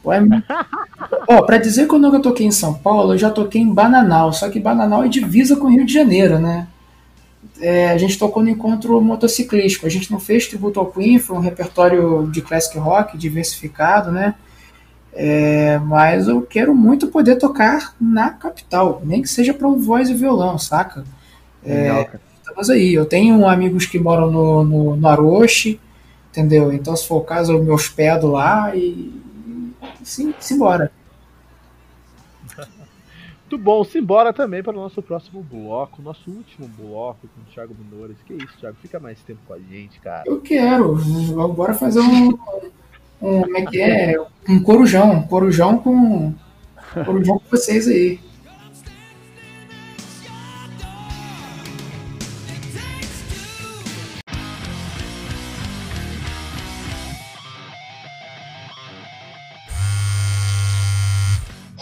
Ó, 1.29 1.41
pra 1.43 1.57
dizer 1.57 1.87
que 1.87 1.95
eu 1.95 1.99
nunca 1.99 2.19
toquei 2.19 2.45
em 2.45 2.51
São 2.51 2.73
Paulo, 2.73 3.13
eu 3.13 3.17
já 3.17 3.29
toquei 3.29 3.61
em 3.61 3.73
Bananal, 3.73 4.33
só 4.33 4.49
que 4.49 4.59
Bananal 4.59 5.05
é 5.05 5.07
divisa 5.07 5.55
com 5.55 5.67
o 5.67 5.69
Rio 5.69 5.85
de 5.85 5.93
Janeiro, 5.93 6.39
né? 6.39 6.67
É, 7.61 7.89
a 7.89 7.97
gente 7.97 8.19
tocou 8.19 8.43
no 8.43 8.49
encontro 8.49 8.99
motociclístico. 8.99 9.85
A 9.85 9.89
gente 9.89 10.11
não 10.11 10.19
fez 10.19 10.45
tributo 10.45 10.77
ao 10.77 10.87
Queen, 10.87 11.19
foi 11.19 11.37
um 11.37 11.39
repertório 11.39 12.29
de 12.29 12.41
classic 12.41 12.77
rock 12.77 13.17
diversificado, 13.17 14.11
né? 14.11 14.35
É, 15.15 15.77
mas 15.79 16.27
eu 16.27 16.41
quero 16.41 16.73
muito 16.73 17.07
poder 17.07 17.35
tocar 17.35 17.95
na 18.01 18.31
capital, 18.31 19.01
nem 19.05 19.21
que 19.21 19.29
seja 19.29 19.53
para 19.53 19.67
um 19.67 19.77
voz 19.77 20.09
e 20.09 20.13
violão, 20.13 20.57
saca? 20.57 21.03
É, 21.63 22.19
estamos 22.37 22.69
aí. 22.69 22.93
Eu 22.93 23.05
tenho 23.05 23.47
amigos 23.47 23.85
que 23.85 23.99
moram 23.99 24.31
no, 24.31 24.63
no, 24.63 24.95
no 24.95 25.07
Aroche, 25.07 25.79
entendeu? 26.31 26.73
Então, 26.73 26.95
se 26.95 27.07
for 27.07 27.17
o 27.17 27.21
caso, 27.21 27.53
eu 27.53 27.63
me 27.63 27.69
hospedo 27.69 28.27
lá 28.27 28.75
e. 28.75 29.13
Sim, 30.03 30.33
simbora. 30.39 30.91
Muito 33.49 33.63
bom, 33.63 33.83
simbora 33.83 34.33
também 34.33 34.63
para 34.63 34.73
o 34.73 34.81
nosso 34.81 34.99
próximo 34.99 35.43
bloco, 35.43 36.01
nosso 36.01 36.31
último 36.31 36.67
bloco 36.67 37.27
com 37.27 37.41
o 37.41 37.53
Thiago 37.53 37.75
Minores. 37.77 38.17
Que 38.25 38.33
isso, 38.33 38.57
Thiago? 38.59 38.77
Fica 38.81 38.99
mais 38.99 39.19
tempo 39.19 39.41
com 39.47 39.53
a 39.53 39.59
gente, 39.59 39.99
cara. 39.99 40.23
Eu 40.25 40.41
quero. 40.41 40.95
Bora 41.53 41.75
fazer 41.75 41.99
um 41.99 42.31
um, 43.23 43.41
como 43.41 43.57
é 43.57 43.65
que 43.65 43.81
é? 43.81 44.15
Um 44.49 44.61
corujão, 44.61 45.13
um 45.13 45.23
corujão 45.23 45.77
com 45.77 46.33
corujão 47.05 47.39
com 47.39 47.49
vocês 47.49 47.87
aí. 47.87 48.19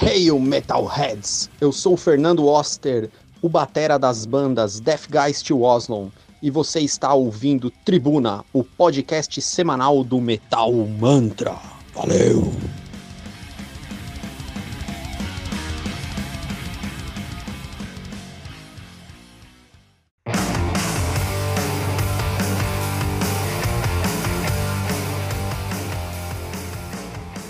Hey, 0.04 0.32
Metalheads! 0.32 1.50
Eu 1.60 1.72
sou 1.72 1.94
o 1.94 1.98
Fernando 1.98 2.46
Oster, 2.46 3.10
o 3.42 3.48
batera 3.48 3.98
das 3.98 4.26
bandas 4.26 4.80
Death 4.80 5.08
Geist 5.10 5.50
Oslo 5.52 6.12
e 6.42 6.50
você 6.50 6.80
está 6.80 7.14
ouvindo 7.14 7.70
Tribuna, 7.70 8.44
o 8.52 8.64
podcast 8.64 9.40
semanal 9.42 10.04
do 10.04 10.20
Metal 10.20 10.74
Mantra. 10.74 11.56
Valeu! 11.94 12.52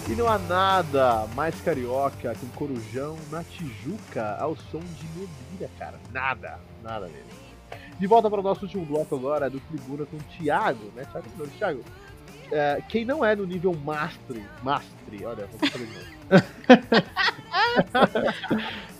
E 0.09 0.15
não 0.15 0.27
há 0.27 0.37
nada 0.37 1.27
mais 1.33 1.55
carioca 1.61 2.35
que 2.35 2.45
um 2.45 2.49
corujão 2.49 3.17
na 3.31 3.43
Tijuca 3.45 4.35
ao 4.37 4.57
som 4.57 4.79
de 4.79 5.07
Medira, 5.15 5.71
cara. 5.79 5.97
Nada, 6.11 6.59
nada 6.83 7.07
mesmo. 7.07 7.50
De 7.99 8.07
volta 8.07 8.29
para 8.29 8.39
o 8.39 8.43
nosso 8.43 8.63
último 8.63 8.85
bloco 8.85 9.15
agora 9.15 9.49
do 9.49 9.59
Tribuna 9.59 10.05
com 10.05 10.17
o 10.17 10.23
Thiago, 10.37 10.91
né? 10.95 11.05
Thiago, 11.11 11.27
não, 11.37 11.47
Thiago. 11.47 11.83
É, 12.51 12.81
quem 12.89 13.05
não 13.05 13.23
é 13.23 13.35
no 13.35 13.45
nível 13.45 13.73
Mastre, 13.73 14.43
Mastre, 14.61 15.23
olha, 15.23 15.47
vou 15.47 15.69
fazer 15.69 15.85
de 15.85 15.93
novo. 15.93 16.11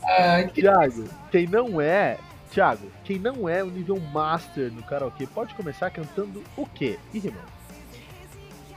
é, 0.07 0.47
Thiago, 0.49 1.05
quem 1.31 1.47
não 1.47 1.81
é, 1.81 2.19
Thiago, 2.51 2.87
quem 3.05 3.19
não 3.19 3.49
é 3.49 3.65
o 3.65 3.71
nível 3.71 3.99
Master 4.13 4.71
no 4.71 4.83
karaokê 4.83 5.27
pode 5.27 5.55
começar 5.55 5.91
cantando 5.91 6.43
o 6.57 6.67
quê? 6.67 6.99
irmão? 7.15 7.41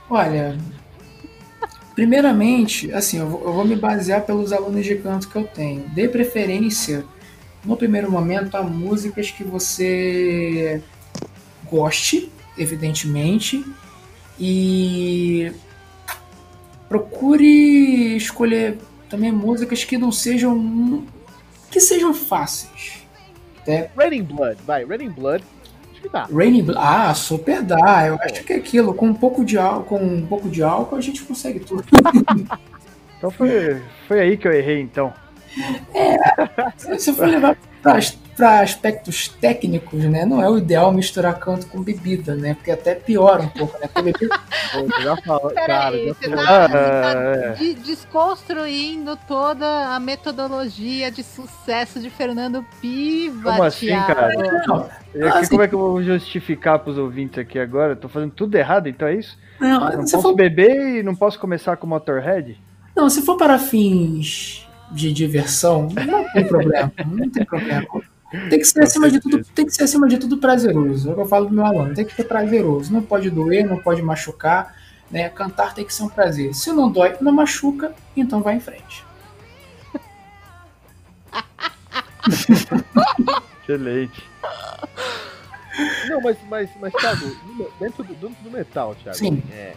Olha, 0.08 0.56
primeiramente, 1.94 2.92
assim, 2.92 3.18
eu 3.18 3.28
vou, 3.28 3.44
eu 3.44 3.52
vou 3.52 3.64
me 3.64 3.76
basear 3.76 4.22
pelos 4.22 4.52
alunos 4.52 4.84
de 4.84 4.96
canto 4.96 5.28
que 5.28 5.36
eu 5.36 5.46
tenho. 5.46 5.88
Dê 5.90 6.08
preferência 6.08 7.04
no 7.64 7.76
primeiro 7.76 8.10
momento, 8.10 8.56
há 8.56 8.62
músicas 8.62 9.30
que 9.30 9.42
você 9.42 10.82
goste, 11.70 12.30
evidentemente, 12.58 13.64
e 14.38 15.52
procure 16.88 18.16
escolher 18.16 18.78
também 19.08 19.32
músicas 19.32 19.84
que 19.84 19.96
não 19.96 20.12
sejam 20.12 21.04
que 21.70 21.80
sejam 21.80 22.14
fáceis. 22.14 23.04
Né? 23.66 23.88
Raining 23.96 24.22
Blood, 24.22 24.58
vai, 24.64 24.84
Raining 24.84 25.10
Blood. 25.10 25.44
Acho 25.90 26.02
que 26.02 26.08
dá. 26.08 26.28
Raining 26.32 26.62
Blood, 26.62 26.80
ah, 26.80 27.14
super 27.14 27.62
dá. 27.62 28.06
Eu 28.06 28.18
acho 28.20 28.44
que 28.44 28.52
é 28.52 28.56
aquilo, 28.56 28.94
com 28.94 29.06
um 29.06 29.14
pouco 29.14 29.44
de 29.44 29.58
álcool, 29.58 29.98
com 29.98 30.04
um 30.04 30.26
pouco 30.26 30.48
de 30.48 30.62
álcool 30.62 30.96
a 30.96 31.00
gente 31.00 31.22
consegue 31.22 31.60
tudo. 31.60 31.84
então 33.18 33.30
foi, 33.30 33.82
foi 34.06 34.20
aí 34.20 34.36
que 34.36 34.46
eu 34.46 34.52
errei 34.52 34.80
então. 34.80 35.12
É, 35.94 36.98
se 36.98 37.12
for 37.12 37.28
levar 37.28 37.56
para 37.82 38.60
aspectos 38.60 39.28
técnicos, 39.28 40.02
né, 40.04 40.24
não 40.24 40.42
é 40.42 40.48
o 40.48 40.58
ideal 40.58 40.90
misturar 40.92 41.38
canto 41.38 41.66
com 41.66 41.80
bebida, 41.82 42.34
né? 42.34 42.54
Porque 42.54 42.70
até 42.70 42.94
piora 42.94 43.42
um 43.42 43.48
pouco, 43.48 43.78
né? 43.78 43.86
Porque 43.86 44.02
bebida... 44.12 44.40
já 45.00 45.16
falo, 45.18 45.50
cara, 45.50 45.96
já 45.96 46.14
você 46.14 46.30
tá, 46.30 46.68
tá 46.68 47.48
de, 47.56 47.74
desconstruindo 47.74 49.16
toda 49.28 49.94
a 49.94 50.00
metodologia 50.00 51.10
de 51.10 51.22
sucesso 51.22 52.00
de 52.00 52.10
Fernando 52.10 52.64
Piva. 52.80 53.52
Como 53.52 53.62
assim, 53.62 53.86
Thiago? 53.86 54.06
cara? 54.06 54.62
Não, 55.14 55.28
assim, 55.36 55.50
como 55.50 55.62
é 55.62 55.68
que 55.68 55.74
eu 55.74 55.78
vou 55.78 56.02
justificar 56.02 56.80
para 56.80 56.90
os 56.90 56.98
ouvintes 56.98 57.38
aqui 57.38 57.58
agora? 57.58 57.94
Tô 57.94 58.08
fazendo 58.08 58.32
tudo 58.32 58.56
errado, 58.56 58.88
então 58.88 59.06
é 59.06 59.14
isso? 59.14 59.38
Não, 59.60 59.80
não 59.80 59.98
posso 59.98 60.22
for... 60.22 60.34
beber 60.34 60.98
e 60.98 61.02
não 61.02 61.14
posso 61.14 61.38
começar 61.38 61.76
com 61.76 61.86
Motorhead? 61.86 62.60
Não, 62.96 63.08
se 63.08 63.22
for 63.22 63.36
para 63.36 63.58
fins 63.58 64.63
de 64.94 65.12
diversão, 65.12 65.88
não 66.06 66.32
tem 66.32 66.46
problema, 66.46 66.92
não 67.06 67.28
tem 67.28 67.44
problema. 67.44 67.86
Tem 68.48 68.58
que 68.58 68.64
ser 68.64 68.82
acima 68.82 69.10
de 69.10 69.20
tudo, 69.20 69.44
tem 69.54 69.66
que 69.66 69.72
ser 69.72 69.84
acima 69.84 70.08
de 70.08 70.18
tudo 70.18 70.38
prazeroso. 70.38 71.08
É 71.08 71.12
o 71.12 71.14
que 71.14 71.20
eu 71.20 71.26
falo 71.26 71.46
pro 71.46 71.54
meu 71.54 71.66
aluno, 71.66 71.94
tem 71.94 72.04
que 72.04 72.14
ser 72.14 72.24
prazeroso. 72.24 72.92
Não 72.92 73.02
pode 73.02 73.30
doer, 73.30 73.66
não 73.66 73.78
pode 73.78 74.02
machucar, 74.02 74.74
né? 75.10 75.28
Cantar 75.28 75.74
tem 75.74 75.84
que 75.84 75.94
ser 75.94 76.02
um 76.04 76.08
prazer. 76.08 76.54
Se 76.54 76.72
não 76.72 76.90
dói, 76.90 77.16
não 77.20 77.32
machuca, 77.32 77.94
então 78.16 78.42
vai 78.42 78.56
em 78.56 78.60
frente. 78.60 79.04
Excelente. 83.62 84.22
Não, 86.08 86.20
mas, 86.20 86.36
mas, 86.48 86.70
mas 86.80 86.92
Thiago, 86.92 87.36
dentro 87.80 88.04
do, 88.04 88.14
dentro 88.14 88.44
do 88.44 88.50
metal, 88.50 88.94
Thiago, 88.94 89.18
Sim. 89.18 89.42
É, 89.50 89.74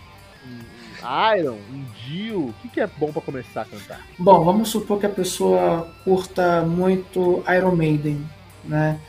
Iron, 1.37 1.57
um 1.71 1.85
Dio, 2.05 2.47
o 2.47 2.53
que, 2.61 2.69
que 2.69 2.81
é 2.81 2.87
bom 2.87 3.11
para 3.11 3.21
começar 3.21 3.61
a 3.61 3.65
cantar? 3.65 4.01
Bom, 4.19 4.43
vamos 4.43 4.69
supor 4.69 4.99
que 4.99 5.05
a 5.05 5.09
pessoa 5.09 5.87
curta 6.03 6.61
muito 6.61 7.43
Iron 7.47 7.75
Maiden, 7.75 8.23
né? 8.63 8.99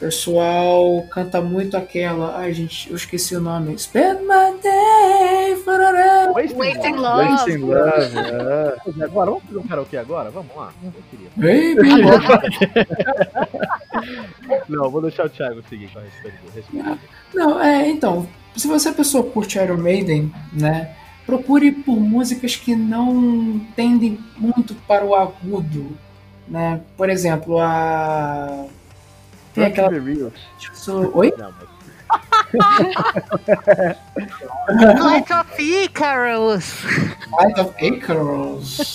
pessoal 0.00 1.04
canta 1.10 1.42
muito 1.42 1.76
aquela. 1.76 2.38
Ai, 2.38 2.54
gente, 2.54 2.88
eu 2.88 2.96
esqueci 2.96 3.36
o 3.36 3.40
nome. 3.40 3.78
Spend 3.78 4.22
my 4.22 4.58
day 4.62 5.56
forever. 5.62 6.32
Wasting 6.32 6.94
Love. 6.94 7.32
Wasting 7.32 7.58
Love. 7.58 8.18
é. 8.18 9.04
Agora, 9.04 9.30
vamos 9.30 9.44
fazer 9.44 9.58
um 9.58 9.66
karaokê 9.68 9.96
agora? 9.98 10.30
Vamos 10.30 10.56
lá. 10.56 10.72
Eu 10.82 10.92
queria. 11.10 11.28
Baby. 11.36 11.90
Não, 14.68 14.90
vou 14.90 15.02
deixar 15.02 15.26
o 15.26 15.28
Thiago 15.28 15.62
seguir 15.68 15.88
com 15.88 15.98
a 15.98 16.02
respeito. 16.02 16.38
respeito. 16.54 16.98
Não, 17.34 17.62
é, 17.62 17.88
então, 17.88 18.26
se 18.56 18.66
você 18.66 18.88
é 18.88 18.92
pessoa 18.92 19.22
que 19.22 19.30
curte 19.30 19.58
Iron 19.58 19.76
Maiden, 19.76 20.32
né? 20.52 20.96
Procure 21.30 21.70
por 21.70 21.94
músicas 22.00 22.56
que 22.56 22.74
não 22.74 23.60
tendem 23.76 24.18
muito 24.36 24.74
para 24.74 25.04
o 25.04 25.14
agudo, 25.14 25.96
né? 26.48 26.80
Por 26.96 27.08
exemplo, 27.08 27.60
a 27.60 28.66
tem 29.54 29.64
aquela 29.64 29.90
Reels. 29.90 30.32
Oi? 31.14 31.32
Light 34.98 35.30
of 35.32 35.62
Icarus. 35.62 36.82
Light 37.30 37.60
of 37.60 37.74
Icarus. 37.80 38.94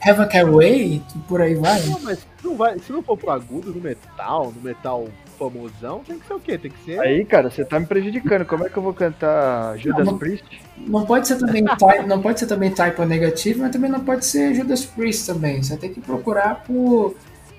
Heaven 0.00 0.28
Can 0.28 0.50
Wait, 0.52 1.04
por 1.28 1.42
aí 1.42 1.54
vai. 1.54 1.82
Não, 1.82 2.00
mas 2.00 2.26
não 2.42 2.56
vai, 2.56 2.78
se 2.78 2.90
não 2.90 3.02
for 3.02 3.18
pro 3.18 3.30
agudo 3.30 3.74
no 3.74 3.80
metal, 3.82 4.52
no 4.56 4.62
metal 4.62 5.06
famosão, 5.50 6.00
tem 6.06 6.18
que 6.18 6.26
ser 6.26 6.34
o 6.34 6.40
quê? 6.40 6.58
Tem 6.58 6.70
que 6.70 6.84
ser. 6.84 7.00
Aí, 7.00 7.24
cara, 7.24 7.50
você 7.50 7.64
tá 7.64 7.80
me 7.80 7.86
prejudicando. 7.86 8.44
Como 8.44 8.64
é 8.66 8.68
que 8.68 8.76
eu 8.76 8.82
vou 8.82 8.94
cantar 8.94 9.76
Judas 9.78 10.04
Não, 10.04 10.12
não- 10.12 10.18
Priest? 10.18 10.44
Não 10.76 11.04
pode 11.04 11.28
ser 11.28 11.38
também 11.38 11.64
type, 11.64 12.06
não 12.06 12.20
pode 12.22 12.40
ser 12.40 12.46
também 12.46 12.70
type 12.70 13.04
negativo, 13.04 13.60
mas 13.60 13.72
também 13.72 13.90
não 13.90 14.00
pode 14.00 14.24
ser 14.24 14.54
Judas 14.54 14.84
Priest 14.84 15.26
também. 15.26 15.62
Você 15.62 15.76
tem 15.76 15.92
que 15.92 16.00
procurar 16.00 16.62
por 16.64 17.14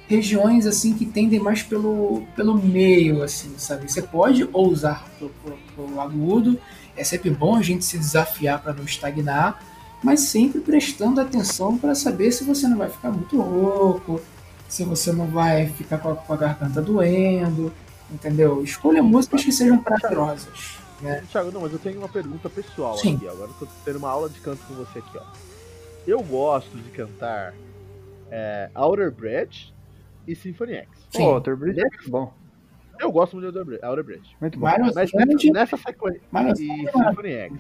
regiões 0.07 0.65
assim 0.67 0.93
que 0.93 1.05
tendem 1.05 1.39
mais 1.39 1.63
pelo, 1.63 2.23
pelo 2.36 2.55
meio, 2.55 3.23
assim, 3.23 3.53
sabe? 3.57 3.89
Você 3.91 4.01
pode 4.01 4.47
ousar 4.53 5.05
pro, 5.17 5.29
pro, 5.43 5.57
pro 5.75 5.99
agudo. 5.99 6.59
É 6.95 7.03
sempre 7.03 7.29
bom 7.31 7.55
a 7.55 7.61
gente 7.61 7.84
se 7.86 7.97
desafiar 7.97 8.61
para 8.61 8.73
não 8.73 8.84
estagnar, 8.84 9.59
mas 10.03 10.19
sempre 10.21 10.59
prestando 10.61 11.19
atenção 11.19 11.77
para 11.77 11.95
saber 11.95 12.31
se 12.31 12.43
você 12.43 12.67
não 12.67 12.77
vai 12.77 12.89
ficar 12.89 13.09
muito 13.11 13.39
rouco, 13.41 14.21
se 14.74 14.84
você 14.84 15.11
não 15.11 15.28
vai 15.28 15.67
ficar 15.67 15.99
com 15.99 16.09
a, 16.09 16.15
com 16.15 16.34
a 16.34 16.36
garganta 16.38 16.82
doendo, 16.82 17.71
entendeu? 18.11 18.63
Escolha 18.63 19.03
músicas 19.03 19.43
que 19.43 19.51
sejam 19.51 19.78
prazerosas. 19.78 20.78
Né? 20.99 21.24
Thiago, 21.32 21.51
não, 21.51 21.61
mas 21.61 21.71
eu 21.74 21.78
tenho 21.78 21.99
uma 21.99 22.09
pergunta 22.09 22.49
pessoal 22.49 22.97
Sim. 22.97 23.17
aqui. 23.17 23.28
ó. 23.28 23.32
Agora 23.34 23.51
eu 23.51 23.55
tô 23.67 23.67
tendo 23.86 23.97
uma 23.99 24.09
aula 24.09 24.30
de 24.30 24.39
canto 24.39 24.63
com 24.65 24.74
você 24.74 24.97
aqui, 24.97 25.15
ó. 25.17 25.24
Eu 26.07 26.24
gosto 26.24 26.76
de 26.76 26.89
cantar 26.89 27.53
é, 28.32 28.71
Outer 28.74 29.11
Bridge 29.11 29.71
e 30.28 30.36
Symphony 30.36 30.74
X. 30.74 30.88
Sim. 31.11 31.19
Pô, 31.19 31.34
Outer 31.36 31.55
Bridge 31.55 31.80
é 31.80 31.84
muito 31.84 32.09
bom. 32.09 32.34
Eu 32.99 33.11
gosto 33.11 33.34
muito 33.36 33.51
de 33.51 33.57
Outer 33.59 33.65
Bridge- 33.65 33.86
Outer 33.86 34.03
Bridge. 34.03 34.36
Muito 34.41 34.57
bom. 34.57 34.65
Mas, 34.65 34.95
Mas 34.95 35.11
nessa, 35.13 35.51
nessa 35.53 35.78
sequência. 35.78 36.21
mas 36.32 36.59
E 36.59 36.65
Symphony 36.91 37.32
X. 37.32 37.53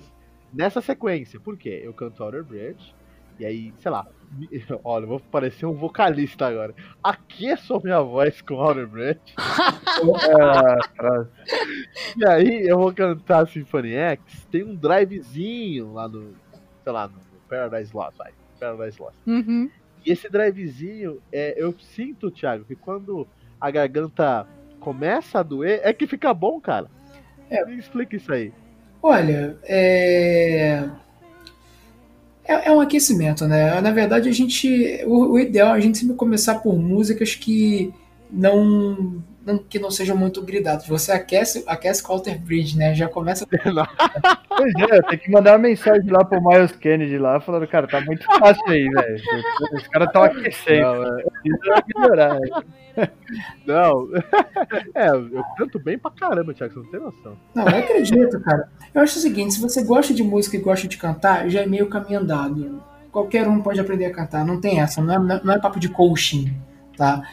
Nessa 0.51 0.81
sequência, 0.81 1.39
por 1.39 1.57
quê? 1.57 1.81
Eu 1.83 1.93
canto 1.93 2.23
Outer 2.23 2.43
Bridge, 2.43 2.95
e 3.39 3.45
aí, 3.45 3.73
sei 3.79 3.91
lá, 3.91 4.05
olha, 4.83 5.03
eu 5.03 5.07
vou 5.09 5.19
parecer 5.19 5.65
um 5.65 5.73
vocalista 5.73 6.47
agora. 6.47 6.73
Aqueço 7.03 7.75
a 7.75 7.79
minha 7.79 8.01
voz 8.01 8.41
com 8.41 8.55
Outer 8.55 8.87
Bridge, 8.87 9.19
Ah, 9.37 10.77
pra- 10.95 11.27
e 12.17 12.25
aí 12.25 12.67
eu 12.67 12.77
vou 12.77 12.93
cantar 12.93 13.47
Symphony 13.47 13.93
X, 13.93 14.45
tem 14.51 14.63
um 14.63 14.75
drivezinho 14.75 15.93
lá 15.93 16.07
no, 16.07 16.33
sei 16.83 16.91
lá, 16.91 17.07
no 17.07 17.15
Paradise 17.49 17.95
Lost, 17.95 18.17
vai, 18.17 18.31
Paradise 18.59 18.99
Lost. 19.01 19.15
Uhum. 19.27 19.69
E 20.05 20.11
esse 20.11 20.29
drivezinho, 20.29 21.21
é, 21.31 21.53
eu 21.55 21.73
sinto, 21.79 22.29
Thiago, 22.31 22.65
que 22.65 22.75
quando 22.75 23.27
a 23.61 23.71
garganta 23.71 24.45
começa 24.79 25.39
a 25.39 25.43
doer, 25.43 25.79
é 25.83 25.93
que 25.93 26.05
fica 26.05 26.33
bom, 26.33 26.59
cara. 26.59 26.87
É. 27.49 27.63
Me 27.65 27.77
explica 27.77 28.15
isso 28.15 28.33
aí. 28.33 28.51
Olha, 29.01 29.57
é... 29.63 30.89
é. 32.45 32.69
é 32.69 32.71
um 32.71 32.79
aquecimento, 32.79 33.47
né? 33.47 33.79
Na 33.81 33.91
verdade, 33.91 34.29
a 34.29 34.31
gente. 34.31 35.03
O, 35.05 35.33
o 35.33 35.39
ideal 35.39 35.73
é 35.73 35.77
a 35.77 35.79
gente 35.79 35.97
sempre 35.97 36.15
começar 36.15 36.55
por 36.55 36.77
músicas 36.77 37.35
que 37.35 37.93
não. 38.31 39.23
Não- 39.45 39.57
que 39.57 39.79
não 39.79 39.91
sejam 39.91 40.15
muito 40.15 40.41
gridadas. 40.41 40.87
Você 40.87 41.11
aquece, 41.11 41.63
aquece 41.67 42.01
com 42.03 42.13
Alter 42.13 42.39
Bridge, 42.39 42.77
né? 42.77 42.93
Já 42.93 43.07
começa. 43.07 43.45
Pois 44.55 44.71
é, 44.75 45.01
tem 45.09 45.17
que 45.17 45.31
mandar 45.31 45.53
uma 45.53 45.57
mensagem 45.57 46.07
lá 46.11 46.23
pro 46.23 46.39
Miles 46.39 46.71
Kennedy 46.73 47.17
lá, 47.17 47.39
falando, 47.39 47.67
cara, 47.67 47.87
tá 47.87 47.99
muito 48.01 48.23
fácil 48.23 48.63
aí, 48.69 48.87
velho. 48.87 49.15
Os 49.73 49.87
caras 49.87 50.07
estão 50.07 50.23
aquecendo. 50.23 50.81
Não, 50.83 51.19
é, 51.19 51.23
Precisa 51.23 51.83
melhorar. 51.97 52.37
Não, 53.65 54.07
é, 54.93 55.09
eu 55.09 55.43
canto 55.57 55.79
bem 55.79 55.97
pra 55.97 56.11
caramba, 56.11 56.53
Thiago, 56.53 56.73
você 56.73 56.79
não 56.79 56.91
tem 56.91 56.99
noção. 56.99 57.37
Não, 57.55 57.67
eu 57.67 57.77
acredito, 57.79 58.39
cara. 58.41 58.69
Eu 58.93 59.01
acho 59.01 59.17
o 59.17 59.21
seguinte: 59.21 59.55
se 59.55 59.61
você 59.61 59.83
gosta 59.83 60.13
de 60.13 60.23
música 60.23 60.55
e 60.55 60.59
gosta 60.59 60.87
de 60.87 60.97
cantar, 60.97 61.49
já 61.49 61.61
é 61.61 61.65
meio 61.65 61.87
caminho 61.87 62.19
andado. 62.19 62.83
Qualquer 63.11 63.47
um 63.47 63.59
pode 63.61 63.79
aprender 63.79 64.05
a 64.05 64.11
cantar, 64.13 64.45
não 64.45 64.61
tem 64.61 64.79
essa, 64.79 65.01
não 65.01 65.13
é, 65.35 65.41
não 65.43 65.53
é 65.53 65.59
papo 65.59 65.79
de 65.79 65.89
coaching, 65.89 66.55
tá? 66.95 67.23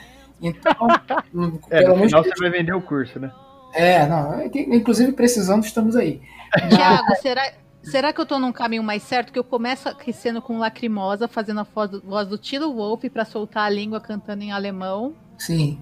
Então, 0.40 0.72
É, 1.70 1.82
pelo 1.82 1.96
Deus. 1.96 2.12
você 2.12 2.30
vai 2.38 2.50
vender 2.50 2.72
o 2.72 2.82
curso, 2.82 3.18
né? 3.18 3.30
É, 3.74 4.06
não, 4.06 4.44
inclusive 4.44 5.12
precisando, 5.12 5.64
estamos 5.64 5.94
aí. 5.94 6.20
Tiago, 6.68 7.14
será, 7.22 7.52
será 7.82 8.12
que 8.12 8.20
eu 8.20 8.26
tô 8.26 8.38
num 8.38 8.52
caminho 8.52 8.82
mais 8.82 9.02
certo? 9.02 9.32
Que 9.32 9.38
eu 9.38 9.44
começo 9.44 9.88
aquecendo 9.88 10.42
com 10.42 10.58
lacrimosa, 10.58 11.28
fazendo 11.28 11.60
a 11.60 11.62
voz 11.62 11.90
do, 11.90 12.00
voz 12.00 12.26
do 12.26 12.36
Tilo 12.36 12.74
Wolf 12.74 13.04
pra 13.12 13.24
soltar 13.24 13.64
a 13.64 13.70
língua 13.70 14.00
cantando 14.00 14.42
em 14.42 14.50
alemão. 14.50 15.14
Sim. 15.38 15.80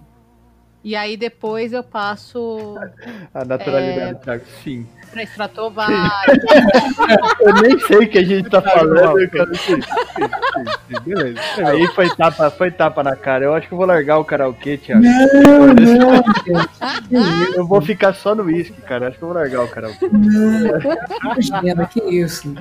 E 0.83 0.95
aí 0.95 1.17
depois 1.17 1.73
eu 1.73 1.83
passo 1.83 2.77
A 3.35 3.45
naturalidade, 3.45 4.21
Thiago. 4.21 4.45
Sim. 4.63 4.87
pra 5.11 5.23
Stratovarius. 5.25 6.11
Eu 7.41 7.55
nem 7.55 7.79
sei 7.81 7.99
o 7.99 8.09
que 8.09 8.19
a 8.19 8.25
gente 8.25 8.49
tá 8.49 8.63
falando, 8.63 9.29
cara. 9.31 9.55
Sim, 9.55 9.81
sim, 9.81 10.65
sim, 10.89 11.01
beleza. 11.05 11.41
Aí 11.67 11.87
foi 11.89 12.09
tapa, 12.15 12.51
foi 12.51 12.71
tapa 12.71 13.03
na 13.03 13.17
cara. 13.17 13.45
Eu 13.45 13.55
acho 13.55 13.67
que 13.67 13.75
eu 13.75 13.79
vou 13.79 13.87
largar 13.87 14.19
o 14.19 14.25
karaokê, 14.25 14.77
Thiago. 14.77 15.03
Não, 15.03 15.67
não. 15.75 17.55
Eu 17.55 17.67
vou 17.67 17.81
ficar 17.81 18.15
só 18.15 18.35
no 18.35 18.45
uísque, 18.45 18.81
cara. 18.83 19.09
Acho 19.09 19.19
que 19.19 19.25
eu 19.25 19.29
vou 19.29 19.37
largar 19.37 19.65
o 19.65 19.69
karaokê. 19.69 20.09
Não, 20.09 20.81
imagina, 21.25 21.87
que 21.87 22.01
isso. 22.01 22.55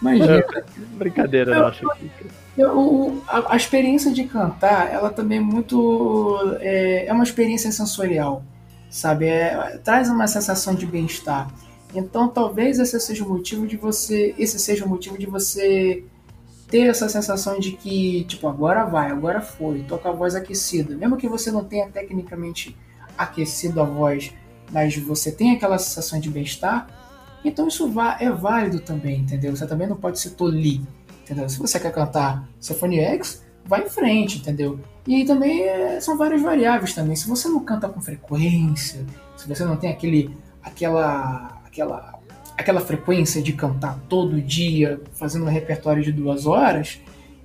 Imagina. 0.00 0.44
Brincadeira 0.98 1.58
nossa 1.58 1.86
aqui. 1.92 2.10
A, 3.26 3.54
a 3.54 3.56
experiência 3.56 4.12
de 4.12 4.24
cantar, 4.24 4.92
ela 4.92 5.10
também 5.10 5.38
é 5.38 5.40
muito. 5.40 6.38
É, 6.60 7.06
é 7.06 7.12
uma 7.12 7.24
experiência 7.24 7.72
sensorial, 7.72 8.44
sabe? 8.90 9.26
É- 9.26 9.78
traz 9.82 10.08
uma 10.10 10.26
sensação 10.26 10.74
de 10.74 10.84
bem-estar. 10.86 11.50
Então, 11.94 12.28
talvez 12.28 12.78
esse 12.78 12.98
seja 13.00 13.24
o 13.24 13.28
motivo 13.28 13.66
de 13.66 13.76
você. 13.76 14.34
Esse 14.38 14.58
seja 14.58 14.84
o 14.84 14.88
motivo 14.88 15.16
de 15.18 15.26
você 15.26 16.04
ter 16.68 16.88
essa 16.88 17.08
sensação 17.08 17.58
de 17.58 17.72
que, 17.72 18.24
tipo, 18.24 18.48
agora 18.48 18.84
vai, 18.84 19.10
agora 19.10 19.42
foi, 19.42 19.82
tô 19.82 19.98
com 19.98 20.08
a 20.08 20.12
voz 20.12 20.34
aquecida. 20.34 20.96
Mesmo 20.96 21.18
que 21.18 21.28
você 21.28 21.50
não 21.50 21.64
tenha 21.64 21.86
tecnicamente 21.88 22.74
aquecido 23.16 23.80
a 23.80 23.84
voz, 23.84 24.32
mas 24.70 24.96
você 24.96 25.30
tem 25.30 25.52
aquela 25.52 25.78
sensação 25.78 26.18
de 26.18 26.30
bem-estar, 26.30 26.86
então 27.44 27.68
isso 27.68 27.92
é 28.18 28.30
válido 28.30 28.80
também, 28.80 29.20
entendeu? 29.20 29.54
Você 29.54 29.66
também 29.66 29.86
não 29.86 29.96
pode 29.96 30.18
se 30.18 30.30
tolir 30.30 30.80
entendeu? 31.22 31.48
Se 31.48 31.58
você 31.58 31.80
quer 31.80 31.92
cantar 31.92 32.48
Symphony 32.60 33.00
X, 33.00 33.42
vai 33.64 33.84
em 33.84 33.88
frente, 33.88 34.38
entendeu? 34.38 34.78
E 35.06 35.16
aí 35.16 35.24
também 35.24 35.62
é, 35.62 36.00
são 36.00 36.16
várias 36.16 36.42
variáveis 36.42 36.94
também. 36.94 37.16
Se 37.16 37.28
você 37.28 37.48
não 37.48 37.64
canta 37.64 37.88
com 37.88 38.00
frequência, 38.00 39.04
se 39.36 39.48
você 39.48 39.64
não 39.64 39.76
tem 39.76 39.90
aquele, 39.90 40.36
aquela, 40.62 41.60
aquela, 41.64 42.18
aquela 42.56 42.80
frequência 42.80 43.42
de 43.42 43.52
cantar 43.52 43.98
todo 44.08 44.40
dia, 44.40 45.00
fazendo 45.14 45.44
um 45.44 45.48
repertório 45.48 46.02
de 46.02 46.12
duas 46.12 46.46
horas, 46.46 47.00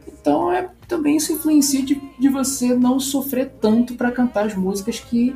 então 0.08 0.52
é 0.52 0.70
também 0.88 1.18
isso 1.18 1.34
influencia 1.34 1.84
de, 1.84 2.02
de 2.20 2.30
você 2.30 2.74
não 2.74 3.00
sofrer 3.00 3.52
tanto 3.62 3.96
para 3.96 4.12
cantar 4.12 4.46
as 4.46 4.56
músicas 4.56 5.00
que 5.00 5.36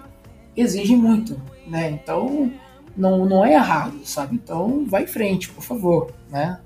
exigem 0.56 0.98
muito, 0.98 1.40
né? 1.68 1.90
Então 1.92 2.52
não, 2.96 3.26
não 3.26 3.46
é 3.46 3.54
errado, 3.54 4.00
sabe? 4.04 4.36
Então 4.36 4.86
vai 4.86 5.04
em 5.04 5.08
frente, 5.08 5.50
por 5.50 5.64
favor, 5.64 6.12
né? 6.30 6.60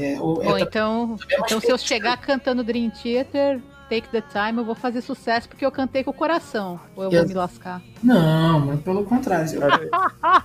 É, 0.00 0.20
o- 0.20 0.40
é 0.42 0.44
Bom, 0.46 0.58
então, 0.58 1.16
é 1.30 1.36
uma 1.36 1.46
então 1.46 1.60
se 1.60 1.70
eu 1.70 1.76
chegar 1.78 2.16
cantando 2.18 2.62
Dream 2.64 2.90
Theater, 2.90 3.60
Take 3.90 4.08
the 4.08 4.20
Time, 4.22 4.58
eu 4.58 4.64
vou 4.64 4.74
fazer 4.74 5.00
sucesso 5.00 5.48
porque 5.48 5.66
eu 5.66 5.70
cantei 5.72 6.04
com 6.04 6.10
o 6.10 6.14
coração. 6.14 6.78
Ou 6.94 7.04
eu 7.04 7.10
vou 7.10 7.18
Yes. 7.18 7.28
me 7.28 7.34
lascar. 7.34 7.82
Não, 8.02 8.60
mas 8.60 8.80
pelo 8.80 9.04
contrário. 9.04 9.52
Eu, 9.54 9.60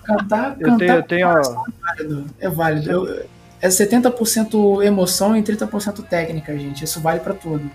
cantar, 0.03 0.55
Eu 0.59 0.77
tenho, 0.77 0.77
cantar 0.79 0.95
eu 0.95 1.03
tenho, 1.03 1.27
é 1.29 1.41
válido. 1.81 2.25
É 2.39 2.49
válido. 2.49 2.91
Eu- 2.91 3.25
é 3.61 3.69
70% 3.69 4.81
emoção 4.81 5.35
e 5.37 5.43
30% 5.43 6.01
técnica, 6.03 6.57
gente. 6.57 6.83
Isso 6.83 6.99
vale 6.99 7.19
pra 7.19 7.33
tudo. 7.33 7.69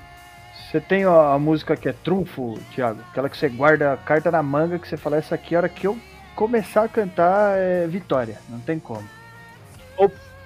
Você 0.70 0.80
tem 0.80 1.04
a 1.04 1.36
música 1.38 1.76
que 1.76 1.88
é 1.88 1.92
trunfo, 1.92 2.58
Thiago? 2.74 3.00
Aquela 3.10 3.28
que 3.28 3.36
você 3.36 3.48
guarda 3.48 3.92
a 3.92 3.96
carta 3.96 4.30
na 4.30 4.42
manga, 4.42 4.78
que 4.78 4.86
você 4.86 4.96
fala, 4.96 5.16
essa 5.16 5.34
aqui, 5.34 5.54
a 5.54 5.58
hora 5.58 5.68
que 5.68 5.86
eu 5.86 5.98
começar 6.36 6.84
a 6.84 6.88
cantar, 6.88 7.56
é 7.56 7.86
vitória. 7.88 8.38
Não 8.48 8.58
tem 8.60 8.78
como. 8.78 9.02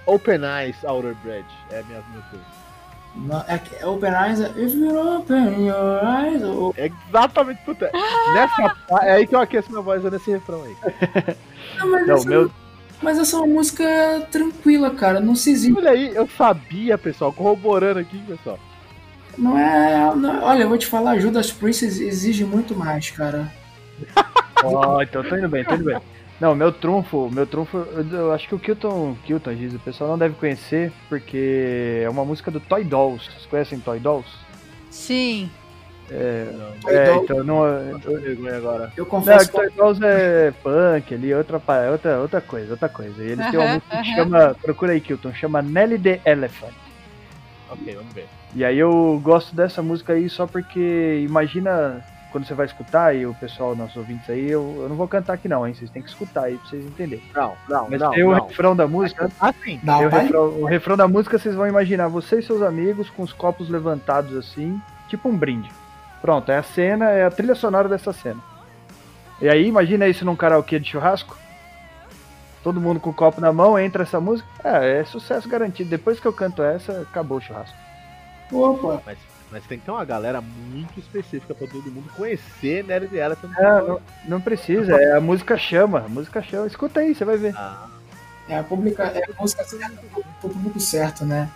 Open 0.07 0.41
Eyes 0.45 0.77
Outer 0.85 1.15
Bridge 1.23 1.47
é 1.71 1.83
minha, 1.85 2.03
meu 2.13 2.23
coisa. 2.31 2.45
Não, 3.17 3.41
é, 3.47 3.87
Open 3.87 4.11
Eyes, 4.13 4.41
é 4.41 4.49
If 4.61 4.75
You 4.75 5.19
Open 5.19 5.67
Your 5.67 6.01
Eyes. 6.05 6.43
Ou... 6.43 6.75
É 6.77 6.91
exatamente, 7.09 7.61
puta. 7.65 7.91
Nessa 8.35 8.75
pa- 8.89 9.05
é 9.05 9.13
aí 9.13 9.27
que 9.27 9.35
eu 9.35 9.41
aqueço 9.41 9.71
minha 9.71 9.83
voz 9.83 10.05
é 10.05 10.11
nesse 10.11 10.31
refrão 10.33 10.63
aí. 10.65 10.77
Não, 11.79 11.91
mas, 11.91 12.07
Não, 12.07 12.15
essa, 12.17 12.29
meu- 12.29 12.51
mas 13.01 13.19
essa 13.19 13.37
é 13.37 13.39
uma 13.39 13.47
música 13.47 13.85
tranquila, 14.33 14.91
cara. 14.91 15.21
Não 15.21 15.37
se 15.37 15.51
exige. 15.53 15.77
Olha 15.77 15.91
aí, 15.91 16.13
eu 16.15 16.29
sabia, 16.37 16.99
pessoal, 16.99 17.33
corroborando 17.33 18.01
aqui, 18.01 18.19
pessoal. 18.27 18.59
Não 19.39 19.57
é. 19.59 20.13
não- 20.17 20.43
olha, 20.43 20.63
eu 20.63 20.69
vou 20.69 20.79
te 20.79 20.87
falar, 20.87 21.19
Judas 21.19 21.53
Priest 21.53 21.85
exige 21.85 22.45
muito 22.45 22.75
mais, 22.75 23.11
cara. 23.11 23.51
Ó, 24.65 25.01
então 25.03 25.23
tô 25.23 25.37
indo 25.37 25.49
bem, 25.49 25.65
tô 25.65 25.75
indo 25.75 25.85
bem. 25.85 25.99
Não, 26.45 26.55
meu 26.55 26.71
trunfo, 26.71 27.31
meu 27.33 27.47
trunfo, 27.47 27.79
eu, 28.13 28.31
acho 28.31 28.47
que 28.47 28.55
o 28.55 28.59
Kilton, 28.59 29.17
Kilton 29.25 29.55
diz, 29.55 29.73
o 29.73 29.79
pessoal 29.79 30.11
não 30.11 30.19
deve 30.19 30.35
conhecer, 30.35 30.93
porque 31.09 32.03
é 32.05 32.11
uma 32.11 32.23
música 32.23 32.51
do 32.51 32.61
Toy 32.61 32.85
Dolls. 32.85 33.25
Vocês 33.31 33.47
conhecem 33.47 33.81
Toy 33.81 33.99
Dolls? 33.99 34.29
Sim. 34.91 35.49
Não, 36.11 36.15
É, 36.91 37.07
Dolls- 37.07 37.25
então 37.25 37.45
não. 37.45 37.65
eu 37.67 38.57
agora. 38.59 38.93
Eu 38.95 39.05
Não, 39.05 39.11
confesso 39.11 39.51
que 39.51 39.57
Toy 39.57 39.71
Dolls 39.71 40.05
é 40.05 40.53
punk 40.63 41.15
ali, 41.15 41.33
outra, 41.33 41.63
outra, 41.91 42.19
outra 42.21 42.41
coisa, 42.43 42.73
outra 42.73 42.91
coisa. 42.91 43.25
E 43.25 43.31
eles 43.31 43.51
têm 43.51 43.59
uma 43.59 43.75
música 43.77 43.97
que 44.03 44.15
chama, 44.15 44.57
procura 44.61 44.93
aí, 44.93 45.01
Kilton, 45.01 45.33
chama 45.33 45.63
Nelly 45.63 45.99
the 45.99 46.21
Elephant. 46.27 46.75
Ok, 47.71 47.95
vamos 47.95 48.13
ver. 48.13 48.27
E 48.55 48.63
aí 48.67 48.79
eu 48.79 49.19
gosto 49.25 49.57
dessa 49.57 49.81
música 49.83 50.13
aí 50.13 50.29
só 50.29 50.47
porque 50.47 51.23
imagina 51.27 52.05
quando 52.35 52.49
você 52.49 52.55
vai 52.55 52.67
escutar 52.67 53.15
e 53.15 53.25
o 53.25 53.33
pessoal, 53.33 53.77
nossos 53.77 53.97
ouvintes 53.97 54.29
aí, 54.29 54.51
eu, 54.51 54.79
eu 54.81 54.89
não 54.89 54.97
vou 54.97 55.07
cantar 55.07 55.35
aqui 55.35 55.47
não, 55.47 55.65
hein? 55.65 55.73
Vocês 55.73 55.89
têm 55.89 56.03
que 56.03 56.09
escutar 56.09 56.47
aí 56.47 56.57
pra 56.57 56.69
vocês 56.69 56.85
entenderem. 56.85 57.23
Não, 57.33 57.55
não, 57.69 57.89
Mas 57.89 58.01
não. 58.01 58.11
tem 58.11 58.25
o 58.25 58.33
não. 58.33 58.45
refrão 58.49 58.75
da 58.75 58.89
música. 58.89 59.31
Dá 59.41 59.53
Tem 59.53 59.81
uma 59.85 59.99
o, 59.99 60.09
refrão, 60.09 60.49
o 60.63 60.65
refrão 60.65 60.97
da 60.97 61.07
música 61.07 61.39
vocês 61.39 61.55
vão 61.55 61.69
imaginar 61.69 62.09
você 62.09 62.41
e 62.41 62.43
seus 62.43 62.61
amigos 62.61 63.09
com 63.09 63.23
os 63.23 63.33
copos 63.33 63.69
levantados 63.69 64.37
assim, 64.37 64.83
tipo 65.07 65.29
um 65.29 65.37
brinde. 65.37 65.71
Pronto, 66.21 66.51
é 66.51 66.57
a 66.57 66.63
cena, 66.65 67.09
é 67.11 67.25
a 67.25 67.31
trilha 67.31 67.55
sonora 67.55 67.89
dessa 67.89 68.13
cena. 68.13 68.41
E 69.41 69.49
aí, 69.49 69.69
imagina 69.69 70.09
isso 70.09 70.25
num 70.25 70.35
karaokê 70.35 70.81
de 70.81 70.91
churrasco. 70.91 71.39
Todo 72.65 72.81
mundo 72.81 72.99
com 72.99 73.11
o 73.11 73.15
copo 73.15 73.41
na 73.41 73.53
mão, 73.53 73.79
entra 73.79 74.03
essa 74.03 74.19
música. 74.19 74.49
É, 74.65 74.99
é 74.99 75.05
sucesso 75.05 75.49
garantido. 75.49 75.89
Depois 75.89 76.19
que 76.19 76.27
eu 76.27 76.33
canto 76.33 76.65
essa, 76.65 77.03
acabou 77.03 77.39
o 77.39 77.41
churrasco. 77.41 77.77
Opa, 78.51 79.01
mas, 79.07 79.19
mas 79.51 79.65
tem 79.67 79.79
que 79.79 79.85
ter 79.85 79.91
uma 79.91 80.05
galera 80.05 80.41
muito 80.41 80.99
específica 80.99 81.55
pra 81.55 81.67
todo 81.67 81.91
mundo 81.91 82.11
conhecer 82.17 82.85
Nelly 82.85 83.09
the 83.09 83.19
Elephant. 83.25 83.53
É, 83.57 83.63
não, 83.63 84.01
não 84.27 84.41
precisa, 84.41 84.97
é, 84.97 85.17
a 85.17 85.21
música 85.21 85.57
chama, 85.57 86.01
a 86.01 86.09
música 86.09 86.43
chama. 86.43 86.67
Escuta 86.67 87.01
aí, 87.01 87.15
você 87.15 87.25
vai 87.25 87.37
ver. 87.37 87.55
Ah, 87.57 87.87
é 88.49 88.59
a, 88.59 88.63
publica, 88.65 89.05
é 89.05 89.23
a 89.25 89.41
música 89.41 89.65
certa 89.65 89.91
pro, 90.13 90.25
pro 90.41 90.51
público 90.51 90.81
certo, 90.81 91.25
né? 91.25 91.49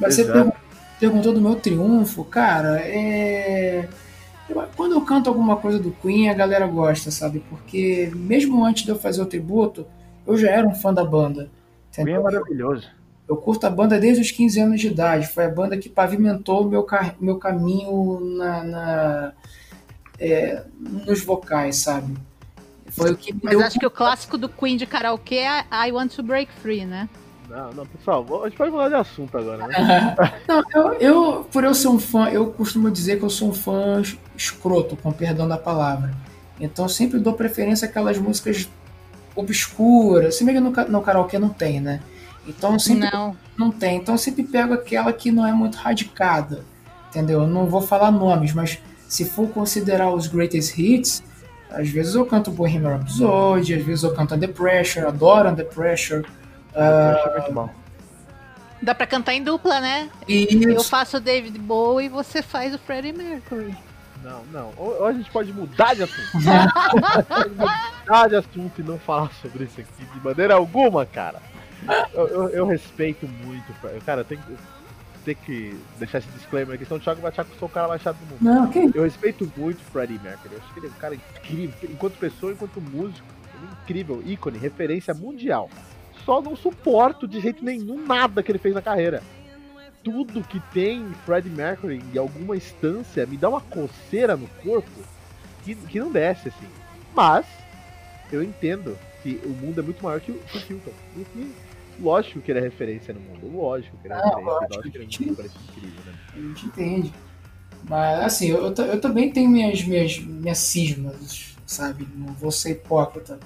Mas 0.00 0.14
você 0.14 0.22
Exato. 0.22 0.38
pergun- 0.38 0.52
perguntou 0.98 1.32
do 1.34 1.40
meu 1.40 1.56
triunfo, 1.56 2.24
cara, 2.24 2.80
é. 2.80 3.88
eu- 4.48 4.62
Quando 4.76 4.92
eu 4.94 5.00
canto 5.02 5.28
alguma 5.28 5.56
coisa 5.56 5.78
do 5.78 5.90
Queen, 5.90 6.28
a 6.30 6.34
galera 6.34 6.66
gosta, 6.66 7.10
sabe? 7.10 7.44
Porque 7.50 8.10
mesmo 8.14 8.64
antes 8.64 8.84
de 8.84 8.90
eu 8.90 8.98
fazer 8.98 9.20
o 9.22 9.26
tributo, 9.26 9.86
eu 10.26 10.36
já 10.36 10.50
era 10.50 10.66
um 10.66 10.74
fã 10.74 10.92
da 10.92 11.04
banda. 11.04 11.50
Queen 11.94 12.14
é 12.14 12.18
maravilhoso. 12.18 12.88
Eu 13.28 13.36
curto 13.36 13.66
a 13.66 13.70
banda 13.70 13.98
desde 13.98 14.22
os 14.22 14.30
15 14.30 14.60
anos 14.60 14.80
de 14.80 14.86
idade. 14.86 15.26
Foi 15.26 15.44
a 15.44 15.48
banda 15.50 15.76
que 15.76 15.88
pavimentou 15.88 16.62
o 16.64 16.68
meu, 16.68 16.86
meu 17.20 17.38
caminho 17.38 18.20
na, 18.36 18.62
na- 18.64 19.32
é, 20.18 20.62
nos 20.80 21.22
vocais, 21.24 21.76
sabe? 21.76 22.14
Foi 22.88 23.12
o 23.12 23.16
que 23.16 23.32
me 23.34 23.40
Mas 23.42 23.50
deu 23.56 23.66
acho 23.66 23.78
que 23.78 23.86
o 23.86 23.90
clássico 23.90 24.38
do 24.38 24.48
Queen 24.48 24.76
de 24.76 24.86
karaokê 24.86 25.36
é 25.36 25.64
I 25.88 25.92
Want 25.92 26.14
to 26.14 26.22
Break 26.22 26.50
Free, 26.62 26.84
né? 26.84 27.08
não, 27.48 27.72
não, 27.72 27.86
pessoal, 27.86 28.24
a 28.42 28.48
gente 28.48 28.56
pode 28.58 28.70
mudar 28.72 28.88
de 28.88 28.94
assunto 28.96 29.36
agora, 29.38 29.68
né? 29.68 30.16
Não, 30.48 30.64
eu, 30.74 30.92
eu, 30.94 31.44
por 31.44 31.62
eu 31.62 31.74
ser 31.76 31.86
um 31.88 31.98
fã, 31.98 32.28
eu 32.28 32.50
costumo 32.52 32.90
dizer 32.90 33.18
que 33.20 33.24
eu 33.24 33.30
sou 33.30 33.50
um 33.50 33.54
fã 33.54 34.00
es- 34.00 34.18
escroto, 34.36 34.96
com 34.96 35.12
perdão 35.12 35.46
da 35.46 35.56
palavra. 35.56 36.12
Então 36.58 36.86
eu 36.86 36.88
sempre 36.88 37.20
dou 37.20 37.34
preferência 37.34 37.86
àquelas 37.86 38.18
músicas 38.18 38.68
obscuras. 39.36 40.34
Se 40.36 40.44
bem 40.44 40.54
que 40.56 40.60
no, 40.60 40.70
no 40.88 41.02
karaokê 41.02 41.38
não 41.38 41.48
tem, 41.50 41.80
né? 41.80 42.00
Então 42.46 42.74
eu 42.74 42.78
sempre 42.78 43.10
Não. 43.10 43.36
não 43.56 43.70
tem. 43.70 43.98
Então 43.98 44.14
eu 44.14 44.18
sempre 44.18 44.42
pego 44.44 44.74
aquela 44.74 45.12
que 45.12 45.30
não 45.30 45.46
é 45.46 45.52
muito 45.52 45.76
radicada. 45.76 46.64
Entendeu? 47.08 47.42
Eu 47.42 47.46
não 47.46 47.66
vou 47.66 47.80
falar 47.80 48.10
nomes, 48.10 48.52
mas 48.52 48.78
se 49.08 49.24
for 49.24 49.48
considerar 49.48 50.10
os 50.10 50.26
greatest 50.26 50.76
hits, 50.78 51.22
às 51.70 51.88
vezes 51.88 52.14
eu 52.14 52.26
canto 52.26 52.50
Bohemian 52.50 52.98
Rhapsody, 52.98 53.74
às 53.74 53.82
vezes 53.84 54.04
eu 54.04 54.14
canto 54.14 54.34
Under 54.34 54.52
Pressure, 54.52 55.06
adoro 55.06 55.48
Under 55.48 55.66
Pressure. 55.66 56.24
Eu 56.74 56.82
acho 56.82 57.30
muito 57.32 57.52
bom. 57.52 57.70
Dá 58.82 58.94
pra 58.94 59.06
cantar 59.06 59.34
em 59.34 59.42
dupla, 59.42 59.80
né? 59.80 60.10
E 60.28 60.62
Eu 60.64 60.84
faço 60.84 61.16
o 61.16 61.20
David 61.20 61.58
Bowie 61.58 62.06
e 62.06 62.08
você 62.10 62.42
faz 62.42 62.74
o 62.74 62.78
Freddie 62.78 63.12
Mercury. 63.12 63.74
Não, 64.22 64.42
não. 64.52 64.72
Ou, 64.76 64.98
ou 64.98 65.06
a 65.06 65.12
gente 65.12 65.30
pode 65.30 65.52
mudar 65.52 65.94
de 65.94 66.02
assunto. 66.02 66.18
Pode 67.28 67.50
mudar 67.50 68.28
de 68.28 68.36
assunto 68.36 68.80
e 68.80 68.82
não 68.82 68.98
falar 68.98 69.30
sobre 69.40 69.64
isso 69.64 69.80
aqui 69.80 70.04
de 70.04 70.24
maneira 70.24 70.54
alguma, 70.54 71.06
cara. 71.06 71.40
Eu, 72.14 72.26
eu- 72.28 72.48
eu 72.50 72.66
respeito 72.66 73.26
muito. 73.28 73.72
Cara, 74.04 74.24
tenho, 74.24 74.40
que- 74.42 74.56
tenho 75.24 75.36
que 75.38 75.80
deixar 75.98 76.18
esse 76.18 76.28
disclaimer 76.28 76.74
aqui, 76.74 76.84
senão 76.84 76.98
o 76.98 77.00
Thiago 77.00 77.20
vai 77.20 77.30
achar 77.30 77.44
que 77.44 77.52
eu 77.52 77.58
sou 77.58 77.68
o 77.68 77.70
cara 77.70 77.88
mais 77.88 78.02
chato 78.02 78.16
do 78.16 78.26
mundo. 78.26 78.38
Não, 78.42 78.68
que 78.70 78.90
Eu 78.94 79.02
respeito 79.04 79.50
muito 79.56 79.78
o 79.78 79.84
Freddie 79.84 80.18
Mercury. 80.22 80.54
Eu 80.54 80.60
acho 80.62 80.72
que 80.72 80.80
ele 80.80 80.86
é 80.86 80.90
um 80.90 80.92
cara 80.94 81.14
incrível. 81.14 81.90
Enquanto 81.90 82.18
pessoa, 82.18 82.52
enquanto 82.52 82.80
músico. 82.80 83.26
Ele 83.54 83.66
é 83.66 83.82
incrível, 83.82 84.22
ícone, 84.26 84.58
referência 84.58 85.14
mundial. 85.14 85.70
Só 86.24 86.42
não 86.42 86.54
suporto 86.56 87.26
de 87.26 87.40
jeito 87.40 87.64
nenhum 87.64 88.04
nada 88.04 88.42
que 88.42 88.50
ele 88.52 88.58
fez 88.58 88.74
na 88.74 88.82
carreira. 88.82 89.22
Tudo 90.04 90.42
que 90.44 90.60
tem 90.72 91.08
Freddie 91.24 91.50
Mercury 91.50 92.02
em 92.14 92.18
alguma 92.18 92.56
instância 92.56 93.26
me 93.26 93.36
dá 93.36 93.48
uma 93.48 93.60
coceira 93.60 94.36
no 94.36 94.46
corpo 94.62 94.88
que, 95.64 95.74
que 95.74 95.98
não 95.98 96.12
desce, 96.12 96.48
assim. 96.48 96.66
Mas, 97.14 97.44
eu 98.30 98.42
entendo 98.42 98.96
que 99.22 99.40
o 99.44 99.48
mundo 99.50 99.80
é 99.80 99.82
muito 99.82 100.04
maior 100.04 100.20
que 100.20 100.30
o, 100.30 100.34
que 100.38 100.58
o 100.58 100.60
Hilton. 100.76 100.92
E 101.16 101.24
que, 101.24 101.52
lógico 102.00 102.40
que 102.40 102.50
ele 102.50 102.58
é 102.60 102.62
referência 102.62 103.12
no 103.14 103.20
mundo. 103.20 103.46
Lógico 103.56 103.96
que 103.98 104.06
ele 104.06 104.14
é 104.14 104.16
Ah, 104.16 104.20
referência. 104.20 104.44
lógico, 104.44 104.74
Lógico 104.74 104.90
que 104.92 104.98
ele 104.98 105.04
é 105.04 105.10
gente. 105.10 105.30
um 105.30 105.34
parece 105.34 105.54
incrível, 105.68 106.00
né? 106.06 106.12
a 106.34 106.38
gente 106.38 106.66
entende. 106.66 107.12
Mas 107.88 108.20
assim, 108.24 108.46
eu, 108.48 108.74
ta- 108.74 108.82
eu 108.86 109.00
também 109.00 109.30
tenho 109.32 109.48
minhas, 109.48 109.82
minhas, 109.84 110.18
minhas 110.18 110.58
cismas, 110.58 111.54
sabe? 111.66 112.06
Não 112.16 112.32
vou 112.34 112.50
ser 112.50 112.70
hipócrita. 112.72 113.38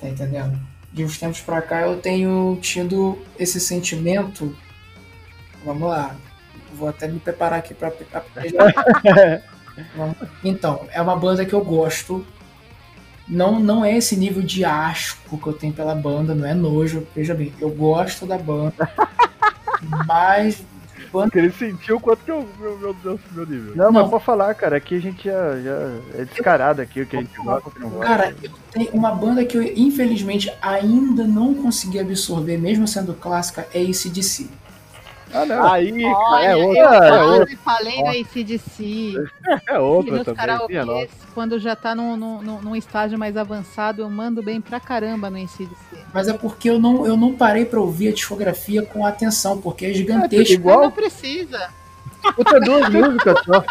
Tá 0.00 0.08
entendendo? 0.08 0.58
De 0.92 1.04
uns 1.04 1.18
tempos 1.18 1.40
pra 1.40 1.60
cá 1.60 1.82
eu 1.82 2.00
tenho 2.00 2.58
tido 2.62 3.18
esse 3.38 3.60
sentimento. 3.60 4.56
Vamos 5.64 5.88
lá. 5.88 6.16
Vou 6.74 6.88
até 6.88 7.06
me 7.08 7.18
preparar 7.18 7.58
aqui 7.58 7.74
pra. 7.74 7.92
então, 10.44 10.86
é 10.92 11.00
uma 11.02 11.16
banda 11.16 11.44
que 11.44 11.52
eu 11.52 11.64
gosto. 11.64 12.24
Não, 13.28 13.60
não 13.60 13.84
é 13.84 13.96
esse 13.96 14.16
nível 14.16 14.42
de 14.42 14.64
asco 14.64 15.36
que 15.36 15.46
eu 15.46 15.52
tenho 15.52 15.72
pela 15.72 15.94
banda, 15.94 16.34
não 16.34 16.46
é 16.46 16.54
nojo. 16.54 17.06
Veja 17.14 17.34
bem, 17.34 17.52
eu 17.60 17.70
gosto 17.70 18.24
da 18.24 18.38
banda. 18.38 18.90
mas 20.06 20.62
Porque 21.12 21.38
ele 21.38 21.52
sentiu 21.52 22.00
quanto 22.00 22.24
que 22.24 22.30
eu, 22.30 22.48
meu, 22.58 22.78
meu 22.78 22.94
Deus, 22.94 23.20
meu 23.32 23.46
nível. 23.46 23.76
Não, 23.76 23.92
mas 23.92 24.04
Não. 24.04 24.10
pode 24.10 24.24
falar, 24.24 24.54
cara. 24.54 24.76
Aqui 24.76 24.96
a 24.96 25.00
gente 25.00 25.24
já, 25.24 25.60
já 25.60 25.98
é 26.14 26.24
descarado 26.24 26.80
aqui 26.80 27.02
o 27.02 27.06
que 27.06 27.16
a 27.16 27.20
gente 27.20 27.36
gosta 27.36 27.68
e 27.68 27.70
o 27.70 27.74
que 27.74 27.80
não 27.80 27.90
gosta. 27.90 28.06
Cara, 28.06 28.34
eu 28.42 28.50
tenho 28.70 28.90
uma 28.92 29.14
banda 29.14 29.44
que 29.44 29.56
eu 29.56 29.62
infelizmente 29.62 30.52
ainda 30.62 31.24
não 31.24 31.54
consegui 31.54 31.98
absorver, 31.98 32.56
mesmo 32.56 32.88
sendo 32.88 33.12
clássica, 33.14 33.66
é 33.74 33.80
ACDC. 33.80 34.48
Ah, 35.32 35.44
não. 35.44 35.70
Aí, 35.72 36.04
Olha, 36.04 36.44
é 36.46 36.52
eu 36.54 36.68
outra, 36.68 36.82
é 36.82 36.98
quase 36.98 37.40
outra, 37.40 37.56
falei 37.58 38.02
no 38.02 38.08
ACDC. 38.08 39.14
é 39.68 39.74
E 39.74 39.78
outra 39.78 40.16
nos 40.16 40.24
também. 40.24 40.24
Nossa. 40.24 40.34
karaokês, 40.34 41.10
quando 41.34 41.58
já 41.58 41.76
tá 41.76 41.94
num, 41.94 42.16
num, 42.16 42.60
num- 42.62 42.76
estágio 42.76 43.18
mais 43.18 43.36
avançado, 43.36 44.02
eu 44.02 44.10
mando 44.10 44.42
bem 44.42 44.60
pra 44.60 44.80
caramba 44.80 45.28
no 45.30 45.36
ACDC. 45.36 45.98
Mas 46.14 46.28
é 46.28 46.32
porque 46.32 46.70
eu 46.70 46.78
não, 46.78 47.06
eu 47.06 47.16
não 47.16 47.34
parei 47.34 47.64
pra 47.64 47.80
ouvir 47.80 48.08
a 48.08 48.12
discografia 48.12 48.82
com 48.82 49.04
atenção, 49.04 49.60
porque 49.60 49.84
é 49.86 49.90
É 49.90 49.94
gigantesca. 49.94 50.54
igual, 50.54 50.82
Não 50.82 50.90
precisa. 50.90 51.68
escuta 52.24 52.60
duas 52.60 52.88
músicas 52.92 53.38
só. 53.44 53.64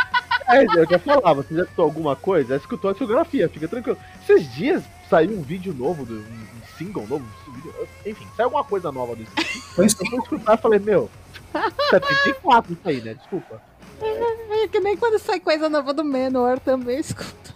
É, 0.49 0.63
eu 0.63 0.87
quero 0.87 1.01
falar, 1.01 1.33
você 1.33 1.55
já 1.55 1.63
escutou 1.63 1.83
alguma 1.85 2.15
coisa? 2.15 2.49
Já 2.49 2.55
escutou 2.57 2.89
a 2.89 2.93
discografia, 2.93 3.49
fica 3.49 3.67
tranquilo. 3.67 3.97
Esses 4.21 4.49
dias 4.53 4.83
saiu 5.09 5.31
um 5.31 5.41
vídeo 5.41 5.73
novo, 5.73 6.05
do, 6.05 6.13
um 6.19 6.77
single 6.77 7.05
novo, 7.07 7.25
um 7.49 8.09
enfim, 8.09 8.25
saiu 8.37 8.45
alguma 8.45 8.63
coisa 8.63 8.91
nova 8.91 9.15
desse. 9.15 9.31
Foi 9.75 9.85
isso 9.85 9.97
Eu 9.99 10.09
fui 10.09 10.19
escutar 10.19 10.57
e 10.57 10.61
falei, 10.61 10.79
meu, 10.79 11.09
74 11.89 12.73
isso 12.73 12.81
aí, 12.85 13.01
né? 13.01 13.13
Desculpa. 13.13 13.61
É 13.99 14.67
que 14.67 14.79
nem 14.79 14.95
quando 14.95 15.19
sai 15.19 15.39
coisa 15.39 15.69
nova 15.69 15.93
do 15.93 16.03
Menor 16.03 16.59
também 16.59 16.99
escuta. 17.01 17.53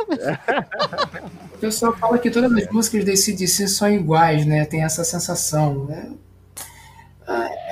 O 1.54 1.58
pessoal 1.58 1.96
fala 1.98 2.18
que 2.18 2.32
todas 2.32 2.52
as 2.52 2.68
músicas 2.72 3.06
da 3.06 3.12
ACDC 3.12 3.68
são 3.68 3.90
iguais, 3.92 4.46
né? 4.46 4.66
Tem 4.66 4.84
essa 4.84 5.04
sensação. 5.04 5.86
né? 5.86 6.14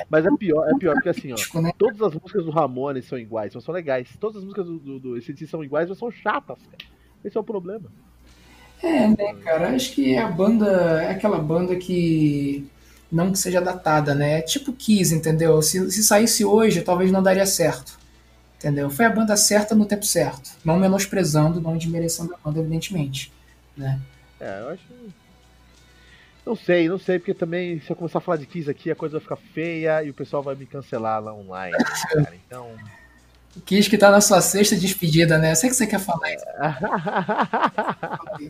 Mas 0.08 0.26
é 0.26 0.30
pior, 0.36 0.68
é 0.68 0.74
pior 0.78 0.94
porque 0.94 1.08
assim, 1.08 1.32
ó. 1.32 1.60
Né? 1.60 1.72
Todas 1.78 2.00
as 2.02 2.14
músicas 2.14 2.44
do 2.44 2.50
Ramones 2.50 3.06
são 3.06 3.18
iguais, 3.18 3.54
mas 3.54 3.62
são 3.62 3.74
legais. 3.74 4.08
Todas 4.18 4.38
as 4.38 4.42
músicas 4.42 4.66
do, 4.66 4.78
do, 4.78 4.98
do 4.98 5.14
ACDC 5.16 5.46
são 5.46 5.62
iguais, 5.62 5.88
mas 5.88 5.98
são 5.98 6.10
chatas, 6.10 6.58
cara. 6.64 6.90
Esse 7.24 7.36
é 7.36 7.40
o 7.40 7.44
problema. 7.44 7.90
É, 8.82 9.08
né, 9.08 9.34
cara? 9.44 9.70
Acho 9.70 9.92
que 9.92 10.16
a 10.16 10.28
banda 10.28 11.02
é 11.02 11.10
aquela 11.10 11.38
banda 11.38 11.76
que 11.76 12.68
não 13.10 13.32
que 13.32 13.38
seja 13.38 13.60
datada, 13.60 14.14
né? 14.14 14.38
É 14.38 14.42
tipo 14.42 14.72
Kiss, 14.72 15.14
entendeu? 15.14 15.60
Se, 15.62 15.90
se 15.90 16.04
saísse 16.04 16.44
hoje, 16.44 16.82
talvez 16.82 17.10
não 17.10 17.22
daria 17.22 17.46
certo. 17.46 17.98
Entendeu? 18.58 18.90
Foi 18.90 19.06
a 19.06 19.10
banda 19.10 19.36
certa 19.36 19.74
no 19.74 19.86
tempo 19.86 20.04
certo. 20.04 20.50
Não 20.64 20.78
menosprezando, 20.78 21.60
não 21.60 21.76
desmerecendo 21.76 22.34
a 22.34 22.38
banda, 22.38 22.60
evidentemente. 22.60 23.32
Né? 23.76 23.98
É, 24.38 24.60
eu 24.60 24.68
acho. 24.68 24.82
Não 26.44 26.54
sei, 26.56 26.88
não 26.88 26.98
sei, 26.98 27.18
porque 27.18 27.34
também 27.34 27.80
se 27.80 27.90
eu 27.90 27.96
começar 27.96 28.18
a 28.18 28.20
falar 28.20 28.36
de 28.38 28.46
Kiss 28.46 28.68
aqui, 28.68 28.90
a 28.90 28.96
coisa 28.96 29.14
vai 29.18 29.22
ficar 29.22 29.36
feia 29.36 30.02
e 30.04 30.10
o 30.10 30.14
pessoal 30.14 30.42
vai 30.42 30.54
me 30.54 30.66
cancelar 30.66 31.22
lá 31.22 31.34
online, 31.34 31.76
cara. 32.08 32.34
Então. 32.46 32.70
Kiss 33.64 33.90
que 33.90 33.98
tá 33.98 34.10
na 34.10 34.20
sua 34.20 34.40
sexta 34.40 34.76
despedida, 34.76 35.36
né? 35.36 35.52
Eu 35.52 35.56
sei 35.56 35.70
que 35.70 35.76
você 35.76 35.86
quer 35.86 35.98
falar 35.98 36.32
isso. 36.32 36.44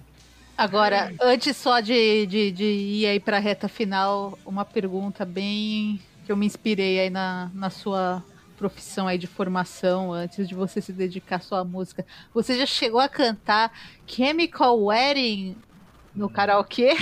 Agora, 0.61 1.11
antes 1.23 1.57
só 1.57 1.81
de, 1.81 2.27
de, 2.27 2.51
de 2.53 2.65
ir 2.65 3.07
aí 3.07 3.19
pra 3.19 3.39
reta 3.39 3.67
final, 3.67 4.39
uma 4.45 4.63
pergunta 4.63 5.25
bem 5.25 5.99
que 6.27 6.31
eu 6.31 6.37
me 6.37 6.45
inspirei 6.45 7.01
aí 7.01 7.09
na, 7.09 7.51
na 7.55 7.71
sua 7.71 8.23
profissão 8.59 9.09
aí 9.09 9.17
de 9.17 9.27
formação, 9.27 10.13
antes 10.13 10.47
de 10.47 10.55
você 10.55 10.83
se 10.83 10.93
dedicar 10.93 11.41
só 11.41 11.61
à 11.61 11.65
música. 11.65 12.05
Você 12.35 12.59
já 12.59 12.67
chegou 12.67 13.01
a 13.01 13.09
cantar 13.09 13.73
Chemical 14.07 14.79
Wedding 14.85 15.57
no 16.15 16.29
karaokê? 16.29 16.95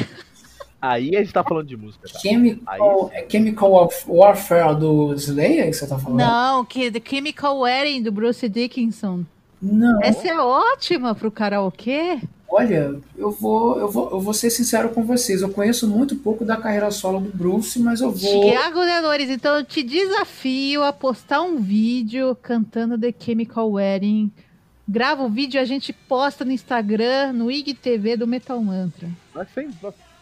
Aí 0.80 1.16
a 1.16 1.18
gente 1.24 1.32
tá 1.32 1.42
falando 1.42 1.66
de 1.66 1.76
música. 1.76 2.08
Tá? 2.08 2.16
Chemical, 2.20 3.10
aí... 3.12 3.18
é 3.18 3.28
Chemical 3.28 3.90
Warfare 4.06 4.76
do 4.78 5.14
Slayer 5.14 5.66
que 5.66 5.72
você 5.72 5.88
tá 5.88 5.98
falando? 5.98 6.20
Não, 6.20 6.64
que 6.64 6.92
The 6.92 7.02
Chemical 7.04 7.58
Wedding 7.58 8.04
do 8.04 8.12
Bruce 8.12 8.48
Dickinson. 8.48 9.24
Não. 9.60 10.02
Essa 10.02 10.28
é 10.28 10.38
ótima 10.38 11.14
pro 11.14 11.30
karaokê. 11.30 12.20
Olha, 12.50 12.98
eu 13.16 13.30
vou, 13.30 13.78
eu 13.78 13.88
vou, 13.88 14.10
eu 14.10 14.20
vou 14.20 14.32
ser 14.32 14.48
sincero 14.48 14.88
com 14.88 15.04
vocês. 15.04 15.42
Eu 15.42 15.50
conheço 15.50 15.86
muito 15.86 16.16
pouco 16.16 16.46
da 16.46 16.56
carreira 16.56 16.90
solo 16.90 17.20
do 17.20 17.36
Bruce, 17.36 17.78
mas 17.78 18.00
eu 18.00 18.10
vou. 18.10 18.50
Tiago 18.50 18.80
Denores, 18.80 19.28
então 19.28 19.56
eu 19.56 19.64
te 19.64 19.82
desafio 19.82 20.82
a 20.82 20.92
postar 20.92 21.42
um 21.42 21.60
vídeo 21.60 22.34
cantando 22.40 22.98
The 22.98 23.12
Chemical 23.18 23.70
Wedding. 23.70 24.32
Grava 24.88 25.22
o 25.22 25.28
vídeo 25.28 25.58
e 25.58 25.60
a 25.60 25.66
gente 25.66 25.92
posta 25.92 26.46
no 26.46 26.50
Instagram, 26.50 27.34
no 27.34 27.50
IGTV 27.50 28.16
do 28.16 28.26
Metal 28.26 28.58
Mantra. 28.62 29.10
Mas 29.34 29.48
sem, 29.52 29.68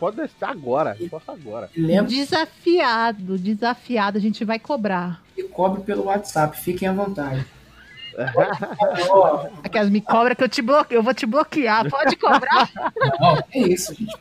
pode 0.00 0.16
deixar 0.16 0.50
agora, 0.50 0.96
posta 1.08 1.30
agora. 1.30 1.70
Lembra... 1.76 2.10
Desafiado, 2.10 3.38
desafiado, 3.38 4.18
a 4.18 4.20
gente 4.20 4.44
vai 4.44 4.58
cobrar. 4.58 5.22
E 5.38 5.44
cobre 5.44 5.82
pelo 5.82 6.06
WhatsApp, 6.06 6.60
fiquem 6.60 6.88
à 6.88 6.92
vontade. 6.92 7.46
Aquelas 9.62 9.90
me 9.90 10.00
cobra 10.00 10.34
que 10.34 10.42
eu 10.42 10.48
te 10.48 10.62
bloqueio, 10.62 10.98
eu 10.98 11.02
vou 11.02 11.14
te 11.14 11.26
bloquear. 11.26 11.88
Pode 11.88 12.16
cobrar? 12.16 12.70
Não, 13.20 13.36
é 13.52 13.58
isso, 13.58 13.94
gente. 13.94 14.16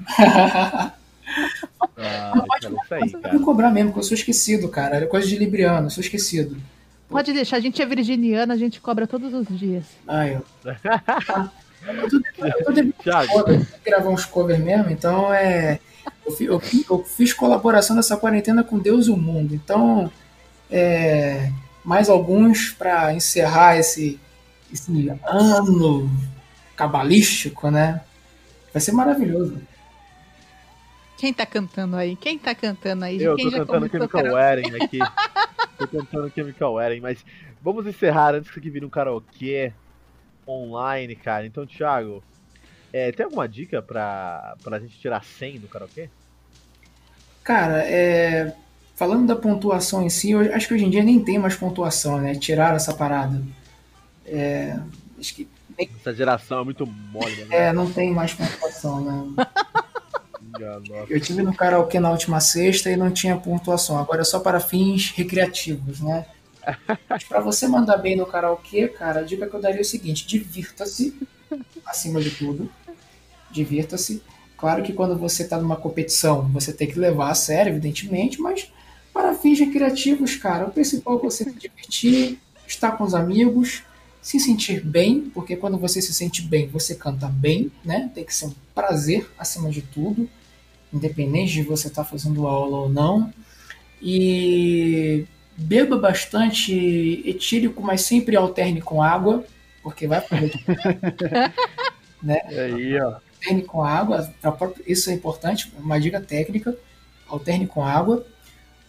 Ah, 1.98 2.44
pode, 2.48 2.68
isso 3.06 3.18
aí, 3.24 3.40
cobrar 3.40 3.72
mesmo, 3.72 3.90
porque 3.90 4.00
eu 4.00 4.04
sou 4.04 4.16
esquecido, 4.16 4.68
cara. 4.70 4.98
É 4.98 5.06
coisa 5.06 5.28
de 5.28 5.38
Libriano, 5.38 5.88
eu 5.88 5.92
sou 5.92 6.02
esquecido. 6.02 6.58
Pode 7.10 7.32
deixar, 7.34 7.58
a 7.58 7.60
gente 7.60 7.82
é 7.82 7.86
virginiana, 7.86 8.54
a 8.54 8.58
gente 8.58 8.82
cobra 8.82 9.08
todos 9.08 9.34
os 9.34 9.48
dias. 9.58 9.86
Ah, 10.08 10.28
eu. 10.28 10.46
eu 10.66 12.10
tô, 12.10 12.46
eu 12.46 12.66
tô 12.66 12.72
devendo 12.72 13.68
gravar 13.86 14.10
uns 14.10 14.26
covers 14.26 14.60
mesmo, 14.60 14.92
então 14.92 15.34
é. 15.34 15.80
Eu 16.26 16.32
fiz, 16.32 16.48
eu, 16.48 16.62
eu 16.90 17.04
fiz 17.04 17.34
colaboração 17.34 17.96
nessa 17.96 18.18
quarentena 18.18 18.64
com 18.64 18.78
Deus 18.78 19.08
e 19.08 19.12
o 19.12 19.18
mundo, 19.18 19.54
então. 19.54 20.12
É, 20.70 21.52
mais 21.86 22.10
alguns 22.10 22.72
para 22.72 23.14
encerrar 23.14 23.78
esse, 23.78 24.20
esse 24.74 25.10
ano 25.10 26.10
cabalístico, 26.76 27.70
né? 27.70 28.02
Vai 28.74 28.82
ser 28.82 28.92
maravilhoso. 28.92 29.62
Quem 31.18 31.34
tá 31.34 31.46
cantando 31.46 31.96
aí? 31.96 32.16
Quem 32.16 32.38
tá 32.38 32.54
cantando 32.54 33.06
aí? 33.06 33.22
Eu 33.22 33.36
Quem 33.36 33.50
tô 33.50 33.58
cantando 33.60 33.90
Chemical 33.90 34.24
Wedding 34.34 34.84
aqui. 34.84 35.00
tô 35.78 35.88
cantando 35.88 36.32
Chemical 36.34 36.74
Wedding, 36.74 37.00
mas 37.00 37.24
vamos 37.62 37.86
encerrar 37.86 38.36
antes 38.36 38.52
que 38.52 38.70
vire 38.70 38.86
um 38.86 38.90
karaokê 38.90 39.72
online, 40.46 41.16
cara. 41.16 41.46
Então, 41.46 41.66
Thiago, 41.66 42.22
é, 42.92 43.12
tem 43.12 43.24
alguma 43.24 43.48
dica 43.48 43.82
pra, 43.82 44.56
pra 44.62 44.80
gente 44.80 45.00
tirar 45.00 45.24
100 45.24 45.60
no 45.60 45.68
karaokê? 45.68 46.10
Cara, 47.44 47.84
é, 47.88 48.54
Falando 48.96 49.28
da 49.28 49.36
pontuação 49.36 50.04
em 50.04 50.10
si, 50.10 50.32
eu 50.32 50.40
acho 50.54 50.68
que 50.68 50.74
hoje 50.74 50.86
em 50.86 50.90
dia 50.90 51.04
nem 51.04 51.20
tem 51.20 51.38
mais 51.38 51.56
pontuação, 51.56 52.18
né? 52.18 52.34
Tiraram 52.34 52.78
essa 52.78 52.94
parada. 52.94 53.44
É, 54.26 54.80
acho 55.20 55.36
que 55.36 55.48
essa 55.78 56.14
geração 56.14 56.62
é 56.62 56.64
muito 56.64 56.86
mole, 56.86 57.44
né? 57.46 57.68
É, 57.68 57.74
não 57.74 57.92
tem 57.92 58.12
mais 58.12 58.34
pontuação, 58.34 59.02
né? 59.02 59.48
Eu 61.10 61.20
tive 61.20 61.42
no 61.42 61.54
karaokê 61.54 62.00
na 62.00 62.10
última 62.10 62.40
sexta 62.40 62.90
e 62.90 62.96
não 62.96 63.12
tinha 63.12 63.36
pontuação. 63.36 63.98
Agora 63.98 64.22
é 64.22 64.24
só 64.24 64.40
para 64.40 64.62
fins 64.62 65.12
recreativos, 65.12 66.00
né? 66.00 66.26
Para 67.30 67.42
você 67.42 67.68
mandar 67.68 67.98
bem 67.98 68.16
no 68.16 68.26
karaokê, 68.26 68.88
cara, 68.88 69.20
a 69.20 69.24
dica 69.24 69.48
que 69.48 69.56
eu 69.56 69.62
daria 69.62 69.80
é 69.80 69.82
o 69.82 69.86
seguinte: 69.86 70.26
divirta-se, 70.26 71.16
acima 71.86 72.20
de 72.20 72.32
tudo. 72.32 72.72
Divirta-se. 73.52 74.24
Claro 74.58 74.82
que 74.82 74.94
quando 74.94 75.16
você 75.16 75.44
está 75.44 75.58
numa 75.60 75.76
competição, 75.76 76.50
você 76.52 76.74
tem 76.74 76.88
que 76.88 76.98
levar 76.98 77.30
a 77.30 77.36
sério, 77.36 77.72
evidentemente, 77.72 78.42
mas 78.42 78.72
para 79.16 79.34
fins 79.34 79.58
recreativos, 79.58 80.36
cara, 80.36 80.66
o 80.66 80.72
principal 80.72 81.18
é 81.18 81.22
você 81.22 81.46
se 81.46 81.54
divertir, 81.54 82.38
estar 82.68 82.92
com 82.92 83.06
os 83.06 83.16
amigos, 83.16 83.82
se 84.22 84.42
sentir 84.42 84.82
bem, 84.82 85.32
porque 85.34 85.56
quando 85.56 85.78
você 85.78 86.02
se 86.02 86.14
sente 86.14 86.42
bem, 86.42 86.68
você 86.68 86.96
canta 86.96 87.26
bem, 87.30 87.72
né? 87.82 88.12
Tem 88.14 88.26
que 88.26 88.36
ser 88.36 88.48
um 88.48 88.54
prazer 88.74 89.26
acima 89.40 89.70
de 89.70 89.82
tudo, 89.82 90.30
independente 90.92 91.54
de 91.54 91.62
você 91.62 91.88
estar 91.88 92.04
tá 92.04 92.10
fazendo 92.10 92.46
aula 92.46 92.76
ou 92.76 92.90
não. 92.90 93.34
E 94.02 95.26
beba 95.56 95.98
bastante 95.98 97.24
etílico, 97.26 97.82
mas 97.82 98.02
sempre 98.02 98.36
alterne 98.36 98.82
com 98.82 99.02
água, 99.02 99.46
porque 99.82 100.08
vai 100.08 100.20
fazer. 100.20 100.52
né? 102.22 102.42
Aí, 102.50 103.00
ó. 103.00 103.16
Alterne 103.36 103.62
com 103.64 103.82
água, 103.82 104.30
isso 104.86 105.10
é 105.10 105.14
importante, 105.14 105.72
uma 105.80 106.02
dica 106.02 106.20
técnica. 106.20 106.78
Alterne 107.30 107.66
com 107.66 107.82
água 107.82 108.26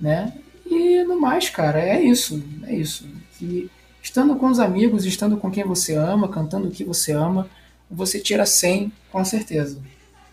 né? 0.01 0.33
E 0.65 1.05
no 1.05 1.21
mais, 1.21 1.49
cara, 1.49 1.81
é 1.81 2.03
isso, 2.03 2.43
é 2.65 2.75
isso. 2.75 3.09
E 3.41 3.71
estando 4.03 4.37
com 4.37 4.47
os 4.47 4.59
amigos, 4.59 5.05
estando 5.05 5.37
com 5.37 5.51
quem 5.51 5.65
você 5.65 5.95
ama, 5.95 6.29
cantando 6.29 6.69
o 6.69 6.71
que 6.71 6.85
você 6.85 7.13
ama, 7.13 7.49
você 7.91 8.21
tira 8.21 8.45
100 8.45 8.93
com 9.11 9.25
certeza. 9.25 9.81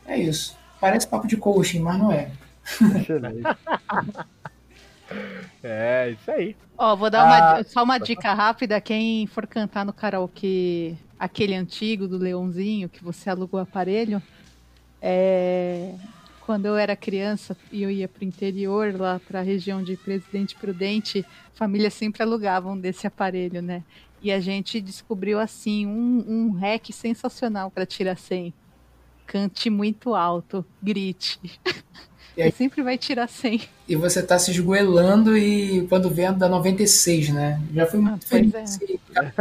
É 0.05 0.17
isso. 0.17 0.57
Parece 0.79 1.07
papo 1.07 1.27
de 1.27 1.37
coaching, 1.37 1.79
mas 1.79 1.97
não 1.97 2.11
é. 2.11 2.31
é, 5.63 6.11
isso 6.11 6.31
aí. 6.31 6.55
Ó, 6.77 6.95
vou 6.95 7.09
dar 7.09 7.25
uma, 7.25 7.59
ah, 7.59 7.63
só 7.63 7.83
uma 7.83 7.97
dica 7.97 8.33
rápida. 8.33 8.81
Quem 8.81 9.27
for 9.27 9.47
cantar 9.47 9.85
no 9.85 9.93
karaokê, 9.93 10.95
aquele 11.19 11.55
antigo 11.55 12.07
do 12.07 12.17
Leãozinho, 12.17 12.89
que 12.89 13.03
você 13.03 13.29
alugou 13.29 13.59
o 13.59 13.63
aparelho, 13.63 14.21
é, 15.01 15.93
quando 16.53 16.67
eu 16.67 16.77
era 16.77 16.95
criança 16.95 17.57
e 17.71 17.81
eu 17.81 17.89
ia 17.89 18.07
para 18.07 18.21
o 18.21 18.27
interior, 18.27 18.93
lá 18.95 19.19
para 19.27 19.39
a 19.39 19.41
região 19.41 19.81
de 19.81 19.97
Presidente 19.97 20.53
Prudente, 20.53 21.25
famílias 21.55 21.95
sempre 21.95 22.21
alugavam 22.21 22.77
desse 22.77 23.07
aparelho, 23.07 23.59
né? 23.59 23.81
E 24.21 24.31
a 24.31 24.39
gente 24.39 24.79
descobriu 24.79 25.39
assim 25.39 25.87
um, 25.87 26.23
um 26.27 26.51
hack 26.51 26.91
sensacional 26.91 27.71
para 27.71 27.87
tirar 27.87 28.15
100. 28.15 28.53
Cante 29.25 29.67
muito 29.71 30.13
alto, 30.13 30.63
grite. 30.79 31.39
E 32.37 32.43
aí, 32.43 32.51
sempre 32.53 32.83
vai 32.83 32.99
tirar 32.99 33.27
100. 33.27 33.61
E 33.89 33.95
você 33.95 34.21
tá 34.21 34.37
se 34.37 34.51
esgoelando 34.51 35.35
e 35.35 35.87
quando 35.87 36.07
vem 36.07 36.31
da 36.33 36.47
96, 36.47 37.29
né? 37.29 37.59
Já 37.73 37.87
foi 37.87 37.99
muito 37.99 38.25
ah, 38.25 38.27
feliz. 38.27 38.79
É. 39.17 39.31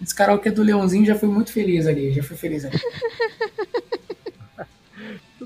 Esse 0.02 0.14
karaokê 0.14 0.50
do 0.50 0.62
Leãozinho 0.62 1.04
já 1.04 1.14
foi 1.14 1.28
muito 1.28 1.52
feliz 1.52 1.86
ali, 1.86 2.10
já 2.10 2.22
foi 2.22 2.38
feliz 2.38 2.64
ali. 2.64 2.80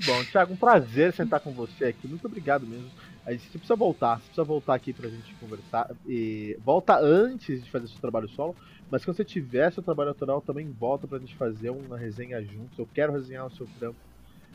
Muito 0.01 0.06
bom. 0.06 0.24
Thiago, 0.24 0.55
um 0.55 0.56
prazer 0.56 1.12
sentar 1.12 1.40
com 1.40 1.52
você 1.52 1.86
aqui. 1.86 2.09
Muito 2.09 2.27
obrigado 2.27 2.66
mesmo. 2.66 2.90
A 3.27 3.32
gente 3.32 3.47
precisa 3.51 3.77
voltar, 3.77 4.16
você 4.16 4.24
precisa 4.24 4.44
voltar 4.44 4.74
aqui 4.74 4.93
pra 4.94 5.09
gente 5.09 5.35
conversar. 5.35 5.90
E 6.09 6.59
volta 6.64 6.98
antes 6.98 7.62
de 7.62 7.70
fazer 7.70 7.86
seu 7.89 8.01
trabalho 8.01 8.28
solo, 8.31 8.56
mas 8.90 9.05
quando 9.05 9.18
você 9.18 9.24
tiver 9.24 9.70
seu 9.72 9.82
trabalho 9.82 10.09
autoral, 10.09 10.40
também 10.40 10.70
volta 10.70 11.06
pra 11.06 11.18
gente 11.18 11.36
fazer 11.36 11.70
uma 11.70 11.98
resenha 11.98 12.43
juntos. 12.43 12.78
Eu 12.78 12.89
quero 12.93 13.12
resenhar 13.12 13.47
o 13.47 13.51
seu 13.51 13.68
trampo. 13.78 13.98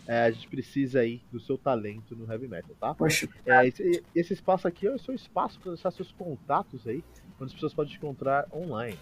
É, 0.07 0.23
a 0.23 0.31
gente 0.31 0.47
precisa 0.47 0.99
aí 0.99 1.22
do 1.31 1.39
seu 1.39 1.57
talento 1.57 2.15
no 2.15 2.31
heavy 2.31 2.47
metal, 2.47 2.76
tá? 2.80 2.93
Poxa. 2.93 3.27
É, 3.45 3.67
esse, 3.67 4.03
esse, 4.15 4.34
espaço 4.34 4.67
aqui 4.67 4.85
é 4.85 4.91
o 4.91 4.99
seu 4.99 5.15
espaço 5.15 5.59
para 5.59 5.72
deixar 5.72 5.89
seus 5.89 6.11
contatos 6.11 6.88
aí, 6.88 7.03
onde 7.39 7.45
as 7.45 7.53
pessoas 7.53 7.73
podem 7.73 7.91
te 7.91 7.97
encontrar 7.97 8.47
online. 8.53 8.97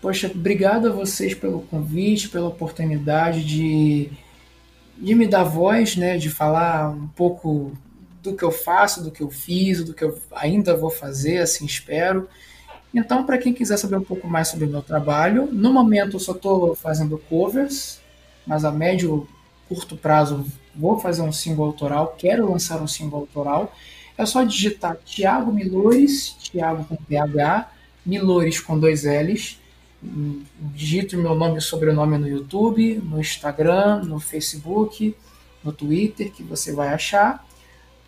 Poxa, 0.00 0.28
obrigado 0.28 0.88
a 0.88 0.92
vocês 0.92 1.34
pelo 1.34 1.62
convite, 1.62 2.28
pela 2.28 2.48
oportunidade 2.48 3.44
de 3.44 4.10
de 4.96 5.14
me 5.14 5.26
dar 5.26 5.44
voz, 5.44 5.96
né, 5.96 6.18
de 6.18 6.28
falar 6.28 6.90
um 6.90 7.08
pouco 7.08 7.72
do 8.22 8.34
que 8.34 8.42
eu 8.42 8.52
faço, 8.52 9.02
do 9.02 9.10
que 9.10 9.22
eu 9.22 9.30
fiz, 9.30 9.84
do 9.84 9.94
que 9.94 10.04
eu 10.04 10.18
ainda 10.32 10.76
vou 10.76 10.90
fazer, 10.90 11.38
assim 11.38 11.64
espero. 11.64 12.28
Então, 12.92 13.24
para 13.24 13.38
quem 13.38 13.52
quiser 13.52 13.76
saber 13.76 13.96
um 13.96 14.04
pouco 14.04 14.26
mais 14.26 14.48
sobre 14.48 14.66
o 14.66 14.68
meu 14.68 14.82
trabalho, 14.82 15.48
no 15.52 15.72
momento 15.72 16.16
eu 16.16 16.20
só 16.20 16.32
estou 16.32 16.74
fazendo 16.74 17.16
covers, 17.28 18.00
mas 18.46 18.64
a 18.64 18.72
médio 18.72 19.28
curto 19.68 19.96
prazo 19.96 20.44
vou 20.74 20.98
fazer 20.98 21.22
um 21.22 21.32
single 21.32 21.66
autoral, 21.66 22.14
quero 22.18 22.50
lançar 22.50 22.82
um 22.82 22.88
single 22.88 23.20
autoral, 23.20 23.72
é 24.18 24.26
só 24.26 24.42
digitar 24.42 24.96
Thiago 24.96 25.52
Milores, 25.52 26.36
Thiago 26.50 26.84
com 26.84 26.96
PH, 26.96 27.70
Milores 28.04 28.60
com 28.60 28.78
dois 28.78 29.04
L's. 29.04 29.59
Digito 30.02 31.16
meu 31.18 31.34
nome 31.34 31.58
e 31.58 31.60
sobrenome 31.60 32.16
no 32.16 32.26
YouTube, 32.26 32.94
no 33.04 33.20
Instagram, 33.20 34.02
no 34.04 34.18
Facebook, 34.18 35.14
no 35.62 35.72
Twitter, 35.72 36.32
que 36.32 36.42
você 36.42 36.72
vai 36.72 36.88
achar. 36.88 37.46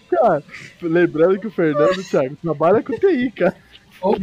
Cara, 0.09 0.43
lembrando 0.81 1.39
que 1.39 1.47
o 1.47 1.51
Fernando, 1.51 2.03
Thiago, 2.03 2.35
trabalha 2.35 2.83
com 2.83 2.97
TI, 2.97 3.31
cara. 3.31 3.55
O 4.01 4.15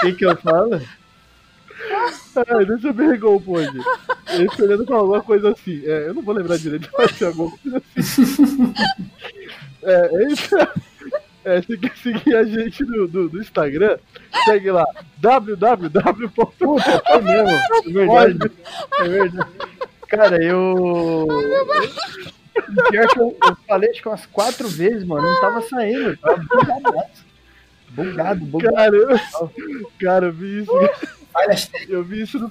que, 0.00 0.12
que 0.14 0.26
eu 0.26 0.36
falo? 0.36 0.80
Deixa 2.66 2.88
eu 2.88 2.94
ver 2.94 3.24
o 3.24 3.40
pode. 3.40 3.78
Ele 4.30 4.48
Fernando 4.50 4.86
falou 4.86 5.02
alguma 5.02 5.22
coisa 5.22 5.50
assim. 5.50 5.82
É, 5.84 6.08
eu 6.08 6.14
não 6.14 6.22
vou 6.22 6.34
lembrar 6.34 6.56
direito, 6.56 6.88
mas 6.96 7.12
tinha 7.16 7.28
alguma 7.28 7.56
coisa 7.58 7.82
assim. 7.96 8.74
É, 9.82 10.10
é 10.14 10.32
isso. 10.32 10.56
É, 11.44 11.60
você 11.60 11.76
quer 11.76 11.96
seguir 11.96 12.36
a 12.36 12.44
gente 12.44 12.84
no, 12.84 13.08
no 13.08 13.40
Instagram? 13.40 13.98
Segue 14.44 14.70
lá, 14.70 14.84
www. 15.18 16.30
É 17.06 17.20
mesmo. 17.20 17.48
É 17.50 17.90
verdade. 17.90 18.52
É 19.00 19.08
verdade. 19.08 19.50
Cara, 20.06 20.44
eu. 20.44 21.26
Pior 22.90 23.08
que 23.08 23.18
eu, 23.18 23.36
eu 23.44 23.56
falei 23.66 23.90
acho 23.90 24.02
que 24.02 24.08
umas 24.08 24.26
quatro 24.26 24.68
vezes, 24.68 25.04
mano. 25.04 25.28
Não 25.28 25.40
tava 25.40 25.62
saindo. 25.62 26.16
Tava 26.18 26.44
bugado, 27.92 28.44
bugado. 28.44 28.74
Cara, 28.74 28.96
eu, 28.96 29.90
cara, 30.00 30.26
eu 30.26 30.32
vi 30.32 30.62
isso. 30.62 30.72
Eu 31.88 32.04
vi 32.04 32.22
isso 32.22 32.38
no, 32.38 32.50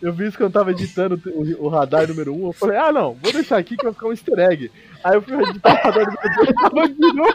eu 0.00 0.12
vi 0.12 0.26
isso 0.26 0.36
quando 0.36 0.48
eu 0.48 0.52
tava 0.52 0.72
editando 0.72 1.20
o, 1.26 1.66
o, 1.66 1.68
radar 1.68 2.06
número 2.06 2.34
1, 2.34 2.46
eu 2.46 2.52
falei, 2.52 2.76
ah 2.76 2.92
não, 2.92 3.14
vou 3.14 3.32
deixar 3.32 3.56
aqui 3.56 3.76
que 3.76 3.84
vai 3.84 3.92
ficar 3.92 4.08
um 4.08 4.10
easter 4.10 4.38
egg. 4.38 4.70
Aí 5.02 5.14
eu 5.14 5.22
fui 5.22 5.42
editar 5.42 5.72
o 5.72 5.84
radar 5.84 6.06
número 6.06 6.34
2 6.70 6.90
e 6.90 6.94
tava 7.00 7.34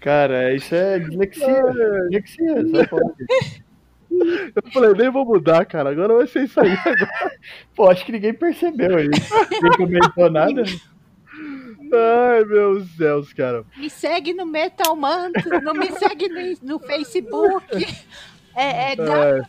Cara, 0.00 0.54
isso 0.54 0.74
é 0.74 0.98
dislexia. 0.98 1.46
É, 1.46 2.00
dislexia, 2.08 2.54
Eu 4.10 4.72
falei, 4.72 4.94
nem 4.94 5.10
vou 5.10 5.26
mudar, 5.26 5.64
cara. 5.66 5.90
Agora 5.90 6.14
vai 6.14 6.26
ser 6.26 6.44
isso 6.44 6.58
aí. 6.60 6.72
Agora. 6.72 7.08
Pô, 7.76 7.90
acho 7.90 8.04
que 8.04 8.12
ninguém 8.12 8.32
percebeu 8.32 8.96
aí. 8.96 9.08
Ninguém 9.08 9.72
comentou 9.76 10.30
nada. 10.30 10.62
Ai, 11.92 12.44
meus 12.44 12.88
céus, 12.96 13.32
cara. 13.32 13.64
Me 13.76 13.90
segue 13.90 14.32
no 14.32 14.46
Metal 14.46 14.94
Mantra, 14.94 15.60
não 15.60 15.74
me 15.74 15.90
segue 15.92 16.28
no, 16.28 16.74
no 16.74 16.78
Facebook. 16.78 17.64
É, 18.54 18.92
é 18.92 18.96
www. 18.96 19.48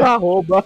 Arroba. 0.00 0.64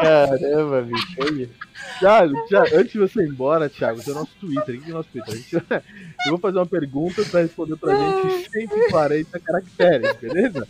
Caramba, 0.00 0.82
bicho. 0.82 1.16
Aí. 1.22 1.50
Thiago, 1.98 2.46
Thiago, 2.46 2.76
antes 2.76 2.92
de 2.92 2.98
você 2.98 3.24
ir 3.24 3.28
embora, 3.28 3.68
Thiago, 3.68 4.02
tem 4.02 4.12
o 4.12 4.16
nosso 4.16 4.32
Twitter. 4.40 4.76
Aqui 4.76 4.88
é 4.88 4.92
o 4.92 4.96
nosso 4.96 5.08
Twitter. 5.10 5.34
Gente, 5.34 5.54
eu 6.24 6.30
vou 6.30 6.38
fazer 6.38 6.58
uma 6.58 6.66
pergunta 6.66 7.24
pra 7.24 7.40
responder 7.40 7.76
pra 7.76 7.96
gente 7.96 8.56
em 8.56 8.68
140 8.68 9.40
caracteres, 9.40 10.16
beleza? 10.16 10.68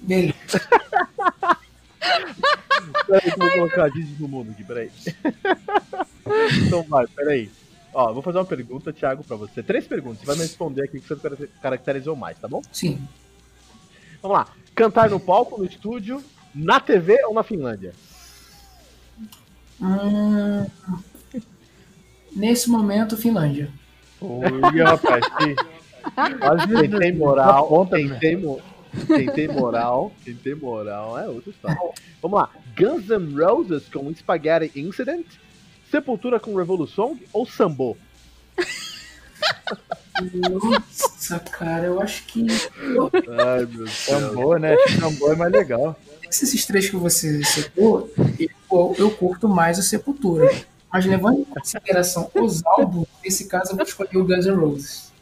Beleza. 0.00 0.34
Peraí, 3.06 3.20
que 3.20 3.30
eu 3.30 3.38
vou 3.38 3.50
colocar 3.50 3.84
a 3.84 3.88
Didi 3.88 4.20
no 4.20 4.28
mundo 4.28 4.50
aqui, 4.52 4.64
peraí. 4.64 4.90
então 6.66 6.82
vai, 6.84 7.06
peraí. 7.08 7.50
Ó, 7.92 8.12
vou 8.12 8.22
fazer 8.22 8.38
uma 8.38 8.44
pergunta, 8.44 8.92
Thiago, 8.92 9.24
pra 9.24 9.36
você. 9.36 9.62
Três 9.62 9.86
perguntas. 9.86 10.20
Você 10.20 10.26
vai 10.26 10.36
me 10.36 10.42
responder 10.42 10.84
aqui 10.84 11.00
que 11.00 11.08
você 11.08 11.48
caracterizou 11.60 12.16
mais, 12.16 12.38
tá 12.38 12.48
bom? 12.48 12.62
Sim. 12.72 13.00
Vamos 14.22 14.38
lá. 14.38 14.48
Cantar 14.74 15.10
no 15.10 15.18
palco, 15.18 15.58
no 15.58 15.64
estúdio, 15.64 16.22
na 16.54 16.78
TV 16.78 17.24
ou 17.24 17.34
na 17.34 17.42
Finlândia? 17.42 17.92
Hum... 19.80 20.66
Nesse 22.34 22.70
momento, 22.70 23.16
Finlândia. 23.16 23.70
Oi, 24.20 24.82
rapaz. 24.82 25.24
Quem 25.38 26.90
tem 26.98 27.16
moral, 27.16 27.66
ponta, 27.66 27.96
quem, 27.96 28.08
tem, 28.18 28.36
mo... 28.36 28.60
quem 29.06 29.26
tem 29.26 29.48
moral, 29.48 30.12
quem 30.24 30.34
tem 30.34 30.54
moral 30.54 31.18
é 31.18 31.28
outra 31.28 31.50
história. 31.50 31.78
Vamos 32.20 32.40
lá. 32.40 32.50
Guns 32.76 33.08
N' 33.08 33.34
Roses 33.34 33.88
com 33.88 34.12
Spaghetti 34.14 34.78
Incident 34.78 35.26
Sepultura 35.90 36.38
com 36.38 36.54
Revolução 36.54 37.18
ou 37.32 37.44
Sambo? 37.44 37.96
Nossa, 40.32 41.40
cara, 41.40 41.86
eu 41.86 42.00
acho 42.00 42.24
que. 42.26 42.46
Ai, 42.46 43.58
meu 43.58 43.66
Deus. 43.66 43.90
Sambo, 43.90 44.56
né? 44.56 44.76
Sambo 44.98 45.32
é 45.32 45.36
mais 45.36 45.50
legal. 45.50 45.98
Esses 46.22 46.64
três 46.64 46.88
que 46.88 46.96
você 46.96 47.42
citou, 47.42 48.08
eu, 48.38 48.94
eu 48.96 49.10
curto 49.10 49.48
mais 49.48 49.78
a 49.80 49.82
Sepultura. 49.82 50.48
Mas 50.92 51.06
levando 51.06 51.40
em 51.40 51.44
consideração 51.44 52.30
os 52.34 52.64
álbuns, 52.64 53.06
nesse 53.24 53.46
caso 53.46 53.72
eu 53.72 53.76
vou 53.76 53.84
escolher 53.84 54.16
o 54.16 54.24
Guns 54.24 54.46
N' 54.46 54.54
Roses. 54.54 55.12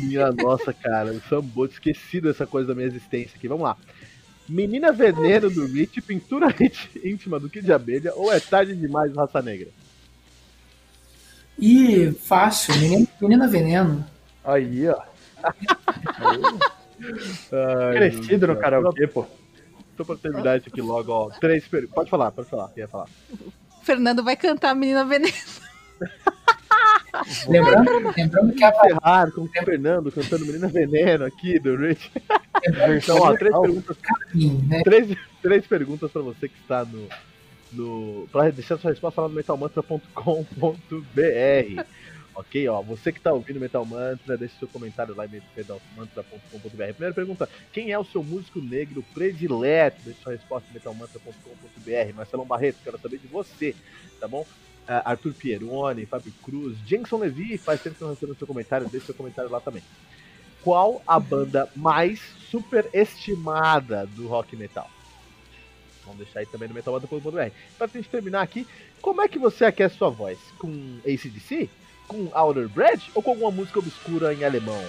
Minha 0.00 0.32
nossa, 0.32 0.72
cara, 0.72 1.12
o 1.12 1.20
Sambo, 1.28 1.66
esqueci 1.66 2.20
dessa 2.20 2.46
coisa 2.46 2.68
da 2.68 2.74
minha 2.74 2.86
existência 2.86 3.36
aqui. 3.36 3.48
Vamos 3.48 3.64
lá. 3.64 3.76
Menina 4.48 4.90
Veneno 4.90 5.48
do 5.48 5.66
Rich, 5.66 6.02
Pintura 6.02 6.48
Íntima 7.04 7.38
do 7.38 7.48
Kid 7.48 7.64
de 7.64 7.72
Abelha 7.72 8.12
ou 8.16 8.32
É 8.32 8.40
Tarde 8.40 8.74
Demais 8.74 9.14
Raça 9.14 9.40
Negra? 9.40 9.68
Ih, 11.58 12.12
fácil. 12.12 12.74
Menina, 12.76 13.06
menina 13.20 13.46
Veneno. 13.46 14.04
Aí, 14.44 14.88
ó. 14.88 15.00
Ai, 17.52 17.94
Crescido 17.94 18.46
no 18.48 18.56
karaokê, 18.56 19.06
pô. 19.06 19.26
Só 19.96 20.04
pra 20.04 20.16
terminar 20.16 20.58
isso 20.58 20.68
aqui 20.68 20.80
logo, 20.80 21.12
ó. 21.12 21.30
Três 21.38 21.66
per... 21.68 21.86
Pode 21.88 22.10
falar, 22.10 22.32
pode 22.32 22.48
falar. 22.48 22.68
Quer 22.68 22.88
falar? 22.88 23.06
O 23.30 23.84
Fernando 23.84 24.24
vai 24.24 24.36
cantar 24.36 24.74
Menina 24.74 25.04
Veneno. 25.04 25.32
lembrando, 27.48 28.14
lembrando 28.16 28.52
que 28.54 28.64
a 28.64 28.72
Ferrar 28.72 29.30
com 29.32 29.42
o 29.42 29.48
Fernando 29.48 30.12
cantando 30.12 30.46
Menina 30.46 30.68
Veneno 30.68 31.24
aqui 31.24 31.58
do 31.58 31.76
Rich. 31.76 32.10
Então, 32.96 33.18
ó, 33.20 33.36
três 33.36 33.58
perguntas, 33.58 33.96
né? 34.34 34.82
três, 34.82 35.16
três 35.42 35.66
perguntas 35.66 36.10
pra 36.10 36.22
você 36.22 36.48
que 36.48 36.58
está 36.60 36.84
no. 36.84 37.08
no 37.72 38.28
pra 38.30 38.50
deixar 38.50 38.78
sua 38.78 38.90
resposta 38.90 39.20
lá 39.20 39.28
no 39.28 39.34
metalmantra.com.br. 39.34 41.84
Ok, 42.34 42.68
ó, 42.68 42.80
você 42.80 43.12
que 43.12 43.18
está 43.18 43.32
ouvindo 43.32 43.60
Metal 43.60 43.84
Mantra, 43.84 44.36
deixe 44.36 44.54
seu 44.58 44.68
comentário 44.68 45.14
lá 45.14 45.26
em 45.26 45.42
metalmantra.com.br. 45.56 46.68
Primeira 46.68 47.14
pergunta: 47.14 47.48
quem 47.72 47.90
é 47.90 47.98
o 47.98 48.04
seu 48.04 48.22
músico 48.22 48.60
negro 48.60 49.04
predileto? 49.12 50.00
Deixe 50.04 50.22
sua 50.22 50.32
resposta 50.32 50.68
em 50.70 50.74
metalmantra.com.br. 50.74 52.14
Marcelão 52.14 52.46
Barreto, 52.46 52.78
quero 52.84 52.98
saber 52.98 53.18
de 53.18 53.26
você, 53.26 53.74
tá 54.18 54.28
bom? 54.28 54.46
Uh, 54.90 55.02
Arthur 55.04 55.32
Pieroni, 55.34 56.04
Fábio 56.04 56.32
Cruz, 56.42 56.76
Jenson 56.84 57.18
Levi, 57.18 57.56
faz 57.56 57.80
tempo 57.80 57.94
que 57.94 58.02
não 58.02 58.10
recebo 58.10 58.34
seu 58.34 58.44
comentário, 58.44 58.88
deixe 58.88 59.06
seu 59.06 59.14
comentário 59.14 59.48
lá 59.48 59.60
também. 59.60 59.84
Qual 60.64 61.00
a 61.06 61.20
banda 61.20 61.70
mais 61.76 62.20
superestimada 62.50 64.04
do 64.06 64.26
rock 64.26 64.56
metal? 64.56 64.90
Vamos 66.04 66.18
deixar 66.18 66.40
aí 66.40 66.46
também 66.46 66.68
no 66.68 66.74
metalbanda.com.br. 66.74 67.52
Pra 67.78 67.86
gente 67.86 68.08
terminar 68.08 68.42
aqui, 68.42 68.66
como 69.00 69.22
é 69.22 69.28
que 69.28 69.38
você 69.38 69.64
aquece 69.64 69.96
sua 69.96 70.10
voz? 70.10 70.36
Com 70.58 70.98
ACDC? 71.04 71.70
Com 72.08 72.28
Outer 72.34 72.68
Bread? 72.68 73.12
Ou 73.14 73.22
com 73.22 73.30
alguma 73.30 73.52
música 73.52 73.78
obscura 73.78 74.34
em 74.34 74.42
alemão? 74.42 74.84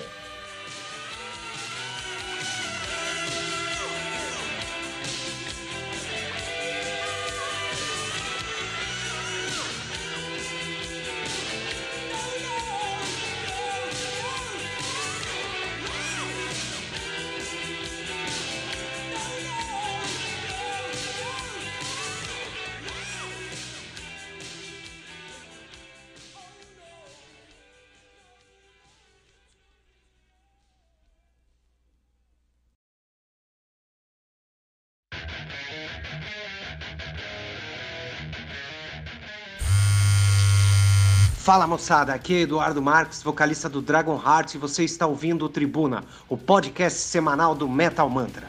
Fala 41.52 41.68
moçada, 41.68 42.14
aqui 42.14 42.34
é 42.34 42.40
Eduardo 42.44 42.82
Marques, 42.82 43.22
vocalista 43.22 43.68
do 43.68 43.82
Dragon 43.82 44.16
Heart, 44.16 44.56
e 44.56 44.58
você 44.58 44.86
está 44.86 45.06
ouvindo 45.06 45.44
o 45.44 45.50
Tribuna, 45.50 46.02
o 46.30 46.38
podcast 46.38 46.98
semanal 46.98 47.54
do 47.54 47.68
Metal 47.68 48.10
Mantra. 48.10 48.48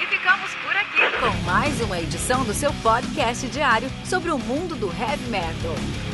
E 0.00 0.06
ficamos 0.06 0.54
por 0.54 0.74
aqui 0.74 1.18
com 1.20 1.44
mais 1.44 1.78
uma 1.82 2.00
edição 2.00 2.44
do 2.44 2.54
seu 2.54 2.72
podcast 2.82 3.46
diário 3.48 3.90
sobre 4.06 4.30
o 4.30 4.38
mundo 4.38 4.74
do 4.74 4.86
heavy 4.86 5.28
metal. 5.28 6.13